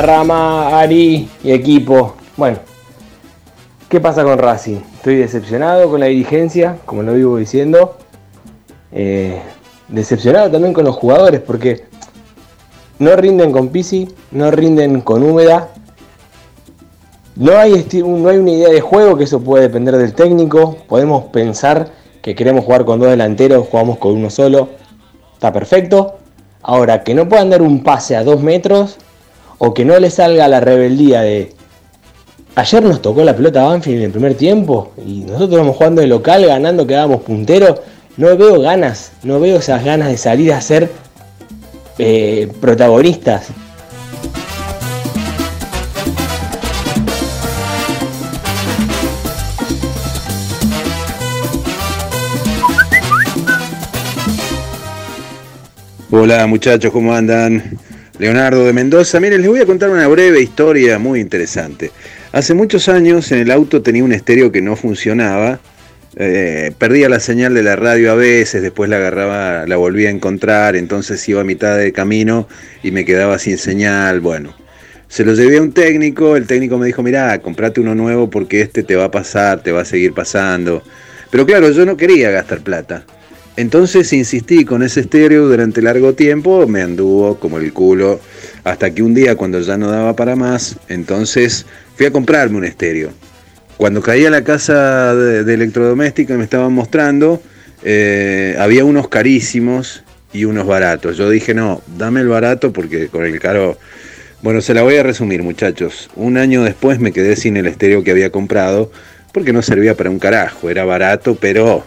[0.02, 2.16] Rama, Ari y equipo.
[2.38, 2.60] Bueno,
[3.90, 4.80] ¿qué pasa con Racing?
[4.96, 7.98] Estoy decepcionado con la dirigencia, como lo vivo diciendo.
[8.92, 9.42] Eh,
[9.88, 11.86] decepcionado también con los jugadores porque
[12.98, 15.70] no rinden con Pisi, no rinden con Húmeda.
[17.36, 20.78] No hay, no hay una idea de juego que eso puede depender del técnico.
[20.88, 24.70] Podemos pensar que queremos jugar con dos delanteros, jugamos con uno solo.
[25.34, 26.16] Está perfecto.
[26.62, 28.98] Ahora, que no puedan dar un pase a dos metros
[29.60, 31.54] o que no le salga la rebeldía de...
[32.56, 36.08] Ayer nos tocó la pelota Banfield en el primer tiempo y nosotros vamos jugando de
[36.08, 37.80] local, ganando, quedábamos punteros.
[38.18, 40.90] No veo ganas, no veo esas ganas de salir a ser
[41.98, 43.48] eh, protagonistas.
[56.12, 57.78] Hola muchachos, ¿cómo andan?
[58.20, 59.22] Leonardo de Mendoza.
[59.22, 61.90] Miren, les voy a contar una breve historia muy interesante.
[62.34, 65.62] Hace muchos años en el auto tenía un estéreo que no funcionaba.
[66.18, 70.12] Eh, perdía la señal de la radio a veces, después la agarraba, la volvía a
[70.12, 72.50] encontrar, entonces iba a mitad de camino
[72.84, 74.20] y me quedaba sin señal.
[74.20, 74.54] Bueno,
[75.08, 78.60] se lo llevé a un técnico, el técnico me dijo, mirá, comprate uno nuevo porque
[78.60, 80.84] este te va a pasar, te va a seguir pasando.
[81.32, 83.06] Pero claro, yo no quería gastar plata.
[83.60, 88.22] Entonces insistí con ese estéreo durante largo tiempo, me anduvo como el culo,
[88.64, 91.66] hasta que un día cuando ya no daba para más, entonces
[91.98, 93.10] fui a comprarme un estéreo.
[93.76, 97.44] Cuando caí a la casa de, electrodoméstica me estaban mostrando,
[97.84, 101.18] eh, había unos carísimos y unos baratos.
[101.18, 103.78] Yo dije, no, dame el barato porque con el caro...
[104.42, 106.10] Bueno, se la voy a resumir muchachos.
[106.16, 108.90] Un año después me quedé sin el estéreo que había comprado
[109.34, 111.84] porque no servía para un carajo, era barato, pero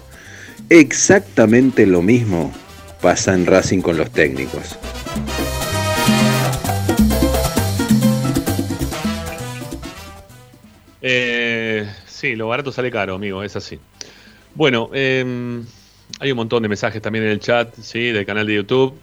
[0.68, 2.52] Exactamente lo mismo
[3.00, 4.78] pasa en Racing con los técnicos.
[11.02, 13.78] Eh, sí, lo barato sale caro, amigo, es así.
[14.54, 15.64] Bueno, em,
[16.20, 18.94] hay un montón de mensajes también en el chat, sí, del canal de YouTube,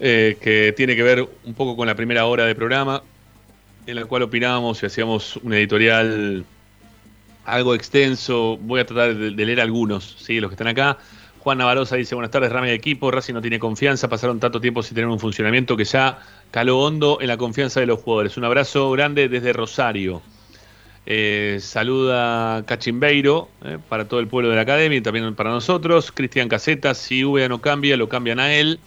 [0.00, 3.02] eh, que tiene que ver un poco con la primera hora de programa,
[3.86, 6.44] en la cual opinábamos y hacíamos un editorial
[7.44, 8.58] algo extenso.
[8.60, 10.40] Voy a tratar de, leer algunos, ¿sí?
[10.40, 10.98] los que están acá.
[11.40, 14.82] Juan Navarosa dice, buenas tardes, Rame de equipo, Racing no tiene confianza, pasaron tanto tiempo
[14.82, 16.18] sin tener un funcionamiento que ya
[16.50, 18.38] caló hondo en la confianza de los jugadores.
[18.38, 20.22] Un abrazo grande desde Rosario.
[21.06, 26.12] Eh, saluda Cachimbeiro eh, para todo el pueblo de la academia y también para nosotros.
[26.12, 28.80] Cristian Caseta, si VA no cambia, lo cambian a él.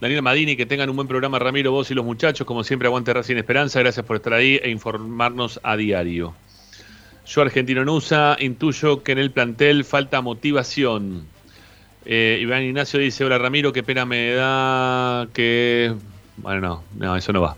[0.00, 2.46] Daniel Madini, que tengan un buen programa, Ramiro, vos y los muchachos.
[2.46, 3.78] Como siempre, aguante Racing Esperanza.
[3.78, 6.34] Gracias por estar ahí e informarnos a diario.
[7.26, 11.26] Yo, argentino Nusa, intuyo que en el plantel falta motivación.
[12.04, 15.92] Eh, Iván Ignacio dice: Hola Ramiro, qué pena me da que.
[16.36, 17.56] Bueno, no, no, eso no va.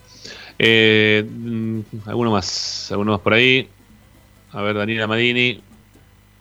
[0.59, 3.69] Eh, mm, alguno más, alguno más por ahí.
[4.53, 5.61] A ver, Daniela Madini.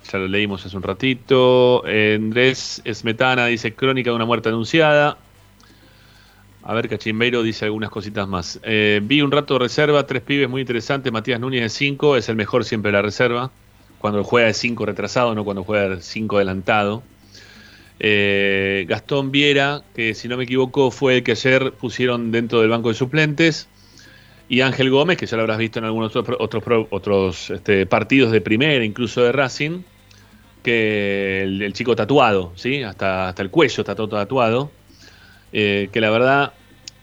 [0.09, 1.83] Ya lo leímos hace un ratito.
[1.85, 5.17] Eh, Andrés Esmetana dice: Crónica de una muerte anunciada.
[6.69, 8.59] A ver, Cachimbeiro dice algunas cositas más.
[8.61, 11.13] Eh, vi un rato de reserva, tres pibes muy interesantes.
[11.13, 13.51] Matías Núñez de 5, es el mejor siempre de la reserva.
[13.99, 17.03] Cuando juega de 5 retrasado, no cuando juega de 5 adelantado.
[18.01, 22.69] Eh, Gastón Viera, que si no me equivoco fue el que ayer pusieron dentro del
[22.69, 23.69] banco de suplentes.
[24.49, 28.33] Y Ángel Gómez, que ya lo habrás visto en algunos otros, otros, otros este, partidos
[28.33, 29.83] de primera, incluso de Racing.
[30.63, 32.83] Que el, chico tatuado, ¿sí?
[32.83, 34.69] Hasta, hasta el cuello está todo tatuado.
[35.53, 36.53] Eh, que la verdad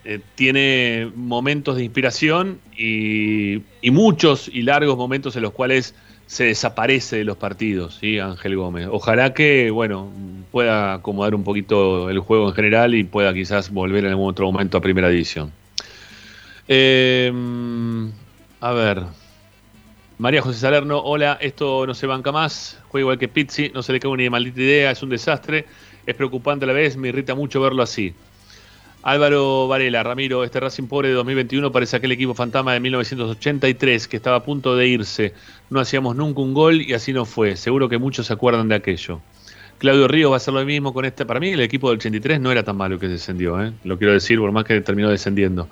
[0.07, 5.95] eh, tiene momentos de inspiración y, muchos y largos momentos en los cuales
[6.27, 8.19] se desaparece de los partidos, ¿sí?
[8.19, 8.89] Ángel Gómez.
[8.91, 10.11] Ojalá que, bueno,
[10.51, 14.51] pueda acomodar un poquito el juego en general y pueda quizás volver en algún otro
[14.51, 15.53] momento a primera división.
[16.69, 18.11] Em,
[18.61, 19.03] a ver.
[20.19, 23.93] María José Salerno, hola, esto no se banca más, juega igual que Pizzi, no se
[23.93, 25.67] le cae ni maldita idea, es un desastre,
[26.07, 28.15] es preocupante a la vez, me irrita mucho verlo así.
[29.05, 34.17] Álvaro Varela, Ramiro, este Racing pobre de 2021 parece aquel equipo fantasma de 1983 que
[34.17, 35.35] estaba a punto de irse.
[35.69, 37.57] No hacíamos nunca un gol y así no fue.
[37.57, 39.21] Seguro que muchos se acuerdan de aquello.
[39.77, 41.27] Claudio Ríos va a hacer lo mismo con este.
[41.27, 43.75] Para mí el equipo del 83 no era tan malo que descendió, ¿eh?
[43.85, 45.69] lo quiero decir, por más que terminó descendiendo.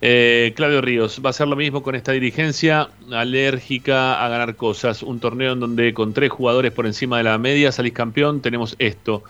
[0.00, 5.04] Eh, Claudio Ríos va a hacer lo mismo con esta dirigencia, alérgica a ganar cosas.
[5.04, 8.74] Un torneo en donde con tres jugadores por encima de la media salís campeón, tenemos
[8.80, 9.22] esto.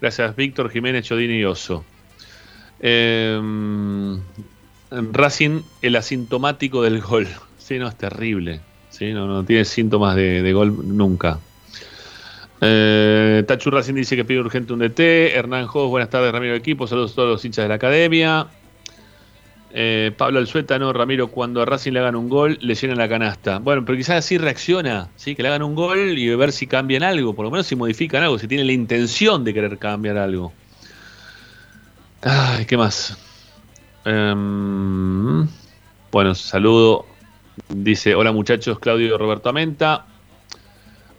[0.00, 1.84] Gracias Víctor, Jiménez, Chodini y Oso.
[2.86, 3.40] Eh,
[4.90, 7.26] Racing, el asintomático del gol.
[7.56, 8.60] Sí, no, es terrible.
[8.90, 11.38] Sí, no, no tiene síntomas de, gol nunca.
[12.60, 15.34] Eh, Tachu Racing dice que pide urgente un DT.
[15.34, 16.86] Hernán Jos, buenas tardes, Ramiro Equipo.
[16.86, 18.46] Saludos a todos los hinchas de la academia.
[19.72, 23.08] Eh, Pablo Alzueta, no, Ramiro, cuando a Racing le hagan un gol, le llenan la
[23.08, 23.58] canasta.
[23.60, 25.34] Bueno, pero quizás así reacciona, ¿sí?
[25.34, 28.22] que le hagan un gol y ver si cambian algo, por lo menos si modifican
[28.22, 30.52] algo, si tienen la intención de querer cambiar algo.
[32.26, 33.18] Ay, ¿qué más?
[34.06, 35.46] Em,
[36.10, 37.04] bueno, saludo.
[37.68, 40.06] Dice, hola muchachos, Claudio Roberto Amenta.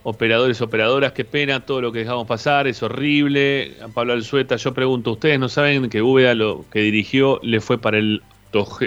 [0.01, 3.77] Operadores, operadoras, qué pena, todo lo que dejamos pasar, es horrible.
[3.83, 7.77] A Pablo Alzueta, yo pregunto, ¿ustedes no saben que Úbeda lo que dirigió le fue
[7.77, 8.23] para el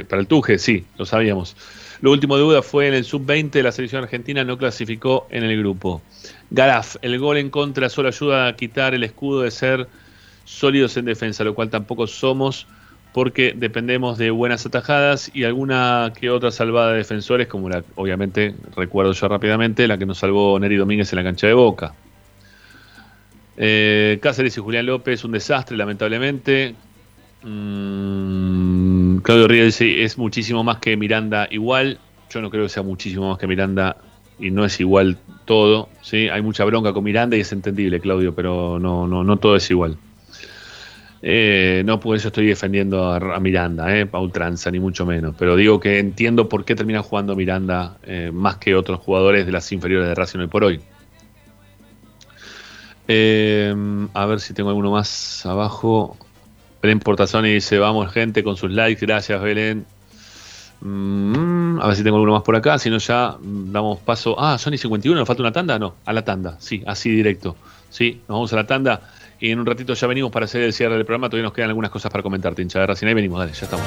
[0.08, 0.58] para el Tuje?
[0.58, 1.56] Sí, lo sabíamos.
[2.00, 5.44] Lo último de Úbeda fue en el sub-20 de la selección argentina, no clasificó en
[5.44, 6.02] el grupo.
[6.50, 9.88] Garaf, el gol en contra solo ayuda a quitar el escudo de ser
[10.48, 12.66] sólidos en defensa, lo cual tampoco somos
[13.12, 18.54] porque dependemos de buenas atajadas y alguna que otra salvada de defensores, como la, obviamente
[18.76, 21.94] recuerdo yo rápidamente, la que nos salvó Neri Domínguez en la cancha de Boca.
[23.56, 26.74] Eh, Cáceres y Julián López, un desastre, lamentablemente.
[27.42, 31.98] Mm, Claudio Ríos dice, es muchísimo más que Miranda igual.
[32.30, 33.96] Yo no creo que sea muchísimo más que Miranda
[34.38, 35.88] y no es igual todo.
[36.02, 36.28] ¿sí?
[36.28, 39.70] Hay mucha bronca con Miranda y es entendible, Claudio, pero no, no, no todo es
[39.70, 39.98] igual.
[41.20, 45.34] Eh, no por eso estoy defendiendo a, Miranda, eh, a ultranza, ni mucho menos.
[45.38, 49.52] Pero digo que entiendo por qué termina jugando Miranda eh, más que otros jugadores de
[49.52, 50.80] las inferiores de Racing hoy por hoy.
[54.14, 56.16] A ver si tengo alguno más abajo.
[56.82, 59.04] Belén Portazoni dice: Vamos, gente, con sus likes.
[59.04, 59.86] Gracias, Belén.
[60.80, 62.78] Mm, a ver si tengo alguno más por acá.
[62.78, 64.36] Si no, ya damos paso.
[64.38, 65.78] Ah, Sony 51, ¿nos falta una tanda?
[65.78, 66.56] No, a la tanda.
[66.60, 67.56] Sí, así directo.
[67.90, 69.00] Sí, nos vamos a la tanda.
[69.40, 71.28] Y en un ratito ya venimos para hacer el cierre del programa.
[71.28, 73.06] Todavía nos quedan algunas cosas para comentarte, hincha de Racing.
[73.06, 73.86] Ahí venimos, dale, ya estamos.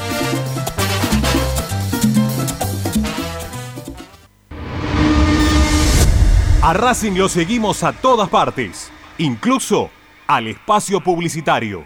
[6.64, 9.90] A Racing lo seguimos a todas partes, incluso
[10.28, 11.86] al espacio publicitario.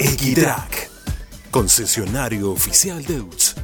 [0.00, 0.90] Equitrack,
[1.50, 3.56] concesionario oficial de UTS.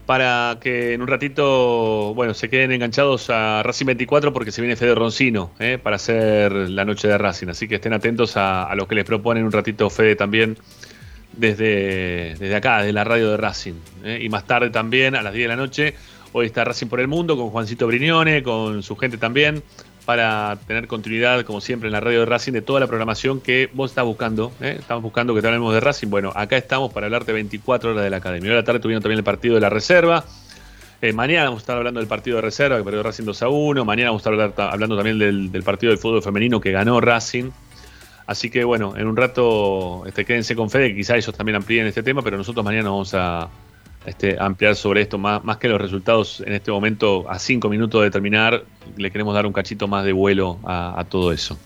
[0.06, 4.74] para que en un ratito, bueno, se queden enganchados a Racing 24 porque se viene
[4.74, 5.78] Fede Roncino ¿eh?
[5.80, 7.46] para hacer la noche de Racing.
[7.48, 10.56] Así que estén atentos a, a lo que les proponen un ratito Fede también
[11.32, 13.74] desde, desde acá, desde la radio de Racing.
[14.04, 14.18] ¿eh?
[14.22, 15.94] Y más tarde también, a las 10 de la noche,
[16.32, 19.62] hoy está Racing por el Mundo con Juancito Brignone, con su gente también,
[20.04, 23.70] para tener continuidad, como siempre, en la radio de Racing de toda la programación que
[23.72, 24.52] vos estás buscando.
[24.60, 24.76] ¿eh?
[24.78, 26.08] Estamos buscando que te hablemos de Racing.
[26.08, 28.50] Bueno, acá estamos para hablarte 24 horas de la academia.
[28.50, 30.24] Hoy a la tarde tuvieron también el partido de la reserva.
[31.02, 33.48] Eh, mañana vamos a estar hablando del partido de reserva que perdió Racing 2 a
[33.48, 33.84] 1.
[33.84, 37.50] Mañana vamos a estar hablando también del, partido del fútbol femenino que ganó Racing.
[38.26, 41.86] Así que bueno, en un rato este, quédense con Fede, que quizá ellos también amplíen
[41.86, 43.48] este tema, pero nosotros mañana vamos a
[44.06, 48.02] este, ampliar sobre esto, más, más que los resultados en este momento, a cinco minutos
[48.02, 48.64] de terminar,
[48.96, 51.58] le queremos dar un cachito más de vuelo a, a todo eso.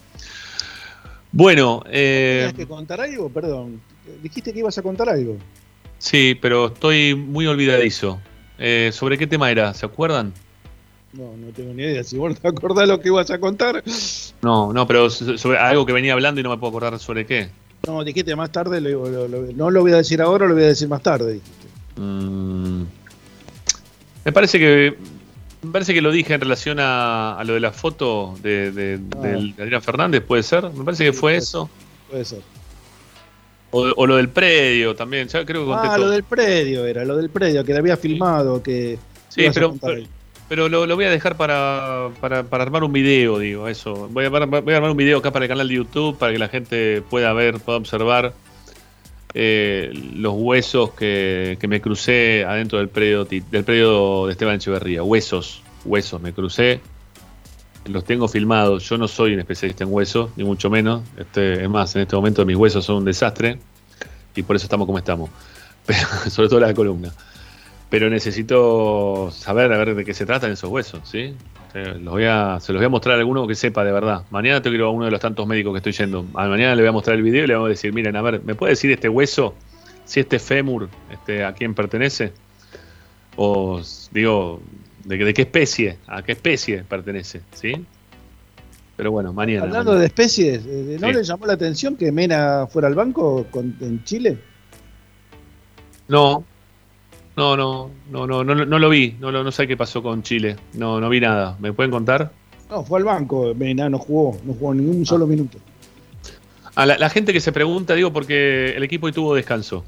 [1.32, 3.28] Bueno, eh, ¿Tenías que contar algo?
[3.28, 3.80] Perdón.
[4.22, 5.36] Dijiste que ibas a contar algo.
[5.98, 8.20] sí, pero estoy muy olvidadizo.
[8.58, 9.74] Eh, ¿Sobre qué tema era?
[9.74, 10.32] ¿Se acuerdan?
[11.12, 12.04] No, no tengo ni idea.
[12.04, 13.82] Si vos te acordás lo que ibas a contar.
[14.42, 17.24] No, no, pero so- sobre algo que venía hablando y no me puedo acordar sobre
[17.26, 17.48] qué.
[17.86, 18.80] No, dijiste más tarde.
[18.80, 21.40] lo- lo- lo- no lo voy a decir ahora, lo voy a decir más tarde.
[21.96, 22.82] Mm,
[24.24, 24.96] me parece que
[25.62, 28.98] me parece que lo dije en relación a, a lo de la foto de, de,
[28.98, 30.64] de Adrián Fernández, ¿puede ser?
[30.70, 31.70] Me parece que fue eso.
[32.10, 32.40] Puede ser.
[33.70, 36.06] O, o lo del predio también, ya creo que conté Ah, todo.
[36.06, 38.98] lo del predio era, lo del predio, que le había filmado, que.
[39.30, 39.74] Sí, pero,
[40.48, 44.08] pero, lo, lo voy a dejar para, para, para armar un video, digo, eso.
[44.12, 46.30] Voy a, armar- voy a armar un video acá para el canal de YouTube para
[46.32, 48.32] que la gente pueda ver, pueda observar
[49.34, 55.02] eh, los huesos que, que me crucé adentro del predio, del predio de Esteban Echeverría.
[55.02, 56.80] Huesos, huesos, me crucé.
[57.86, 58.88] Los tengo filmados.
[58.88, 61.02] Yo no soy un especialista en huesos, ni mucho menos.
[61.16, 63.58] Este, es más, en este momento mis huesos son un desastre
[64.34, 65.30] y por eso estamos como estamos.
[65.86, 67.12] Pero, sobre todo la columna
[67.94, 71.32] pero necesito saber a ver de qué se tratan esos huesos, ¿sí?
[71.74, 74.22] Eh, los voy a, se los voy a mostrar a alguno que sepa de verdad.
[74.30, 76.24] Mañana tengo que ir a uno de los tantos médicos que estoy yendo.
[76.34, 78.22] A mañana le voy a mostrar el video y le vamos a decir, miren, a
[78.22, 79.54] ver, ¿me puede decir este hueso,
[80.04, 82.32] si este fémur, este, a quién pertenece?
[83.36, 83.80] O,
[84.12, 84.60] digo,
[85.04, 85.98] ¿de, qué- de qué especie?
[86.06, 87.40] ¿A qué especie pertenece?
[87.54, 87.72] ¿Sí?
[88.96, 89.62] Pero bueno, mañana.
[89.62, 90.00] Hablando mañana.
[90.02, 91.14] de especies, eh, ¿no Sí.
[91.14, 94.38] le llamó la atención que Mena fuera al banco con- en Chile?
[96.06, 96.44] No,
[97.36, 99.16] no, no, no, no, no, no lo vi.
[99.20, 100.56] No, no sé qué pasó con Chile.
[100.74, 101.56] No, no vi nada.
[101.60, 102.30] ¿Me pueden contar?
[102.70, 105.58] No, fue al banco, Mena no jugó, no jugó ni un solo minuto.
[106.74, 109.84] A la, la gente que se pregunta, digo, porque el equipo hoy tuvo descanso.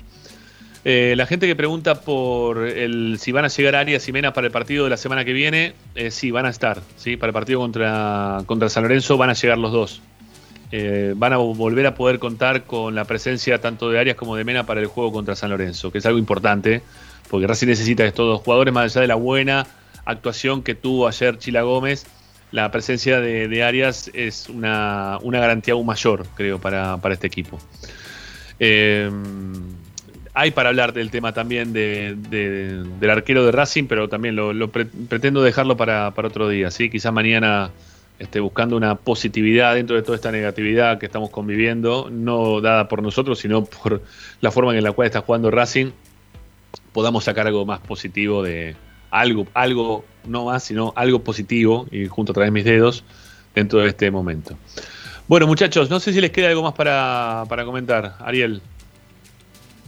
[0.88, 4.46] Eh, la gente que pregunta por el si van a llegar Arias y Mena para
[4.46, 6.80] el partido de la semana que viene, eh, sí, van a estar.
[6.94, 7.16] ¿sí?
[7.16, 10.00] Para el partido contra, contra San Lorenzo van a llegar los dos.
[10.70, 14.44] Eh, van a volver a poder contar con la presencia tanto de Arias como de
[14.44, 16.82] Mena para el juego contra San Lorenzo, que es algo importante,
[17.28, 19.66] porque Racing necesita de estos dos jugadores, más allá de la buena
[20.04, 22.06] actuación que tuvo ayer Chila Gómez,
[22.52, 27.58] la presencia de, Arias es una, una garantía aún mayor, creo, para, para este equipo.
[28.58, 29.10] Eh,
[30.32, 34.52] hay para hablar del tema también de- de- del arquero de Racing, pero también lo,
[34.52, 36.70] lo pre- pretendo dejarlo para, para otro día.
[36.70, 36.90] ¿sí?
[36.90, 37.70] Quizás mañana
[38.18, 43.02] esté buscando una positividad dentro de toda esta negatividad que estamos conviviendo, no dada por
[43.02, 44.02] nosotros, sino por
[44.40, 45.86] la forma en la cual está jugando Racing,
[46.92, 48.76] podamos sacar algo más positivo de
[49.10, 53.04] algo, algo no más, sino algo positivo, y junto a través de mis dedos,
[53.54, 54.56] dentro de este momento.
[55.28, 58.16] Bueno, muchachos, no sé si les queda algo más para, para comentar.
[58.20, 58.60] Ariel.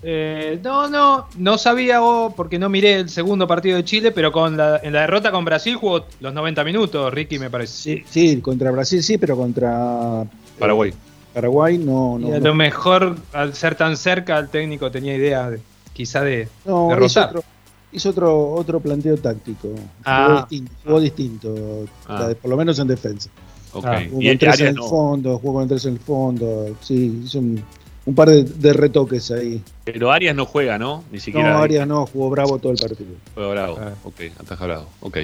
[0.02, 4.30] Eh, no, no, no sabía oh, porque no miré el segundo partido de Chile, pero
[4.30, 7.72] con la, en la derrota con Brasil jugó los 90 minutos, Ricky, me parece.
[7.72, 10.24] Sí, sí, contra Brasil sí, pero contra
[10.58, 10.92] Paraguay.
[11.34, 12.18] Paraguay no.
[12.20, 12.48] Y a no.
[12.48, 15.60] lo mejor, al ser tan cerca, el técnico tenía idea de,
[15.98, 17.28] quizá de, No, de hizo rotar.
[17.36, 17.44] otro,
[17.90, 19.68] hizo otro, otro planteo táctico.
[20.04, 20.46] Ah.
[20.84, 22.30] Jugó distinto, jugó distinto, Ah.
[22.40, 23.28] por lo menos en defensa.
[23.72, 23.84] Ok.
[23.84, 24.88] Ah, Jugó Y con tres en el no.
[24.88, 26.76] fondo, jugó con tres en el fondo.
[26.80, 27.62] Sí, hizo un,
[28.06, 29.60] un par de, de retoques ahí.
[29.84, 31.02] Pero Arias no juega, ¿no?
[31.10, 31.52] Ni siquiera.
[31.54, 33.10] No, Arias no, jugó bravo todo el partido.
[33.34, 33.78] Juega bravo.
[34.04, 34.86] Ok, ataja bravo.
[35.00, 35.18] Ok.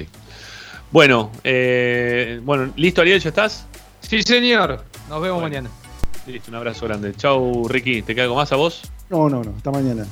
[0.91, 3.19] Bueno, eh, bueno, ¿listo, Ariel?
[3.21, 3.65] ¿Ya estás?
[4.01, 4.83] Sí, señor.
[5.09, 5.41] Nos vemos Bueno.
[5.41, 5.69] mañana.
[6.27, 7.13] Listo, un abrazo grande.
[7.15, 8.01] Chau, Ricky.
[8.01, 8.81] ¿Te queda algo más a vos?
[9.09, 10.05] No, no, no, hasta mañana.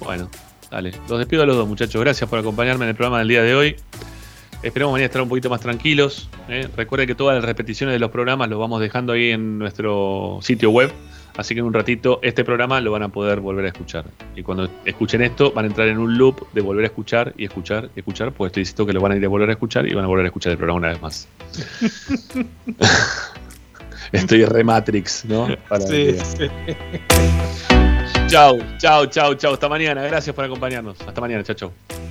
[0.00, 0.28] Bueno,
[0.70, 0.92] dale.
[1.08, 2.00] Los despido a los dos, muchachos.
[2.00, 3.76] Gracias por acompañarme en el programa del día de hoy.
[4.62, 6.30] Esperemos mañana estar un poquito más tranquilos.
[6.48, 6.68] ¿eh?
[6.74, 10.70] Recuerden que todas las repeticiones de los programas los vamos dejando ahí en nuestro sitio
[10.70, 10.90] web.
[11.36, 14.06] Así que en un ratito este programa lo van a poder volver a escuchar.
[14.36, 17.44] Y cuando escuchen esto, van a entrar en un loop de volver a escuchar y
[17.44, 18.32] escuchar y escuchar.
[18.32, 20.08] Pues estoy diciendo que lo van a ir a volver a escuchar y van a
[20.08, 21.28] volver a escuchar el programa una vez más.
[24.12, 25.48] Estoy re Matrix, ¿no?
[25.68, 26.48] Para Sí, sí.
[28.34, 29.52] Chau, chau, chau, chau.
[29.52, 30.02] Hasta mañana.
[30.02, 31.00] Gracias por acompañarnos.
[31.02, 32.03] Hasta mañana, chau, chau.